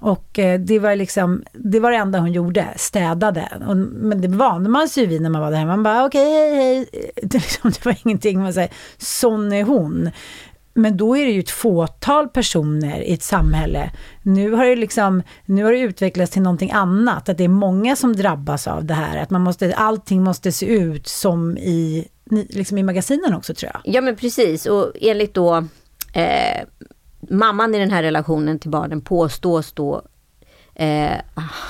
Och 0.00 0.38
eh, 0.38 0.60
det 0.60 0.78
var 0.78 0.96
liksom, 0.96 1.42
det 1.52 1.80
var 1.80 1.90
det 1.90 1.96
enda 1.96 2.18
hon 2.18 2.32
gjorde, 2.32 2.66
städade. 2.76 3.48
Och, 3.68 3.76
men 3.76 4.20
det 4.20 4.28
vande 4.28 4.70
man 4.70 4.88
sig 4.88 5.02
ju 5.02 5.08
vid 5.08 5.22
när 5.22 5.30
man 5.30 5.40
var 5.40 5.50
där 5.50 5.58
hemma. 5.58 5.70
Man 5.76 5.82
bara 5.82 6.04
okej, 6.04 6.24
hej, 6.24 6.54
hej. 6.54 6.86
Det, 7.22 7.38
liksom, 7.38 7.70
det 7.70 7.84
var 7.84 7.96
ingenting, 8.04 8.40
man 8.42 8.52
säger, 8.52 8.70
sån 8.98 9.52
är 9.52 9.62
hon. 9.64 10.10
Men 10.80 10.96
då 10.96 11.16
är 11.16 11.24
det 11.26 11.32
ju 11.32 11.40
ett 11.40 11.50
fåtal 11.50 12.28
personer 12.28 13.00
i 13.00 13.12
ett 13.12 13.22
samhälle. 13.22 13.90
Nu 14.22 14.52
har 14.52 14.64
det, 14.64 14.76
liksom, 14.76 15.22
nu 15.44 15.64
har 15.64 15.72
det 15.72 15.78
utvecklats 15.78 16.32
till 16.32 16.42
någonting 16.42 16.70
annat. 16.70 17.28
Att 17.28 17.38
det 17.38 17.44
är 17.44 17.48
många 17.48 17.96
som 17.96 18.16
drabbas 18.16 18.66
av 18.66 18.84
det 18.84 18.94
här. 18.94 19.18
Att 19.18 19.30
man 19.30 19.40
måste, 19.40 19.74
allting 19.74 20.22
måste 20.22 20.52
se 20.52 20.66
ut 20.66 21.08
som 21.08 21.58
i, 21.58 22.08
liksom 22.30 22.78
i 22.78 22.82
magasinen 22.82 23.34
också 23.34 23.54
tror 23.54 23.72
jag. 23.74 23.94
Ja 23.94 24.00
men 24.00 24.16
precis 24.16 24.66
och 24.66 24.92
enligt 25.00 25.34
då 25.34 25.56
eh, 26.12 26.64
mamman 27.30 27.74
i 27.74 27.78
den 27.78 27.90
här 27.90 28.02
relationen 28.02 28.58
till 28.58 28.70
barnen 28.70 29.00
påstås 29.00 29.72
då 29.72 30.02
eh, 30.74 31.16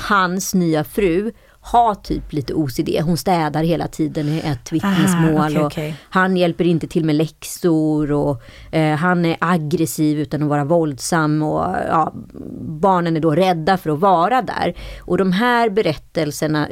hans 0.08 0.54
nya 0.54 0.84
fru 0.84 1.32
har 1.62 1.94
typ 1.94 2.32
lite 2.32 2.54
OCD. 2.54 2.88
Hon 3.02 3.16
städar 3.16 3.62
hela 3.62 3.88
tiden 3.88 4.28
i 4.28 4.38
ett 4.44 4.72
vittnesmål. 4.72 5.46
Okej, 5.46 5.58
och 5.58 5.66
okej. 5.66 5.96
Han 6.10 6.36
hjälper 6.36 6.64
inte 6.64 6.86
till 6.86 7.04
med 7.04 7.14
läxor 7.14 8.12
och 8.12 8.42
eh, 8.70 8.96
han 8.96 9.24
är 9.24 9.36
aggressiv 9.40 10.18
utan 10.18 10.42
att 10.42 10.48
vara 10.48 10.64
våldsam. 10.64 11.42
Och, 11.42 11.76
ja, 11.88 12.14
barnen 12.60 13.16
är 13.16 13.20
då 13.20 13.34
rädda 13.34 13.76
för 13.76 13.90
att 13.90 14.00
vara 14.00 14.42
där. 14.42 14.74
Och 15.00 15.18
de 15.18 15.32
här 15.32 15.70
berättelserna 15.70 16.68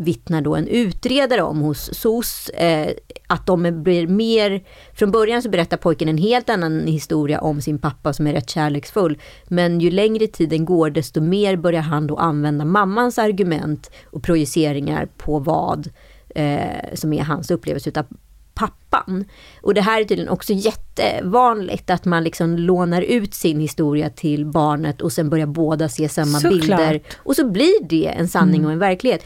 vittnar 0.00 0.40
då 0.40 0.56
en 0.56 0.68
utredare 0.68 1.42
om 1.42 1.60
hos 1.60 1.94
SOS. 1.94 2.48
Eh, 2.48 2.88
att 3.26 3.46
de 3.46 3.82
blir 3.82 4.06
mer... 4.06 4.62
Från 4.94 5.10
början 5.10 5.42
så 5.42 5.48
berättar 5.48 5.76
pojken 5.76 6.08
en 6.08 6.18
helt 6.18 6.50
annan 6.50 6.86
historia 6.86 7.40
om 7.40 7.60
sin 7.60 7.78
pappa 7.78 8.12
som 8.12 8.26
är 8.26 8.32
rätt 8.32 8.50
kärleksfull. 8.50 9.18
Men 9.48 9.80
ju 9.80 9.90
längre 9.90 10.26
tiden 10.26 10.64
går 10.64 10.90
desto 10.90 11.20
mer 11.20 11.56
börjar 11.56 11.82
han 11.82 12.06
då 12.06 12.16
använda 12.16 12.64
mammans 12.64 13.18
argument 13.18 13.90
och 14.04 14.22
projiceringar 14.28 15.08
på 15.16 15.38
vad 15.38 15.88
eh, 16.34 16.94
som 16.94 17.12
är 17.12 17.22
hans 17.22 17.50
upplevelse 17.50 17.88
utav 17.88 18.06
pappan. 18.54 19.24
Och 19.62 19.74
det 19.74 19.80
här 19.80 20.00
är 20.00 20.04
tydligen 20.04 20.28
också 20.32 20.52
jättevanligt 20.52 21.90
att 21.90 22.04
man 22.04 22.24
liksom 22.24 22.56
lånar 22.56 23.02
ut 23.02 23.34
sin 23.34 23.60
historia 23.60 24.10
till 24.10 24.46
barnet 24.46 25.00
och 25.00 25.12
sen 25.12 25.30
börjar 25.30 25.46
båda 25.46 25.88
se 25.88 26.08
samma 26.08 26.40
Såklart. 26.40 26.60
bilder. 26.60 27.00
Och 27.16 27.36
så 27.36 27.50
blir 27.50 27.84
det 27.88 28.06
en 28.06 28.28
sanning 28.28 28.54
Mm. 28.60 28.66
och 28.66 28.72
en 28.72 28.78
verklighet. 28.78 29.24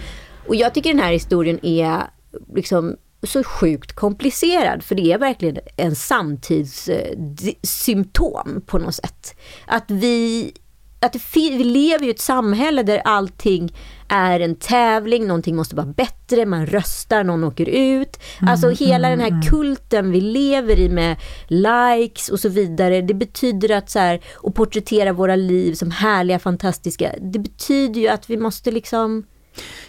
Och 0.49 0.55
jag 0.57 0.75
tycker 0.75 0.91
den 0.91 0.99
här 1.03 1.13
historien 1.13 1.59
är 1.67 2.03
liksom 2.55 2.97
så 3.23 3.45
sjukt 3.45 3.93
komplicerad 3.93 4.83
för 4.83 4.95
det 4.95 5.13
är 5.13 5.19
verkligen 5.19 5.59
en 5.77 5.97
samtidssymptom 5.97 8.63
på 8.67 8.79
något 8.79 8.95
sätt. 8.95 9.35
Att 9.67 9.91
vi 9.91 10.53
att 11.03 11.17
vi 11.35 11.65
lever 11.65 12.07
i 12.07 12.11
ett 12.11 12.21
samhälle 12.21 12.83
där 12.83 13.03
allting 13.05 13.73
är 14.09 14.41
en 14.41 14.57
tävling, 14.57 15.27
någonting 15.27 15.57
måste 15.57 15.77
vara 15.77 15.87
bättre, 15.87 16.47
man 16.47 16.67
röstar, 16.67 17.25
någon 17.25 17.45
åker 17.45 17.69
ut. 17.69 18.21
Alltså 18.41 18.69
hela 18.69 19.09
den 19.09 19.21
här 19.21 19.43
kulten 19.51 20.11
vi 20.11 20.21
lever 20.21 20.79
i 20.79 20.89
med 20.89 21.17
likes 21.47 22.29
och 22.29 22.41
så 22.41 22.49
vidare, 22.49 23.01
det 23.01 23.15
betyder 23.15 23.77
att 23.77 23.91
så 23.91 23.99
här, 23.99 24.21
och 24.37 24.55
porträttera 24.55 25.13
våra 25.13 25.37
liv 25.37 25.75
som 25.75 25.91
härliga, 25.91 26.39
fantastiska, 26.39 27.13
det 27.21 27.39
betyder 27.39 28.01
ju 28.01 28.09
att 28.09 28.31
vi 28.31 28.37
måste 28.37 28.71
liksom 28.71 29.25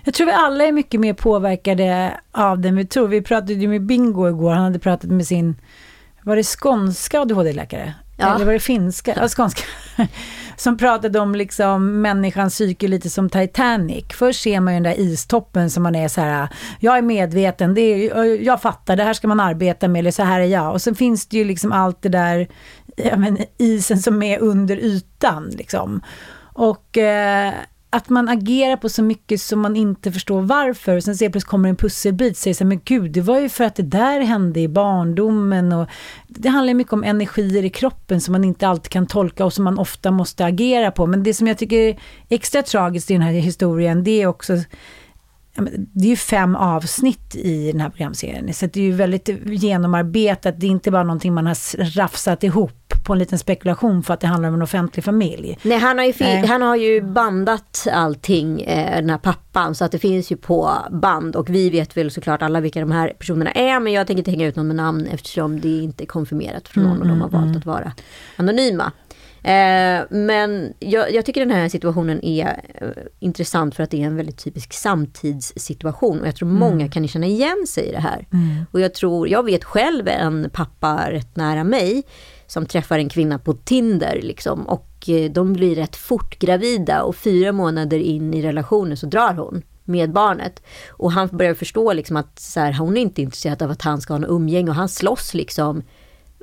Jag 0.04 0.14
tror 0.14 0.28
vi 0.28 0.34
alla 0.34 0.64
är 0.64 0.72
mycket 0.72 1.00
mer 1.00 1.14
påverkade 1.14 2.20
av 2.32 2.60
den 2.60 2.76
vi 2.76 2.86
tror. 2.86 3.08
Vi 3.08 3.22
pratade 3.22 3.54
ju 3.54 3.68
med 3.68 3.86
Bingo 3.86 4.28
igår, 4.28 4.52
han 4.52 4.64
hade 4.64 4.80
pratat 4.80 5.12
med 5.12 5.28
sin, 5.28 5.56
var 6.24 6.36
det 6.36 6.44
skånska 6.44 7.22
ADHD-läkare? 7.22 7.94
Ja. 8.24 8.36
Eller 8.36 8.46
var 8.46 8.54
det 8.54 8.60
finska? 8.60 9.14
Ja, 9.18 9.28
skånska. 9.28 9.62
Som 10.56 10.78
pratade 10.78 11.20
om 11.20 11.36
liksom 11.36 12.02
människans 12.02 12.54
psyke 12.54 12.88
lite 12.88 13.10
som 13.10 13.30
Titanic. 13.30 14.06
Först 14.14 14.42
ser 14.42 14.60
man 14.60 14.74
ju 14.74 14.76
den 14.76 14.84
där 14.84 15.00
istoppen 15.00 15.70
som 15.70 15.84
man 15.84 15.96
är 15.96 16.08
så 16.08 16.22
här, 16.22 16.48
jag 16.80 16.98
är 16.98 17.02
medveten, 17.02 17.74
det 17.74 17.82
är, 17.82 18.42
jag 18.42 18.62
fattar, 18.62 18.96
det 18.96 19.04
här 19.04 19.14
ska 19.14 19.28
man 19.28 19.40
arbeta 19.40 19.88
med, 19.88 20.00
eller 20.00 20.12
så 20.12 20.24
här 20.24 20.40
är 20.40 20.46
jag. 20.46 20.72
Och 20.72 20.82
sen 20.82 20.96
finns 20.96 21.28
det 21.28 21.38
ju 21.38 21.44
liksom 21.44 21.72
allt 21.72 22.02
det 22.02 22.10
där, 22.10 22.48
ja, 22.96 23.18
men, 23.18 23.38
isen 23.58 23.98
som 23.98 24.24
är 24.24 24.40
under 24.40 24.78
ytan 24.78 25.50
liksom. 25.58 26.02
Och 26.54 26.98
eh, 26.98 27.54
att 27.94 28.10
man 28.10 28.30
agerar 28.30 28.78
på 28.78 28.90
så 28.90 29.04
mycket 29.04 29.42
som 29.42 29.60
man 29.60 29.76
inte 29.76 30.12
förstår 30.12 30.42
varför. 30.42 30.96
Och 30.96 31.04
sen 31.04 31.18
ser 31.18 31.30
plötsligt 31.30 31.50
kommer 31.50 31.70
en 31.70 31.76
pusselbit 31.76 32.32
och 32.32 32.38
säger 32.38 32.54
så 32.54 32.64
här, 32.64 32.70
men 32.70 32.82
gud, 32.86 33.12
det 33.12 33.22
var 33.22 33.40
ju 33.40 33.50
för 33.50 33.64
att 33.64 33.76
det 33.76 33.84
där 33.84 34.22
hände 34.22 34.60
i 34.60 34.68
barndomen. 34.68 35.74
Och 35.74 35.90
det 36.28 36.50
handlar 36.50 36.74
mycket 36.74 36.94
om 36.94 37.04
energier 37.04 37.66
i 37.66 37.70
kroppen 37.70 38.22
som 38.22 38.32
man 38.32 38.44
inte 38.44 38.68
alltid 38.68 38.92
kan 38.92 39.08
tolka 39.08 39.46
och 39.46 39.54
som 39.54 39.64
man 39.64 39.80
ofta 39.80 40.12
måste 40.12 40.46
agera 40.46 40.92
på. 40.92 41.08
Men 41.08 41.24
det 41.24 41.34
som 41.34 41.48
jag 41.48 41.58
tycker 41.58 41.78
är 41.78 42.00
extra 42.30 42.64
tragiskt 42.64 43.12
i 43.12 43.14
den 43.14 43.22
här 43.22 43.32
historien, 43.32 44.04
det 44.04 44.22
är 44.22 44.28
också 44.28 44.54
det 45.94 46.06
är 46.06 46.10
ju 46.10 46.16
fem 46.16 46.56
avsnitt 46.56 47.36
i 47.36 47.72
den 47.72 47.82
här 47.82 47.90
programserien. 47.90 48.54
Så 48.54 48.66
det 48.66 48.80
är 48.80 48.84
ju 48.84 48.92
väldigt 48.92 49.30
genomarbetat. 49.46 50.60
Det 50.60 50.66
är 50.66 50.72
inte 50.72 50.92
bara 50.92 51.04
någonting 51.04 51.34
man 51.34 51.46
har 51.48 51.78
rafsat 51.98 52.44
ihop 52.44 52.94
på 53.06 53.14
en 53.14 53.20
liten 53.20 53.40
spekulation 53.40 54.04
för 54.04 54.14
att 54.14 54.20
det 54.20 54.28
handlar 54.28 54.50
om 54.50 54.56
en 54.56 54.62
offentlig 54.62 55.06
familj. 55.06 55.58
Nej, 55.64 55.78
han 55.78 55.98
har 55.98 56.06
ju, 56.06 56.14
Eh. 56.20 56.46
han 56.46 56.62
har 56.62 56.76
ju 56.76 57.02
bandat 57.02 57.88
allting, 57.94 58.62
eh, 58.62 58.96
den 58.96 59.10
här 59.10 59.18
pappan, 59.18 59.76
så 59.76 59.86
att 59.86 59.92
det 59.92 60.00
finns 60.00 60.32
ju 60.32 60.36
på 60.36 60.72
band. 60.92 61.36
Och 61.36 61.50
vi 61.50 61.70
vet 61.70 61.98
väl 61.98 62.12
såklart 62.12 62.42
alla 62.42 62.60
vilka 62.62 62.80
de 62.80 62.92
här 62.92 63.14
personerna 63.20 63.52
är, 63.52 63.80
men 63.80 63.94
jag 63.94 64.08
tänker 64.08 64.20
inte 64.20 64.32
hänga 64.32 64.48
ut 64.48 64.56
någon 64.56 64.68
med 64.68 64.76
namn 64.76 65.08
eftersom 65.12 65.60
det 65.60 65.70
inte 65.78 66.04
är 66.04 66.06
konfirmerat 66.06 66.68
från 66.68 66.84
någon 66.84 67.02
och 67.02 67.08
de 67.08 67.22
har 67.22 67.30
valt 67.30 67.58
att 67.58 67.66
vara 67.66 67.92
anonyma. 68.36 68.92
Eh, 69.44 70.06
men 70.10 70.74
jag, 70.80 71.14
jag 71.14 71.26
tycker 71.26 71.42
den 71.46 71.52
här 71.52 71.70
situationen 71.70 72.26
är 72.26 72.62
eh, 72.74 72.88
intressant 73.20 73.76
för 73.76 73.84
att 73.84 73.92
det 73.92 74.02
är 74.02 74.06
en 74.06 74.16
väldigt 74.16 74.38
typisk 74.38 74.74
samtidssituation. 74.74 76.20
Och 76.22 76.28
jag 76.28 76.36
tror 76.36 76.50
Mm. 76.50 76.60
många 76.60 76.88
kan 76.88 77.08
känna 77.08 77.26
igen 77.26 77.66
sig 77.68 77.84
i 77.86 77.92
det 77.92 78.00
här. 78.00 78.28
Mm. 78.34 78.66
Och 78.72 78.80
jag 78.80 78.94
tror, 78.94 79.28
jag 79.30 79.44
vet 79.46 79.64
själv 79.64 80.08
en 80.08 80.50
pappa 80.54 81.12
rätt 81.12 81.36
nära 81.36 81.64
mig 81.64 82.04
som 82.48 82.66
träffar 82.66 83.00
en 83.00 83.10
kvinna 83.10 83.40
på 83.40 83.54
Tinder 83.54 84.20
liksom 84.24 84.62
och 84.68 85.10
eh, 85.10 85.32
de 85.32 85.54
blir 85.54 85.76
rätt 85.76 85.96
fort 85.96 86.40
gravida 86.40 87.04
och 87.04 87.16
fyra 87.16 87.52
månader 87.52 87.98
in 87.98 88.34
i 88.34 88.42
relationen 88.42 88.98
så 88.98 89.06
drar 89.06 89.34
hon 89.34 89.62
med 89.84 90.12
barnet. 90.12 90.64
Och 90.90 91.12
han 91.12 91.28
börjar 91.32 91.54
förstå 91.54 91.94
liksom 91.94 92.18
att 92.18 92.40
så 92.40 92.60
här, 92.60 92.74
hon 92.74 92.98
är 92.98 93.02
inte 93.02 93.22
intresserad 93.22 93.62
av 93.62 93.72
att 93.72 93.82
han 93.82 94.02
ska 94.02 94.14
ha 94.14 94.20
något 94.20 94.30
umgänge 94.30 94.70
och 94.70 94.76
han 94.76 94.90
slåss 94.90 95.34
liksom 95.34 95.84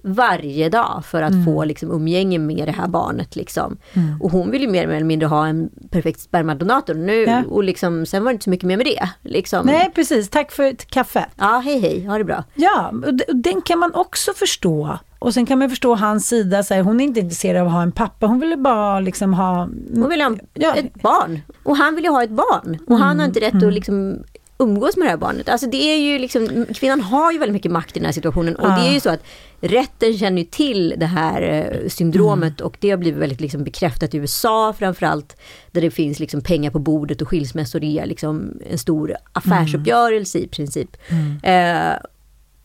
varje 0.05 0.69
dag 0.69 1.03
för 1.05 1.23
att 1.23 1.33
Mm. 1.33 1.45
få 1.45 1.65
liksom 1.65 1.91
umgänge 1.91 2.39
med 2.39 2.69
det 2.69 2.73
här 2.73 2.89
barnet. 2.89 3.37
Liksom. 3.37 3.77
Mm. 3.95 4.21
Och 4.23 4.31
hon 4.31 4.51
vill 4.51 4.63
ju 4.63 4.69
mer 4.69 4.89
eller 4.89 5.05
mindre 5.07 5.27
ha 5.29 5.47
en 5.47 5.71
perfekt 5.91 6.21
spermadonator. 6.21 6.95
Nu, 6.95 7.23
Ja. 7.23 7.43
och 7.49 7.65
liksom, 7.65 8.07
sen 8.07 8.25
var 8.25 8.31
det 8.31 8.35
inte 8.35 8.45
så 8.45 8.51
mycket 8.51 8.67
mer 8.67 8.77
med 8.77 8.87
det. 8.87 9.09
Liksom. 9.31 9.67
Nej, 9.67 9.91
precis. 9.95 10.29
Tack 10.31 10.53
för 10.53 10.63
ett 10.63 10.87
kaffe. 10.91 11.27
Ja, 11.37 11.63
hej 11.65 11.81
hej, 11.81 12.05
ha 12.07 12.19
det 12.19 12.25
bra. 12.25 12.45
Ja, 12.55 12.93
och 13.07 13.15
den 13.37 13.63
kan 13.63 13.79
man 13.79 13.95
också 13.95 14.33
förstå. 14.33 14.99
Och 15.19 15.35
sen 15.35 15.47
kan 15.47 15.59
man 15.59 15.71
förstå 15.71 15.95
hans 15.95 16.29
sida, 16.29 16.63
så 16.63 16.75
här, 16.75 16.83
hon 16.83 17.01
är 17.01 17.05
inte 17.05 17.21
intresserad 17.21 17.61
av 17.61 17.67
att 17.67 17.73
ha 17.73 17.83
en 17.83 17.93
pappa, 17.93 18.27
hon 18.27 18.41
ville 18.41 18.57
bara 18.57 19.01
liksom 19.01 19.35
ha... 19.35 19.69
Hon 19.95 20.09
vill 20.09 20.21
ha 20.23 20.35
ett 20.77 21.03
barn. 21.03 21.41
Och 21.63 21.77
han 21.77 21.95
vill 21.95 22.05
ju 22.05 22.11
ha 22.11 22.23
ett 22.23 22.31
barn. 22.31 22.79
Och 22.87 22.99
han 22.99 23.19
har 23.19 23.27
inte 23.27 23.41
rätt 23.41 23.53
Mm. 23.53 23.69
att 23.69 23.75
liksom 23.75 24.23
umgås 24.61 24.97
med 24.97 25.07
det 25.07 25.11
här 25.11 25.17
barnet. 25.17 25.49
Alltså 25.49 25.67
det 25.67 25.77
är 25.77 25.97
ju 25.97 26.19
liksom, 26.19 26.67
kvinnan 26.75 27.01
har 27.01 27.33
ju 27.33 27.39
väldigt 27.39 27.53
mycket 27.53 27.73
makt 27.73 27.97
i 27.97 28.01
den 28.01 28.07
här 28.07 28.13
situationen. 28.13 28.57
Och 28.57 28.69
det 28.69 28.89
är 28.89 28.93
ju 28.93 29.01
så 29.01 29.11
att 29.11 29.23
rätten 29.61 30.19
känner 30.19 30.39
ju 30.39 30.45
till 30.45 30.95
det 30.97 31.07
här 31.07 31.43
eh, 31.43 31.89
syndromet 31.89 32.61
och 32.61 32.77
det 32.81 32.91
har 32.91 32.97
blivit 32.97 33.21
väldigt 33.21 33.41
liksom 33.41 33.65
bekräftat 33.65 34.15
i 34.15 34.17
USA 34.17 34.75
framförallt. 34.79 35.37
Där 35.71 35.81
det 35.81 35.91
finns 35.91 36.19
liksom 36.19 36.41
pengar 36.41 36.71
på 36.71 36.79
bordet 36.79 37.23
och 37.23 37.29
skilsmässor 37.29 37.85
är 37.85 38.07
liksom 38.07 38.61
en 38.71 38.79
stor 38.79 39.17
affärsuppgörelse 39.33 40.39
i 40.39 40.49
princip. 40.49 40.97
Eh, 41.43 41.93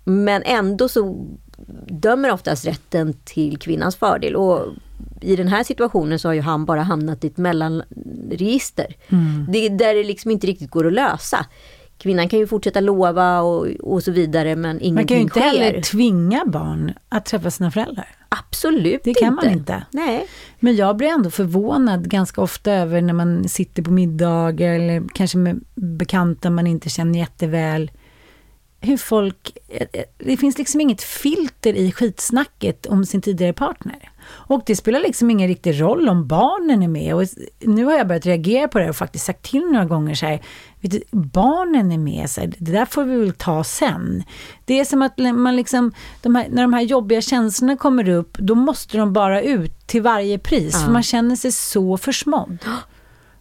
men 0.03 0.43
ändå 0.45 0.89
så 0.89 1.27
dömer 1.87 2.31
oftast 2.31 2.65
rätten 2.65 3.13
till 3.23 3.57
kvinnans 3.57 3.95
fördel. 3.95 4.35
Och 4.35 4.67
i 5.21 5.35
den 5.35 5.47
här 5.47 5.63
situationen 5.63 6.19
så 6.19 6.27
har 6.27 6.33
ju 6.33 6.41
han 6.41 6.65
bara 6.65 6.81
hamnat 6.81 7.23
i 7.23 7.27
ett 7.27 7.37
mellanregister. 7.37 8.95
Mm. 9.09 9.45
Det, 9.49 9.69
där 9.69 9.95
det 9.95 10.03
liksom 10.03 10.31
inte 10.31 10.47
riktigt 10.47 10.71
går 10.71 10.87
att 10.87 10.93
lösa. 10.93 11.45
Kvinnan 11.97 12.29
kan 12.29 12.39
ju 12.39 12.47
fortsätta 12.47 12.79
lova 12.79 13.41
och, 13.41 13.67
och 13.67 14.03
så 14.03 14.11
vidare 14.11 14.55
men 14.55 14.81
ingenting 14.81 14.93
Man 14.95 15.07
kan 15.07 15.17
ju 15.17 15.21
inte 15.23 15.39
sker. 15.39 15.41
heller 15.41 15.81
tvinga 15.81 16.43
barn 16.45 16.93
att 17.09 17.25
träffa 17.25 17.51
sina 17.51 17.71
föräldrar. 17.71 18.07
Absolut 18.29 19.01
Det 19.03 19.13
kan 19.13 19.35
man 19.35 19.45
inte. 19.45 19.57
inte. 19.57 19.85
Nej. 19.91 20.27
Men 20.59 20.75
jag 20.75 20.97
blir 20.97 21.07
ändå 21.07 21.29
förvånad 21.29 22.09
ganska 22.09 22.41
ofta 22.41 22.71
över 22.71 23.01
när 23.01 23.13
man 23.13 23.49
sitter 23.49 23.83
på 23.83 23.91
middagar 23.91 24.69
eller 24.73 25.03
kanske 25.13 25.37
med 25.37 25.61
bekanta 25.75 26.49
man 26.49 26.67
inte 26.67 26.89
känner 26.89 27.19
jätteväl. 27.19 27.91
Hur 28.81 28.97
folk, 28.97 29.57
det 30.17 30.37
finns 30.37 30.57
liksom 30.57 30.81
inget 30.81 31.01
filter 31.01 31.73
i 31.73 31.91
skitsnacket 31.91 32.85
om 32.85 33.05
sin 33.05 33.21
tidigare 33.21 33.53
partner. 33.53 34.09
Och 34.27 34.61
det 34.65 34.75
spelar 34.75 34.99
liksom 34.99 35.31
ingen 35.31 35.47
riktig 35.47 35.81
roll 35.81 36.09
om 36.09 36.27
barnen 36.27 36.83
är 36.83 36.87
med. 36.87 37.15
Och 37.15 37.23
nu 37.59 37.85
har 37.85 37.93
jag 37.93 38.07
börjat 38.07 38.25
reagera 38.25 38.67
på 38.67 38.79
det 38.79 38.89
och 38.89 38.95
faktiskt 38.95 39.25
sagt 39.25 39.51
till 39.51 39.65
några 39.65 39.85
gånger 39.85 40.15
så 40.15 40.25
här, 40.25 40.41
du, 40.87 41.01
barnen 41.11 41.91
är 41.91 41.97
med, 41.97 42.29
här, 42.37 42.53
det 42.57 42.71
där 42.71 42.85
får 42.85 43.03
vi 43.03 43.15
väl 43.17 43.33
ta 43.33 43.63
sen. 43.63 44.23
Det 44.65 44.79
är 44.79 44.85
som 44.85 45.01
att 45.01 45.17
man 45.17 45.55
liksom, 45.55 45.91
de 46.21 46.35
här, 46.35 46.47
när 46.49 46.61
de 46.61 46.73
här 46.73 46.81
jobbiga 46.81 47.21
känslorna 47.21 47.77
kommer 47.77 48.09
upp, 48.09 48.37
då 48.37 48.55
måste 48.55 48.97
de 48.97 49.13
bara 49.13 49.41
ut 49.41 49.87
till 49.87 50.01
varje 50.01 50.39
pris, 50.39 50.73
Ja. 50.73 50.79
för 50.85 50.91
man 50.91 51.03
känner 51.03 51.35
sig 51.35 51.51
så 51.51 51.97
försmådd. 51.97 52.57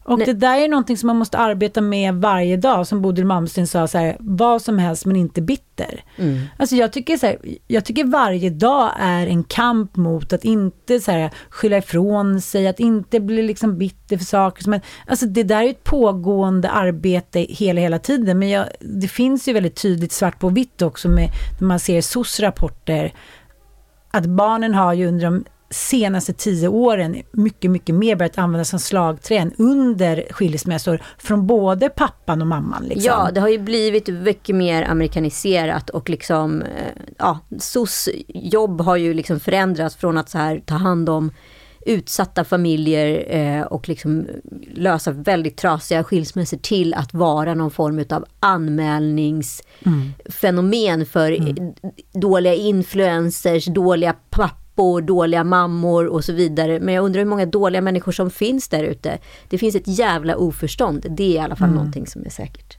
Och 0.05 0.19
det 0.19 0.33
där 0.33 0.59
är 0.59 0.69
någonting 0.69 0.97
som 0.97 1.07
man 1.07 1.17
måste 1.17 1.39
arbeta 1.39 1.81
med 1.81 2.15
varje 2.15 2.57
dag, 2.57 2.87
som 2.87 3.03
Bodil 3.03 3.25
Malmsten 3.25 3.67
sa, 3.67 3.87
så 3.87 3.99
här, 3.99 4.17
vad 4.21 4.63
som 4.63 4.79
helst 4.79 5.07
men 5.07 5.17
inte 5.17 5.43
bitter. 5.43 6.05
Mm. 6.17 6.41
Alltså 6.57 6.77
jag 6.77 6.93
tycker, 6.93 7.17
så 7.17 7.27
här, 7.27 7.39
jag 7.67 7.85
tycker 7.85 8.05
varje 8.05 8.51
dag 8.51 8.91
är 8.99 9.27
en 9.27 9.45
kamp 9.45 9.97
mot 9.97 10.33
att 10.33 10.45
inte 10.45 11.01
så 11.01 11.11
här, 11.11 11.31
skylla 11.49 11.77
ifrån 11.77 12.41
sig, 12.41 12.69
att 12.69 12.81
inte 12.81 13.21
bli 13.21 13.43
liksom 13.43 13.79
bitter 13.79 14.19
för 14.19 14.25
saker. 14.25 14.63
Som, 14.63 14.81
alltså 15.07 15.27
det 15.27 15.43
där 15.43 15.63
är 15.63 15.71
ett 15.71 15.85
pågående 15.85 16.71
arbete 16.71 17.47
hela, 17.49 17.81
hela 17.81 17.99
tiden. 17.99 18.39
Men 18.39 18.49
jag, 18.49 18.67
det 18.81 19.09
finns 19.09 19.49
ju 19.49 19.53
väldigt 19.53 19.83
tydligt 19.83 20.13
svart 20.13 20.39
på 20.39 20.49
vitt 20.49 20.83
också 20.83 21.09
med, 21.09 21.29
när 21.61 21.67
man 21.69 21.81
ser 21.81 22.01
SOS 22.01 22.41
rapporter, 22.41 23.13
att 24.11 24.27
barnen 24.27 24.75
har 24.75 24.93
ju 24.93 25.07
under 25.07 25.25
de 25.25 25.45
senaste 25.71 26.33
tio 26.33 26.69
åren 26.69 27.23
mycket, 27.33 27.71
mycket 27.71 27.95
mer 27.95 28.17
börjat 28.17 28.39
användas 28.39 28.69
som 28.69 28.79
slagträn 28.79 29.53
under 29.59 30.27
skilsmässor 30.31 31.03
från 31.19 31.47
både 31.47 31.89
pappan 31.89 32.41
och 32.41 32.47
mamman. 32.47 32.85
Liksom. 32.85 33.07
Ja, 33.07 33.31
det 33.35 33.41
har 33.41 33.49
ju 33.49 33.59
blivit 33.59 34.09
mycket 34.09 34.57
mer 34.57 34.83
amerikaniserat 34.83 35.91
och 35.91 36.11
liksom, 36.11 36.63
eh, 36.63 36.69
ja, 37.19 37.39
SOS 37.59 38.09
jobb 38.29 38.81
har 38.81 38.97
ju 38.97 39.15
liksom 39.15 39.41
förändrats 39.41 39.97
från 39.97 40.19
att 40.19 40.29
så 40.29 40.39
här 40.39 40.63
ta 40.67 40.75
hand 40.75 41.09
om 41.09 41.31
utsatta 41.87 42.45
familjer 42.45 43.37
eh, 43.37 43.63
och 43.63 43.89
liksom 43.89 44.27
lösa 44.75 45.11
väldigt 45.11 45.57
trasiga 45.57 46.05
skilsmässor 46.05 46.57
till 46.57 46.95
att 46.95 47.15
vara 47.15 47.55
någon 47.55 47.71
form 47.71 48.05
av 48.11 48.25
anmälningsfenomen 48.41 51.07
för 51.07 51.33
eh, 51.33 51.55
dåliga 52.13 52.55
influencers, 52.55 53.65
dåliga 53.65 54.15
pappor, 54.75 55.01
dåliga 55.03 55.45
mammor 55.45 56.07
och 56.07 56.25
så 56.25 56.33
vidare. 56.33 56.81
Men 56.81 56.95
jag 56.95 57.05
undrar 57.05 57.21
hur 57.23 57.29
många 57.29 57.47
dåliga 57.47 57.81
människor 57.81 58.13
som 58.13 58.31
finns 58.31 58.69
där 58.69 58.85
ute. 58.85 59.19
Det 59.49 59.59
finns 59.59 59.75
ett 59.75 59.89
jävla 59.89 60.37
oförstånd. 60.37 61.07
Det 61.11 61.25
är 61.25 61.29
i 61.31 61.39
alla 61.39 61.57
fall 61.57 61.69
Mm. 61.69 61.77
någonting 61.77 62.07
som 62.07 62.25
är 62.27 62.31
säkert. 62.31 62.79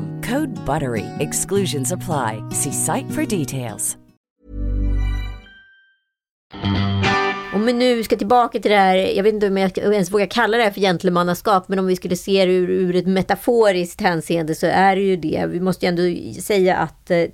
Code 0.29 0.53
BUTTERY. 0.65 1.05
Exclusions 1.19 1.91
apply. 1.91 2.43
See 2.51 2.71
site 2.71 3.09
for 3.11 3.37
details. 3.37 3.97
Och 7.51 7.57
om 7.57 7.65
vi 7.65 7.73
nu 7.73 8.03
ska 8.03 8.15
tillbaka 8.15 8.59
till 8.59 8.71
det 8.71 8.77
här, 8.77 8.95
jag 8.95 9.23
vet 9.23 9.33
inte 9.33 9.47
om 9.47 9.57
jag 9.57 9.77
ens 9.77 10.11
vågar 10.11 10.25
kalla 10.25 10.57
det 10.57 10.63
här 10.63 10.71
för 10.71 10.81
gentlemannaskap, 10.81 11.67
men 11.67 11.79
om 11.79 11.87
vi 11.87 11.95
skulle 11.95 12.15
se 12.15 12.45
det 12.45 12.51
ur, 12.51 12.69
ur 12.69 12.95
ett 12.95 13.07
metaforiskt 13.07 14.01
hänseende 14.01 14.55
så 14.55 14.67
är 14.67 14.95
det 14.95 15.01
ju 15.01 15.15
det. 15.15 15.45
Vi 15.49 15.59
måste 15.59 15.85
ju 15.85 15.89
ändå 15.89 16.31
säga 16.41 16.77
att 16.77 17.11
eh, 17.11 17.25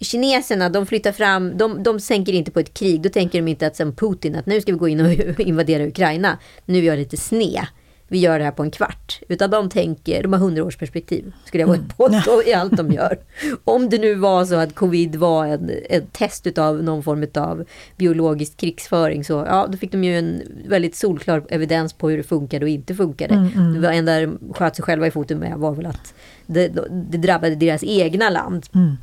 kineserna, 0.00 0.68
de 0.68 0.86
flyttar 0.86 1.12
fram, 1.12 1.58
de, 1.58 1.82
de 1.82 2.00
sänker 2.00 2.32
inte 2.32 2.50
på 2.50 2.60
ett 2.60 2.74
krig. 2.74 3.02
Då 3.02 3.08
tänker 3.08 3.38
de 3.38 3.48
inte 3.48 3.66
att 3.66 3.76
som 3.76 3.96
Putin, 3.96 4.36
att 4.36 4.46
nu 4.46 4.60
ska 4.60 4.72
vi 4.72 4.78
gå 4.78 4.88
in 4.88 5.00
och 5.00 5.40
invadera 5.40 5.86
Ukraina. 5.86 6.38
Nu 6.64 6.78
är 6.78 6.82
jag 6.82 6.98
lite 6.98 7.16
sned. 7.16 7.66
Vi 8.10 8.18
gör 8.18 8.38
det 8.38 8.44
här 8.44 8.52
på 8.52 8.62
en 8.62 8.70
kvart. 8.70 9.20
Utan 9.28 9.50
de 9.50 9.68
tänker, 9.68 10.22
de 10.22 10.32
har 10.32 10.40
hundraårsperspektiv, 10.40 11.32
skulle 11.44 11.62
jag 11.62 11.74
Mm. 11.74 11.88
påstå, 11.96 12.42
i 12.46 12.52
allt 12.54 12.76
de 12.76 12.92
gör. 12.92 13.18
Om 13.64 13.88
det 13.88 13.98
nu 13.98 14.14
var 14.14 14.44
så 14.44 14.54
att 14.54 14.74
covid 14.74 15.16
var 15.16 15.46
en, 15.46 15.70
en 15.90 16.06
test 16.06 16.58
av 16.58 16.82
någon 16.82 17.02
form 17.02 17.26
av 17.34 17.64
biologisk 17.96 18.56
krigsföring, 18.56 19.24
så 19.24 19.32
ja, 19.32 19.66
då 19.72 19.78
fick 19.78 19.92
de 19.92 20.04
ju 20.04 20.18
en 20.18 20.42
väldigt 20.68 20.96
solklar 20.96 21.42
evidens 21.48 21.92
på 21.92 22.10
hur 22.10 22.16
det 22.16 22.22
funkade 22.22 22.64
och 22.64 22.68
inte 22.70 22.94
funkade. 22.94 23.34
Mm, 23.34 23.48
mm. 23.56 23.74
Det 23.74 23.80
var 23.80 23.92
enda 23.92 24.20
de 24.20 24.38
sköt 24.54 24.76
sig 24.76 24.82
själva 24.82 25.06
i 25.06 25.10
foten 25.10 25.38
med 25.38 25.58
var 25.58 25.72
väl 25.72 25.86
att 25.86 26.14
det, 26.46 26.68
det 26.90 27.18
drabbade 27.18 27.54
deras 27.54 27.84
egna 27.84 28.30
land. 28.30 28.66
Mm. 28.74 28.96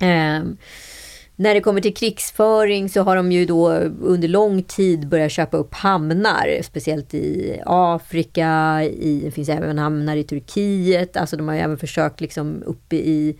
Ehm, 0.00 0.56
när 1.40 1.54
det 1.54 1.60
kommer 1.60 1.80
till 1.80 1.94
krigsföring 1.94 2.88
så 2.88 3.02
har 3.02 3.16
de 3.16 3.32
ju 3.32 3.44
då 3.44 3.68
under 4.02 4.28
lång 4.28 4.62
tid 4.62 5.08
börjat 5.08 5.32
köpa 5.32 5.56
upp 5.56 5.74
hamnar, 5.74 6.62
speciellt 6.62 7.14
i 7.14 7.60
Afrika, 7.66 8.82
i, 8.84 9.20
det 9.24 9.30
finns 9.30 9.48
även 9.48 9.78
hamnar 9.78 10.16
i 10.16 10.24
Turkiet, 10.24 11.16
alltså 11.16 11.36
de 11.36 11.48
har 11.48 11.54
ju 11.54 11.60
även 11.60 11.78
försökt 11.78 12.20
liksom 12.20 12.62
uppe 12.66 12.96
i, 12.96 13.36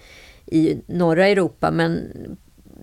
i 0.46 0.78
norra 0.86 1.26
Europa, 1.26 1.70
men 1.70 2.12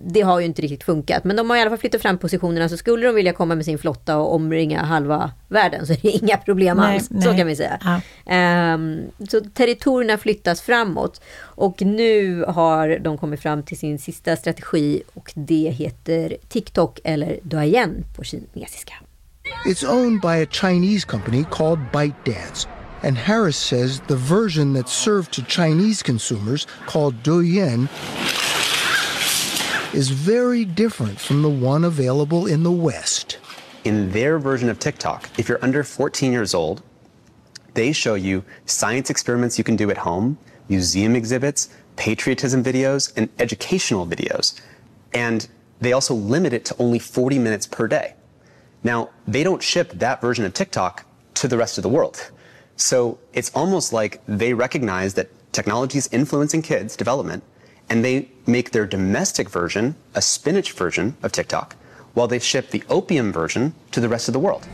det 0.04 0.20
har 0.20 0.40
ju 0.40 0.46
inte 0.46 0.62
riktigt 0.62 0.84
funkat. 0.84 1.24
Men 1.24 1.36
de 1.36 1.50
har 1.50 1.56
i 1.56 1.60
alla 1.60 1.70
fall 1.70 1.78
flyttat 1.78 2.02
fram 2.02 2.18
positionerna, 2.18 2.68
så 2.68 2.76
skulle 2.76 3.06
de 3.06 3.14
vilja 3.14 3.32
komma 3.32 3.54
med 3.54 3.64
sin 3.64 3.78
flotta 3.78 4.16
och 4.16 4.34
omringa 4.34 4.82
halva 4.82 5.30
världen 5.48 5.86
så 5.86 5.92
är 5.92 5.98
det 6.02 6.10
inga 6.10 6.36
problem 6.36 6.76
Nej, 6.76 6.94
alls. 6.94 7.06
Så 7.06 7.14
nej. 7.14 7.38
kan 7.38 7.46
vi 7.46 7.56
säga. 7.56 7.78
Ja. 7.84 8.00
Ehm, 8.32 9.00
så 9.28 9.40
territorierna 9.40 10.18
flyttas 10.18 10.62
framåt. 10.62 11.20
Och 11.38 11.82
nu 11.82 12.44
har 12.48 12.98
de 12.98 13.18
kommit 13.18 13.42
fram 13.42 13.62
till 13.62 13.78
sin 13.78 13.98
sista 13.98 14.36
strategi 14.36 15.02
och 15.14 15.32
det 15.34 15.74
heter 15.78 16.36
TikTok 16.48 17.00
eller 17.04 17.38
Douyin 17.42 18.04
på 18.16 18.24
kinesiska. 18.24 18.94
It's 19.66 19.84
owned 19.84 20.20
by 20.20 20.42
a 20.42 20.46
Chinese 20.50 21.06
company 21.06 21.44
called 21.50 21.78
ByteDance. 21.92 22.68
And 23.02 23.18
Harris 23.18 23.56
says 23.56 24.00
the 24.08 24.16
version 24.16 24.74
that's 24.74 24.92
served 24.92 25.32
to 25.32 25.42
Chinese 25.42 26.02
consumers, 26.02 26.66
called 26.86 27.14
Douyin, 27.22 27.88
is 29.96 30.10
very 30.10 30.66
different 30.66 31.18
from 31.18 31.40
the 31.40 31.48
one 31.48 31.82
available 31.82 32.46
in 32.46 32.62
the 32.62 32.70
West. 32.70 33.38
In 33.82 34.12
their 34.12 34.38
version 34.38 34.68
of 34.68 34.78
TikTok, 34.78 35.30
if 35.38 35.48
you're 35.48 35.62
under 35.64 35.82
14 35.82 36.32
years 36.32 36.52
old, 36.52 36.82
they 37.72 37.92
show 37.92 38.14
you 38.14 38.44
science 38.66 39.08
experiments 39.08 39.56
you 39.56 39.64
can 39.64 39.74
do 39.74 39.90
at 39.90 39.96
home, 39.96 40.36
museum 40.68 41.16
exhibits, 41.16 41.70
patriotism 41.96 42.62
videos, 42.62 43.10
and 43.16 43.30
educational 43.38 44.06
videos. 44.06 44.60
And 45.14 45.48
they 45.80 45.94
also 45.94 46.14
limit 46.14 46.52
it 46.52 46.66
to 46.66 46.76
only 46.78 46.98
40 46.98 47.38
minutes 47.38 47.66
per 47.66 47.88
day. 47.88 48.12
Now, 48.84 49.08
they 49.26 49.42
don't 49.42 49.62
ship 49.62 49.92
that 49.92 50.20
version 50.20 50.44
of 50.44 50.52
TikTok 50.52 51.06
to 51.34 51.48
the 51.48 51.56
rest 51.56 51.78
of 51.78 51.82
the 51.82 51.88
world. 51.88 52.30
So 52.76 53.18
it's 53.32 53.50
almost 53.54 53.94
like 53.94 54.20
they 54.28 54.52
recognize 54.52 55.14
that 55.14 55.30
technology 55.52 55.96
is 55.96 56.08
influencing 56.12 56.60
kids' 56.60 56.96
development, 56.96 57.42
and 57.88 58.04
they 58.04 58.28
make 58.46 58.70
their 58.70 58.86
domestic 58.86 59.48
version 59.48 59.94
a 60.14 60.22
spinach 60.22 60.72
version 60.72 61.16
of 61.22 61.32
TikTok, 61.32 61.76
while 62.14 62.28
they 62.28 62.38
ship 62.38 62.70
the 62.70 62.82
opium 62.88 63.32
version 63.32 63.74
to 63.92 64.00
the 64.00 64.08
rest 64.08 64.28
of 64.28 64.32
the 64.32 64.40
world. 64.40 64.66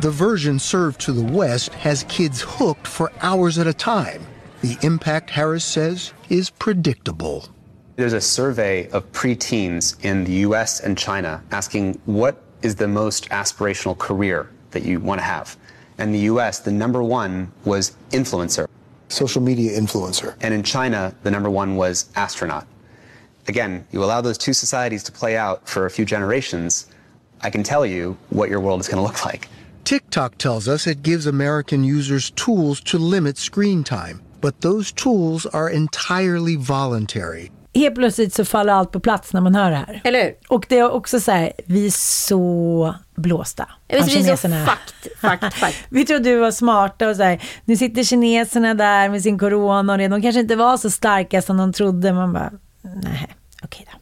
The 0.00 0.10
version 0.10 0.58
served 0.58 1.00
to 1.02 1.12
the 1.12 1.24
West 1.24 1.72
has 1.74 2.04
kids 2.04 2.42
hooked 2.42 2.86
for 2.86 3.12
hours 3.22 3.58
at 3.58 3.66
a 3.66 3.72
time. 3.72 4.26
The 4.60 4.76
impact, 4.82 5.30
Harris 5.30 5.64
says, 5.64 6.12
is 6.28 6.50
predictable. 6.50 7.48
There's 7.96 8.12
a 8.12 8.20
survey 8.20 8.88
of 8.90 9.10
preteens 9.12 10.02
in 10.04 10.24
the 10.24 10.32
US 10.48 10.80
and 10.80 10.98
China 10.98 11.42
asking 11.52 12.00
what 12.06 12.42
is 12.62 12.74
the 12.74 12.88
most 12.88 13.28
aspirational 13.28 13.96
career 13.96 14.50
that 14.72 14.82
you 14.82 14.98
want 14.98 15.20
to 15.20 15.24
have. 15.24 15.56
And 15.98 16.12
the 16.12 16.20
US, 16.30 16.58
the 16.58 16.72
number 16.72 17.02
one 17.02 17.52
was 17.64 17.92
influencer. 18.10 18.66
Social 19.08 19.42
media 19.42 19.78
influencer. 19.78 20.34
And 20.40 20.54
in 20.54 20.62
China, 20.62 21.14
the 21.22 21.30
number 21.30 21.50
one 21.50 21.76
was 21.76 22.10
astronaut. 22.16 22.66
Again, 23.46 23.86
you 23.92 24.02
allow 24.02 24.20
those 24.20 24.38
two 24.38 24.54
societies 24.54 25.02
to 25.04 25.12
play 25.12 25.36
out 25.36 25.68
for 25.68 25.86
a 25.86 25.90
few 25.90 26.04
generations, 26.04 26.86
I 27.42 27.50
can 27.50 27.62
tell 27.62 27.84
you 27.84 28.16
what 28.30 28.48
your 28.48 28.60
world 28.60 28.80
is 28.80 28.88
going 28.88 28.96
to 28.96 29.02
look 29.02 29.24
like. 29.24 29.48
TikTok 29.84 30.38
tells 30.38 30.66
us 30.66 30.86
it 30.86 31.02
gives 31.02 31.26
American 31.26 31.84
users 31.84 32.30
tools 32.30 32.80
to 32.82 32.98
limit 32.98 33.36
screen 33.36 33.84
time, 33.84 34.22
but 34.40 34.62
those 34.62 34.90
tools 34.92 35.44
are 35.44 35.68
entirely 35.68 36.56
voluntary. 36.56 37.50
Helt 37.74 37.94
plötsligt 37.94 38.34
så 38.34 38.44
faller 38.44 38.72
allt 38.72 38.92
på 38.92 39.00
plats 39.00 39.32
när 39.32 39.40
man 39.40 39.54
hör 39.54 39.70
det 39.70 39.76
här. 39.76 40.00
Eller 40.04 40.24
hur? 40.24 40.34
Och 40.48 40.66
det 40.68 40.78
är 40.78 40.90
också 40.90 41.20
så 41.20 41.30
här, 41.32 41.52
vi 41.66 41.86
är 41.86 41.90
så 42.26 42.94
blåsta. 43.14 43.68
Visst, 43.88 44.08
vi 44.08 44.30
är 44.30 44.36
så 44.36 44.48
fakt, 44.66 45.20
fakt, 45.20 45.54
fakt. 45.54 45.76
Vi 45.88 46.06
trodde 46.06 46.30
vi 46.30 46.36
var 46.36 46.50
smarta 46.50 47.08
och 47.08 47.16
så 47.16 47.22
här, 47.22 47.42
nu 47.64 47.76
sitter 47.76 48.04
kineserna 48.04 48.74
där 48.74 49.08
med 49.08 49.22
sin 49.22 49.38
corona 49.38 49.92
och 49.92 49.98
det. 49.98 50.08
De 50.08 50.22
kanske 50.22 50.40
inte 50.40 50.56
var 50.56 50.76
så 50.76 50.90
starka 50.90 51.42
som 51.42 51.56
de 51.56 51.72
trodde. 51.72 52.12
Man 52.12 52.32
bara, 52.32 52.52
nej, 52.82 53.28
okej 53.62 53.86
då. 53.92 53.98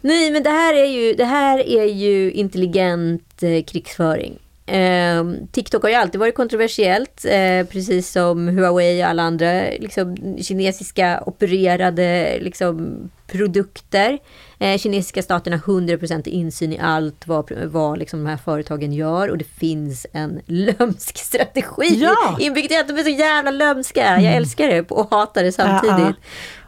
Nej, 0.00 0.30
men 0.30 0.42
det 0.42 0.50
här 0.50 0.74
är 0.74 0.86
ju, 0.86 1.14
det 1.14 1.24
här 1.24 1.58
är 1.58 1.84
ju 1.84 2.32
intelligent 2.32 3.42
eh, 3.42 3.62
krigsföring. 3.64 4.38
Eh, 4.66 5.24
TikTok 5.52 5.82
har 5.82 5.90
ju 5.90 5.96
alltid 5.96 6.20
varit 6.20 6.34
kontroversiellt, 6.34 7.24
eh, 7.24 7.66
precis 7.66 8.10
som 8.12 8.48
Huawei 8.48 9.02
och 9.02 9.08
alla 9.08 9.22
andra 9.22 9.62
liksom, 9.62 10.16
kinesiska 10.42 11.22
opererade 11.26 12.38
liksom, 12.40 13.08
produkter. 13.26 14.18
Eh, 14.58 14.78
kinesiska 14.78 15.22
staten 15.22 15.52
har 15.52 15.60
100% 15.60 16.28
insyn 16.28 16.72
i 16.72 16.78
allt 16.78 17.26
vad, 17.26 17.52
vad 17.52 17.98
liksom, 17.98 18.24
de 18.24 18.30
här 18.30 18.36
företagen 18.36 18.92
gör 18.92 19.28
och 19.28 19.38
det 19.38 19.44
finns 19.44 20.06
en 20.12 20.40
lömsk 20.46 21.18
strategi 21.18 21.98
Ja! 22.00 22.36
inbyggt 22.38 22.72
i 22.72 22.76
att 22.76 22.88
de 22.88 22.98
är 22.98 23.02
så 23.02 23.08
jävla 23.10 23.50
lömska. 23.50 24.20
Jag 24.20 24.34
älskar 24.34 24.68
det 24.68 24.90
och 24.90 25.10
hatar 25.10 25.42
det 25.42 25.52
samtidigt. 25.52 26.16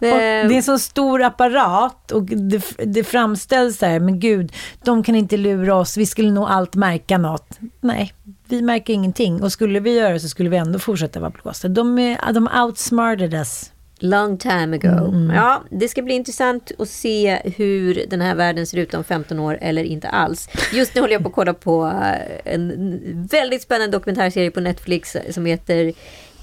Ja, 0.00 0.06
ja. 0.08 0.14
Eh, 0.14 0.48
det 0.48 0.54
är 0.54 0.56
en 0.56 0.62
så 0.62 0.78
stor 0.78 1.22
apparat 1.22 2.12
och 2.12 2.22
det, 2.22 2.62
det 2.78 3.04
framställs 3.04 3.78
så 3.78 3.86
här, 3.86 4.00
men 4.00 4.20
gud, 4.20 4.52
de 4.84 5.02
kan 5.02 5.14
inte 5.14 5.36
lura 5.36 5.74
oss, 5.74 5.96
vi 5.96 6.06
skulle 6.06 6.30
nog 6.30 6.48
allt 6.48 6.74
märka 6.74 7.18
något. 7.18 7.58
Nej, 7.80 8.12
vi 8.48 8.62
märker 8.62 8.92
ingenting 8.92 9.42
och 9.42 9.52
skulle 9.52 9.80
vi 9.80 9.98
göra 9.98 10.18
så 10.18 10.28
skulle 10.28 10.50
vi 10.50 10.56
ändå 10.56 10.78
fortsätta 10.78 11.20
vara 11.20 11.32
blåsta. 11.42 11.68
De, 11.68 11.98
är, 11.98 12.32
de 12.32 12.48
outsmarted 12.62 13.34
us. 13.34 13.70
Long 13.98 14.38
time 14.38 14.76
ago. 14.76 15.12
Ja, 15.34 15.62
det 15.70 15.88
ska 15.88 16.02
bli 16.02 16.14
intressant 16.14 16.72
att 16.78 16.88
se 16.88 17.40
hur 17.44 18.04
den 18.10 18.20
här 18.20 18.34
världen 18.34 18.66
ser 18.66 18.78
ut 18.78 18.94
om 18.94 19.04
15 19.04 19.38
år 19.38 19.58
eller 19.60 19.82
inte 19.84 20.08
alls. 20.08 20.48
Just 20.72 20.94
nu 20.94 21.00
håller 21.00 21.14
jag 21.14 21.22
på 21.22 21.28
att 21.28 21.34
kolla 21.34 21.54
på 21.54 21.86
eh, 21.86 22.54
en 22.54 23.26
väldigt 23.30 23.62
spännande 23.62 23.96
dokumentärserie 23.96 24.50
på 24.50 24.60
Netflix 24.60 25.16
som 25.30 25.46
heter 25.46 25.92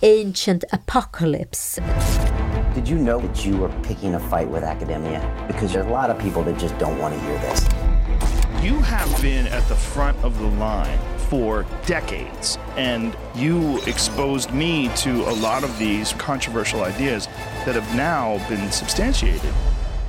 Ancient 0.01 0.63
Apocalypse. 0.71 1.83
Did 2.75 2.89
you 2.89 2.99
know 2.99 3.21
that 3.21 3.45
you 3.45 3.57
were 3.57 3.71
picking 3.87 4.15
a 4.15 4.19
fight 4.19 4.49
with 4.53 4.63
academia? 4.63 5.21
Because 5.47 5.73
there's 5.73 5.87
a 5.87 5.89
lot 5.89 6.09
of 6.09 6.23
people 6.23 6.43
that 6.43 6.61
just 6.61 6.77
don't 6.79 6.99
want 6.99 7.13
to 7.15 7.19
hear 7.21 7.39
this. 7.39 7.69
You 8.63 8.81
have 8.81 9.21
been 9.21 9.47
at 9.47 9.67
the 9.67 9.75
front 9.75 10.17
of 10.23 10.37
the 10.39 10.49
line 10.59 11.14
for 11.29 11.65
decades, 11.87 12.59
and 12.77 13.11
you 13.35 13.79
exposed 13.87 14.53
me 14.53 14.89
to 14.95 15.09
a 15.09 15.35
lot 15.41 15.63
of 15.63 15.79
these 15.79 16.15
controversial 16.17 16.81
ideas 16.81 17.29
that 17.65 17.75
have 17.75 17.95
now 17.95 18.39
been 18.49 18.71
substantiated. 18.71 19.51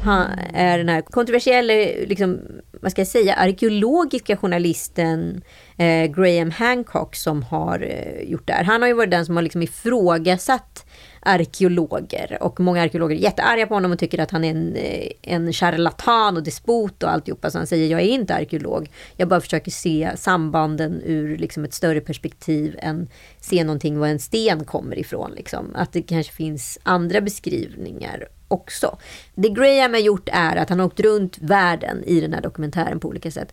Han 0.04 0.38
är 0.54 0.78
den 0.78 0.88
här 0.88 1.02
kontroversiella, 1.02 1.72
liksom, 2.06 2.40
vad 2.80 2.90
ska 2.90 3.00
jag 3.00 3.08
säga, 3.08 3.34
arkeologiska 3.34 4.36
journalisten 4.36 5.42
eh, 5.76 6.06
Graham 6.06 6.50
Hancock 6.50 7.16
som 7.16 7.42
har 7.42 7.80
eh, 7.80 8.30
gjort 8.30 8.46
det 8.46 8.52
här. 8.52 8.64
Han 8.64 8.82
har 8.82 8.88
ju 8.88 8.94
varit 8.94 9.10
den 9.10 9.26
som 9.26 9.36
har 9.36 9.42
liksom 9.42 9.62
ifrågasatt 9.62 10.85
arkeologer 11.26 12.38
och 12.40 12.60
många 12.60 12.82
arkeologer 12.82 13.16
är 13.16 13.20
jättearga 13.20 13.66
på 13.66 13.74
honom 13.74 13.92
och 13.92 13.98
tycker 13.98 14.18
att 14.18 14.30
han 14.30 14.44
är 14.44 14.50
en, 14.50 14.76
eh, 14.76 15.08
en 15.22 15.52
charlatan 15.52 16.36
och 16.36 16.42
despot 16.42 17.02
och 17.02 17.10
alltihopa. 17.10 17.50
Så 17.50 17.58
han 17.58 17.66
säger 17.66 17.86
jag 17.86 18.00
är 18.00 18.08
inte 18.08 18.34
arkeolog. 18.34 18.90
Jag 19.16 19.28
bara 19.28 19.40
försöker 19.40 19.70
se 19.70 20.10
sambanden 20.16 21.02
ur 21.04 21.36
liksom 21.36 21.64
ett 21.64 21.74
större 21.74 22.00
perspektiv 22.00 22.76
än 22.78 23.08
se 23.40 23.64
någonting 23.64 23.98
var 23.98 24.08
en 24.08 24.18
sten 24.18 24.64
kommer 24.64 24.98
ifrån. 24.98 25.32
Liksom. 25.36 25.66
Att 25.74 25.92
det 25.92 26.02
kanske 26.02 26.32
finns 26.32 26.78
andra 26.82 27.20
beskrivningar 27.20 28.28
också. 28.48 28.98
Det 29.34 29.48
Graham 29.48 29.92
har 29.92 30.00
gjort 30.00 30.28
är 30.32 30.56
att 30.56 30.68
han 30.68 30.78
har 30.78 30.86
åkt 30.86 31.00
runt 31.00 31.38
världen 31.38 32.04
i 32.04 32.20
den 32.20 32.32
här 32.32 32.40
dokumentären 32.40 33.00
på 33.00 33.08
olika 33.08 33.30
sätt 33.30 33.52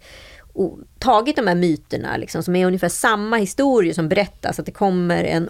och 0.53 0.79
tagit 0.99 1.35
de 1.35 1.47
här 1.47 1.55
myterna 1.55 2.17
liksom, 2.17 2.43
som 2.43 2.55
är 2.55 2.65
ungefär 2.65 2.89
samma 2.89 3.37
historier 3.37 3.93
som 3.93 4.09
berättas. 4.09 4.59
Att 4.59 4.65
det 4.65 4.71
kommer 4.71 5.23
en 5.23 5.49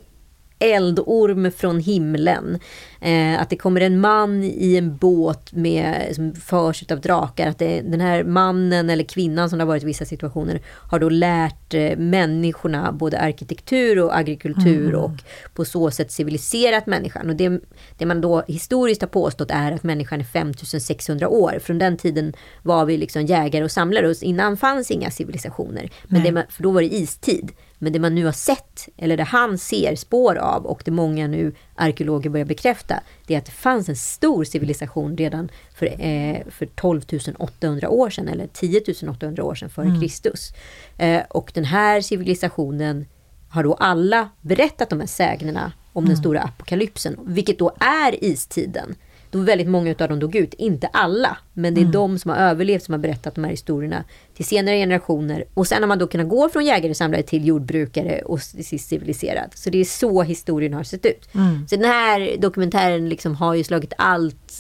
eldorm 0.60 1.52
från 1.52 1.80
himlen. 1.80 2.60
Eh, 3.02 3.42
att 3.42 3.50
det 3.50 3.56
kommer 3.56 3.82
en 3.82 4.00
man 4.00 4.44
i 4.44 4.76
en 4.78 4.98
båt 4.98 5.54
med, 5.54 6.16
som 6.16 6.36
förs 6.36 6.92
av 6.92 7.02
drakar. 7.02 7.48
Att 7.48 7.60
det, 7.60 7.82
den 7.82 8.02
här 8.02 8.24
mannen 8.24 8.90
eller 8.90 9.04
kvinnan 9.04 9.50
som 9.50 9.60
det 9.60 9.64
har 9.64 9.68
varit 9.68 9.84
i 9.84 9.86
vissa 9.86 10.06
situationer 10.06 10.62
har 10.90 11.00
då 11.00 11.10
lärt 11.10 11.74
eh, 11.74 11.98
människorna 11.98 12.92
både 12.92 13.20
arkitektur 13.20 14.00
och 14.00 14.18
agrikultur 14.18 14.90
Mm. 14.90 15.02
och 15.02 15.12
på 15.54 15.66
så 15.66 15.92
sätt 15.92 16.12
civiliserat 16.12 16.86
människan. 16.86 17.30
Och 17.30 17.36
det, 17.36 17.62
det 17.98 18.06
man 18.06 18.22
då 18.22 18.44
historiskt 18.48 19.02
har 19.02 19.08
påstått 19.08 19.52
är 19.52 19.72
att 19.72 19.84
människan 19.84 20.20
är 20.20 20.26
5600 20.26 21.30
år. 21.30 21.60
Från 21.64 21.80
den 21.80 21.98
tiden 21.98 22.34
var 22.62 22.86
vi 22.86 22.98
liksom 22.98 23.26
jägare 23.26 23.64
och 23.64 23.72
samlare 23.72 24.08
och 24.10 24.16
innan 24.22 24.58
fanns 24.58 24.92
inga 24.92 25.12
civilisationer. 25.12 25.90
Men 26.04 26.24
det 26.24 26.46
för 26.50 26.64
då 26.64 26.72
var 26.72 26.82
det 26.82 26.94
istid. 26.94 27.52
Men 27.80 27.94
det 27.94 28.00
man 28.00 28.16
nu 28.16 28.26
har 28.26 28.32
sett, 28.32 28.90
eller 28.98 29.18
det 29.18 29.24
han 29.24 29.58
ser 29.58 29.96
spår 29.96 30.36
av 30.36 30.66
och 30.66 30.82
det 30.86 30.92
många 30.92 31.28
nu 31.28 31.54
arkeologer 31.76 32.30
börjar 32.30 32.46
bekräfta, 32.46 33.00
det 33.28 33.34
är 33.34 33.38
att 33.38 33.46
det 33.46 33.52
fanns 33.52 33.90
en 33.90 33.96
stor 33.96 34.44
civilisation 34.44 35.18
redan 35.18 35.50
för, 35.76 35.86
eh, 35.86 36.38
för 36.50 36.66
12 36.66 37.02
800 37.38 37.90
år 37.90 38.10
sedan, 38.10 38.28
eller 38.28 38.48
10 38.48 39.10
800 39.10 39.44
år 39.44 39.56
sedan 39.56 39.70
före 39.70 39.86
Mm. 39.86 40.02
Kristus. 40.02 40.54
Eh, 40.98 41.22
och 41.30 41.52
den 41.54 41.66
här 41.66 42.02
civilisationen 42.02 43.06
har 43.50 43.64
då 43.64 43.74
alla 43.74 44.30
berättat 44.42 44.90
de 44.90 45.00
här 45.00 45.08
sägnerna 45.08 45.72
om 45.94 46.04
den 46.04 46.12
Mm. 46.12 46.22
stora 46.22 46.42
apokalypsen, 46.42 47.20
vilket 47.26 47.60
då 47.60 47.72
är 47.80 48.24
istiden. 48.24 48.96
Då 49.34 49.40
väldigt 49.40 49.68
många 49.68 49.96
av 50.00 50.10
dem 50.10 50.20
dog 50.20 50.36
ut, 50.36 50.54
inte 50.54 50.88
alla, 50.88 51.38
men 51.54 51.74
det 51.74 51.80
är 51.80 51.84
Mm. 51.84 51.92
de 51.92 52.20
som 52.20 52.32
har 52.32 52.38
överlevt 52.38 52.84
som 52.84 52.94
har 52.94 53.00
berättat 53.00 53.36
de 53.36 53.44
här 53.44 53.52
historierna 53.52 54.04
till 54.36 54.46
senare 54.46 54.78
generationer. 54.78 55.46
Och 55.54 55.68
sen 55.68 55.82
har 55.82 55.88
man 55.88 56.00
då 56.00 56.08
kunnat 56.08 56.30
gå 56.30 56.50
från 56.50 56.66
jägare 56.66 56.94
samlare 56.94 57.24
till 57.24 57.48
jordbrukare 57.48 58.22
och 58.22 58.42
till 58.42 58.66
sist 58.66 58.90
civiliserad. 58.90 59.52
Så 59.56 59.70
det 59.70 59.78
är 59.78 59.86
så 59.86 60.24
historien 60.24 60.74
har 60.74 60.84
sett 60.84 61.06
ut. 61.06 61.36
Mm. 61.36 61.68
Så 61.68 61.76
den 61.76 61.86
här 61.86 62.38
dokumentären 62.38 63.10
liksom 63.10 63.36
har 63.36 63.54
ju 63.56 63.64
slagit 63.64 63.94
allt 63.98 64.54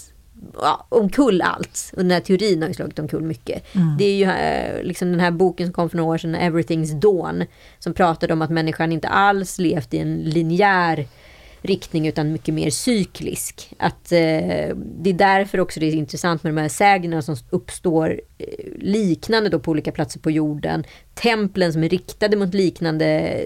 ja, 0.61 0.85
omkull 0.89 1.41
allt. 1.41 1.91
Och 1.91 2.01
den 2.01 2.11
här 2.11 2.19
teorin 2.19 2.61
har 2.61 2.67
ju 2.69 2.73
slagit 2.73 2.99
omkull 2.99 3.21
mycket. 3.23 3.75
Mm. 3.75 3.95
Det 3.97 4.05
är 4.05 4.15
ju 4.15 4.23
eh, 4.31 4.83
liksom 4.83 5.11
den 5.11 5.19
här 5.19 5.31
boken 5.31 5.67
som 5.67 5.73
kom 5.73 5.89
för 5.89 5.97
några 5.97 6.13
år 6.13 6.17
sedan, 6.17 6.35
Everything's 6.35 6.99
Dawn, 6.99 7.43
som 7.79 7.93
pratade 7.93 8.33
om 8.33 8.41
att 8.41 8.49
människan 8.49 8.91
inte 8.91 9.07
alls 9.07 9.59
levt 9.59 9.93
i 9.93 9.97
en 9.97 10.17
linjär 10.17 11.07
riktning 11.63 12.07
utan 12.07 12.31
mycket 12.31 12.53
mer 12.53 12.69
cyklisk. 12.69 13.73
Att 13.77 14.11
eh, 14.11 14.75
det 14.75 15.09
är 15.09 15.13
därför 15.13 15.59
också 15.59 15.79
det 15.79 15.85
är 15.85 15.95
intressant 15.95 16.43
med 16.43 16.53
de 16.55 16.61
här 16.61 16.69
sägnerna 16.69 17.21
som 17.21 17.35
uppstår 17.49 18.21
eh, 18.37 18.47
liknande 18.77 19.49
då 19.49 19.59
på 19.59 19.71
olika 19.71 19.91
platser 19.91 20.19
på 20.19 20.31
jorden. 20.31 20.83
Templen 21.15 21.73
som 21.73 21.83
är 21.83 21.89
riktade 21.89 22.35
mot 22.37 22.53
liknande 22.53 23.37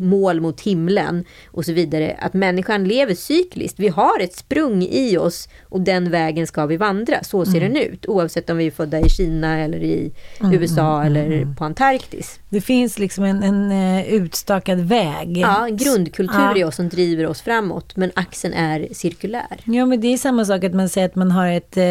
mål 0.00 0.40
mot 0.40 0.60
himlen 0.60 1.24
och 1.46 1.64
så 1.64 1.72
vidare. 1.72 2.16
Att 2.20 2.34
människan 2.34 2.84
lever 2.84 3.14
cykliskt. 3.14 3.78
Vi 3.80 3.88
har 3.88 4.20
ett 4.20 4.34
sprung 4.34 4.82
i 4.82 5.16
oss 5.18 5.48
och 5.62 5.80
den 5.80 6.10
vägen 6.10 6.46
ska 6.46 6.66
vi 6.66 6.76
vandra. 6.76 7.24
Så 7.24 7.44
ser 7.44 7.60
Mm. 7.60 7.74
den 7.74 7.82
ut. 7.82 8.06
Oavsett 8.08 8.50
om 8.50 8.56
vi 8.56 8.66
är 8.66 8.70
födda 8.70 9.00
i 9.00 9.08
Kina 9.08 9.58
eller 9.58 9.78
i 9.78 10.12
Mm, 10.40 10.52
USA 10.52 11.00
mm, 11.02 11.06
eller 11.06 11.36
mm. 11.36 11.56
på 11.56 11.64
Antarktis. 11.64 12.40
Det 12.48 12.60
finns 12.60 12.98
liksom 12.98 13.24
en, 13.24 13.42
en 13.42 13.70
eh, 13.72 14.12
utstakad 14.14 14.80
väg. 14.80 15.36
Ja, 15.36 15.66
en 15.66 15.76
grundkultur 15.76 16.34
Ja. 16.40 16.56
i 16.58 16.64
oss 16.64 16.76
som 16.76 16.88
driver 16.88 17.26
oss 17.26 17.40
framåt. 17.42 17.96
Men 17.96 18.10
axeln 18.14 18.54
är 18.54 18.88
cirkulär. 18.92 19.60
Ja, 19.64 19.86
men 19.86 20.00
det 20.00 20.08
är 20.12 20.16
samma 20.18 20.44
sak 20.44 20.64
att 20.64 20.74
man 20.74 20.88
säger 20.88 21.08
att 21.08 21.14
man 21.14 21.30
har 21.30 21.48
ett, 21.48 21.76
eh, 21.76 21.84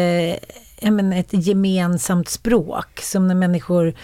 men 0.82 1.12
ett 1.12 1.28
gemensamt 1.32 2.28
språk. 2.28 3.00
Som 3.02 3.28
när 3.28 3.34
människor 3.34 3.94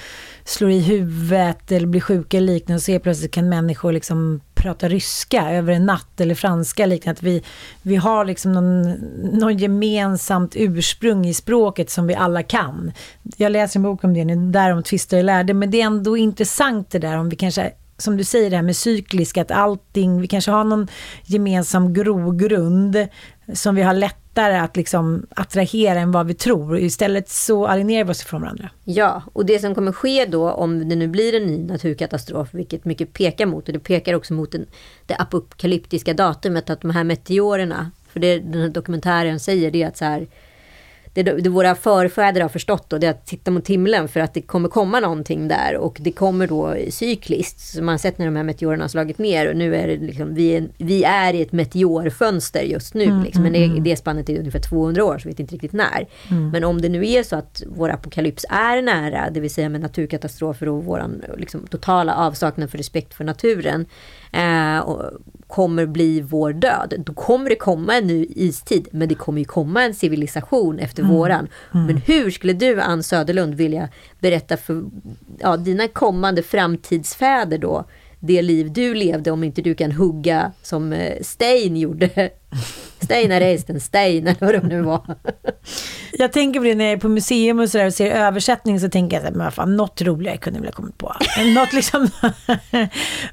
slår 0.44 0.70
i 0.70 0.80
huvudet 0.80 1.72
eller 1.72 1.86
blir 1.86 2.00
sjuka 2.00 2.36
eller 2.36 2.52
liknande. 2.52 2.80
Så 2.80 2.92
helt 2.92 3.02
plötsligt 3.02 3.30
kan 3.30 3.48
människor 3.48 3.92
liksom 3.92 4.40
prata 4.54 4.88
ryska 4.88 5.50
över 5.50 5.72
en 5.72 5.86
natt 5.86 6.20
eller 6.20 6.34
franska 6.34 6.86
liknande. 6.86 7.18
Att 7.18 7.22
vi, 7.22 7.42
vi 7.82 7.96
har 7.96 8.24
liksom 8.24 8.52
någon, 8.52 8.92
någon 9.38 9.58
gemensamt 9.58 10.52
ursprung 10.56 11.26
i 11.26 11.34
språket 11.34 11.90
som 11.90 12.06
vi 12.06 12.14
alla 12.14 12.42
kan. 12.42 12.92
Jag 13.36 13.52
läser 13.52 13.78
en 13.78 13.82
bok 13.82 14.04
om 14.04 14.14
det 14.14 14.24
nu, 14.24 14.36
därom 14.36 14.82
tvistar 14.82 15.16
jag 15.16 15.24
lärde. 15.24 15.54
Men 15.54 15.70
det 15.70 15.80
är 15.80 15.86
ändå 15.86 16.16
intressant 16.16 16.90
det 16.90 16.98
där 16.98 17.18
om 17.18 17.28
vi 17.28 17.36
kanske 17.36 17.72
som 17.98 18.16
du 18.16 18.24
säger 18.24 18.50
det 18.50 18.56
här 18.56 18.62
med 18.62 18.76
cykliska, 18.76 19.42
att 19.42 19.50
allting, 19.50 20.20
vi 20.20 20.26
kanske 20.26 20.50
har 20.50 20.64
någon 20.64 20.88
gemensam 21.24 21.94
grogrund 21.94 23.08
som 23.52 23.74
vi 23.74 23.82
har 23.82 23.94
lättare 24.34 24.58
att 24.58 24.76
liksom 24.76 25.26
attrahera 25.36 26.00
än 26.00 26.12
vad 26.12 26.26
vi 26.26 26.34
tror. 26.34 26.78
Istället 26.78 27.28
så 27.28 27.66
alienerar 27.66 28.04
vi 28.04 28.10
oss 28.10 28.22
ifrån 28.22 28.42
varandra. 28.42 28.70
Ja, 28.84 29.22
och 29.32 29.46
det 29.46 29.58
som 29.58 29.74
kommer 29.74 29.92
ske 29.92 30.26
då 30.26 30.50
om 30.50 30.88
det 30.88 30.96
nu 30.96 31.08
blir 31.08 31.34
en 31.34 31.46
ny 31.46 31.58
naturkatastrof, 31.58 32.48
vilket 32.52 32.84
mycket 32.84 33.12
pekar 33.12 33.46
mot, 33.46 33.68
och 33.68 33.72
det 33.72 33.78
pekar 33.78 34.14
också 34.14 34.34
mot 34.34 34.52
den, 34.52 34.66
det 35.06 35.16
apokalyptiska 35.16 36.14
datumet, 36.14 36.70
att 36.70 36.80
de 36.80 36.90
här 36.90 37.04
meteorerna, 37.04 37.90
för 38.12 38.20
det 38.20 38.38
den 38.38 38.62
här 38.62 38.68
dokumentären 38.68 39.40
säger, 39.40 39.70
det 39.70 39.82
är 39.82 39.88
att 39.88 39.96
så 39.96 40.04
här, 40.04 40.26
det, 41.14 41.22
det 41.22 41.48
våra 41.48 41.74
förfäder 41.74 42.40
har 42.40 42.48
förstått 42.48 42.90
då, 42.90 42.98
det 42.98 43.06
är 43.06 43.10
att 43.10 43.26
titta 43.26 43.50
mot 43.50 43.68
himlen 43.68 44.08
för 44.08 44.20
att 44.20 44.34
det 44.34 44.42
kommer 44.42 44.68
komma 44.68 45.00
någonting 45.00 45.48
där 45.48 45.76
och 45.76 45.98
det 46.00 46.12
kommer 46.12 46.46
då 46.46 46.76
cykliskt. 46.90 47.60
Så 47.60 47.82
man 47.82 47.92
har 47.92 47.98
sett 47.98 48.18
när 48.18 48.26
de 48.26 48.36
här 48.36 48.42
meteorerna 48.42 48.84
har 48.84 48.88
slagit 48.88 49.18
ner 49.18 49.48
och 49.48 49.56
nu 49.56 49.76
är 49.76 49.86
det 49.86 49.96
liksom, 49.96 50.34
vi 50.34 50.56
är, 50.56 50.68
vi 50.78 51.04
är 51.04 51.34
i 51.34 51.42
ett 51.42 51.52
meteorfönster 51.52 52.62
just 52.62 52.94
nu. 52.94 53.04
Mm, 53.04 53.22
liksom. 53.22 53.42
Men 53.42 53.54
mm, 53.54 53.68
det, 53.68 53.72
mm. 53.72 53.84
det 53.84 53.96
spannet 53.96 54.28
är 54.28 54.38
ungefär 54.38 54.58
200 54.58 55.04
år, 55.04 55.18
så 55.18 55.28
vi 55.28 55.30
vet 55.30 55.40
inte 55.40 55.54
riktigt 55.54 55.72
när. 55.72 56.06
Mm. 56.30 56.50
Men 56.50 56.64
om 56.64 56.80
det 56.80 56.88
nu 56.88 57.08
är 57.08 57.22
så 57.22 57.36
att 57.36 57.62
vår 57.66 57.90
apokalyps 57.90 58.44
är 58.50 58.82
nära, 58.82 59.30
det 59.30 59.40
vill 59.40 59.54
säga 59.54 59.68
med 59.68 59.80
naturkatastrofer 59.80 60.68
och 60.68 60.84
vår 60.84 61.04
liksom, 61.36 61.66
totala 61.66 62.14
avsaknad 62.14 62.70
för 62.70 62.78
respekt 62.78 63.14
för 63.14 63.24
naturen, 63.24 63.86
eh, 64.32 64.78
och 64.78 65.12
kommer 65.54 65.86
bli 65.86 66.20
vår 66.20 66.52
död. 66.52 66.94
Då 67.06 67.12
kommer 67.14 67.50
det 67.50 67.56
komma 67.56 67.96
en 67.96 68.06
ny 68.06 68.26
istid, 68.30 68.88
men 68.92 69.08
det 69.08 69.14
kommer 69.14 69.38
ju 69.38 69.44
komma 69.44 69.82
en 69.82 69.94
civilisation 69.94 70.78
efter 70.78 71.02
Mm. 71.02 71.14
våran. 71.14 71.48
Mm. 71.74 71.86
Men 71.86 71.96
hur 71.96 72.30
skulle 72.30 72.52
du, 72.52 72.80
Ann 72.80 73.02
Söderlund, 73.02 73.54
vilja 73.54 73.88
berätta 74.20 74.56
för 74.56 74.84
ja, 75.38 75.56
dina 75.56 75.88
kommande 75.88 76.42
framtidsfäder 76.42 77.58
då, 77.58 77.84
det 78.26 78.42
liv 78.42 78.72
du 78.72 78.94
levde 78.94 79.30
om 79.30 79.44
inte 79.44 79.62
du 79.62 79.74
kan 79.74 79.92
hugga 79.92 80.52
som 80.62 80.92
eh, 80.92 81.22
Stein 81.22 81.76
gjorde? 81.76 82.30
Steinar 83.04 83.40
Eisten, 83.40 83.80
Stein 83.80 84.26
eller 84.26 84.40
vad 84.40 84.54
det 84.54 84.68
nu 84.68 84.82
var. 84.82 85.16
Jag 86.18 86.32
tänker 86.32 86.60
på 86.60 86.64
det 86.64 86.74
när 86.74 86.84
jag 86.84 86.92
är 86.92 86.96
på 86.96 87.08
museum 87.08 87.60
och, 87.60 87.70
så 87.70 87.86
och 87.86 87.94
ser 87.94 88.10
översättning 88.10 88.80
så 88.80 88.88
tänker 88.88 89.16
jag 89.16 89.24
här, 89.24 89.30
men 89.30 89.52
fan, 89.52 89.76
något 89.76 90.02
roligare 90.02 90.36
kunde 90.36 90.58
jag 90.58 90.62
väl 90.62 90.72
ha 90.72 90.76
kommit 90.76 90.98
på. 90.98 91.14
Något 91.54 91.72
liksom, 91.72 92.08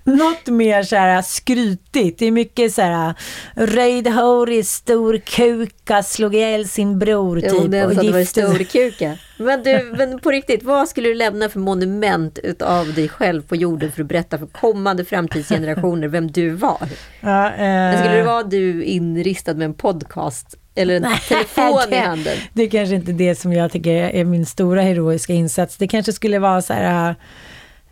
något 0.03 0.47
mer 0.47 0.83
så 0.83 0.95
här 0.95 1.21
skrytigt. 1.21 2.19
Det 2.19 2.25
är 2.25 2.31
mycket 2.31 2.73
så 2.73 2.81
här, 2.81 3.13
röjdhårig, 3.55 4.65
stor 4.65 5.17
kuka, 5.17 6.03
slog 6.03 6.35
ihjäl 6.35 6.67
sin 6.67 6.99
bror 6.99 7.41
typ. 7.41 7.51
Jo, 7.53 7.85
och 7.85 7.91
att 7.91 8.03
gifte 8.03 8.25
sig. 8.25 8.25
storkuka. 8.25 9.17
Men 9.41 9.63
du, 9.63 9.93
men 9.97 10.19
på 10.19 10.31
riktigt, 10.31 10.63
vad 10.63 10.89
skulle 10.89 11.09
du 11.09 11.15
lämna 11.15 11.49
för 11.49 11.59
monument 11.59 12.39
utav 12.43 12.93
dig 12.93 13.09
själv 13.09 13.41
på 13.41 13.55
jorden 13.55 13.91
för 13.91 14.01
att 14.01 14.07
berätta 14.07 14.37
för 14.37 14.47
kommande 14.47 15.05
framtidsgenerationer 15.05 16.07
vem 16.07 16.31
du 16.31 16.49
var? 16.49 16.87
Ja, 17.19 17.45
eh, 17.53 17.99
skulle 17.99 18.15
det 18.15 18.23
vara 18.23 18.43
du 18.43 18.83
inristad 18.83 19.53
med 19.53 19.65
en 19.65 19.73
podcast 19.73 20.57
eller 20.75 20.95
en 20.95 21.07
telefon 21.29 21.79
i 21.87 21.91
det, 21.91 21.99
handen? 21.99 22.37
Det 22.53 22.63
är 22.63 22.69
kanske 22.69 22.95
inte 22.95 23.11
det 23.11 23.35
som 23.35 23.53
jag 23.53 23.71
tycker 23.71 23.91
är 23.93 24.23
min 24.25 24.45
stora 24.45 24.81
heroiska 24.81 25.33
insats. 25.33 25.77
Det 25.77 25.87
kanske 25.87 26.13
skulle 26.13 26.39
vara 26.39 26.61
så 26.61 26.73
här... 26.73 27.09
äh, 27.09 27.15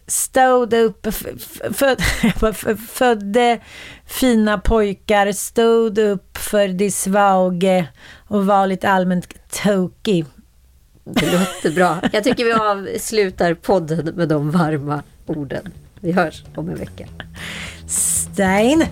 Stod 0.07 0.73
upp, 0.73 1.07
födde 2.89 3.59
fina 4.05 4.57
pojkar, 4.57 5.31
stod 5.31 5.97
upp 5.97 6.37
för 6.37 6.67
de 6.67 6.91
svage 6.91 7.85
och 8.27 8.45
var 8.45 8.67
lite 8.67 8.89
allmänt 8.89 9.27
tokig. 9.63 10.25
Det 11.03 11.31
låter 11.31 11.71
bra. 11.71 12.01
Jag 12.13 12.23
tycker 12.23 12.45
vi 12.45 12.51
avslutar 12.51 13.53
podden 13.53 14.05
med 14.15 14.29
de 14.29 14.51
varma 14.51 15.03
orden. 15.25 15.71
Vi 15.99 16.11
hörs 16.11 16.43
om 16.55 16.69
en 16.69 16.75
vecka. 16.75 17.07
Stein! 17.87 18.85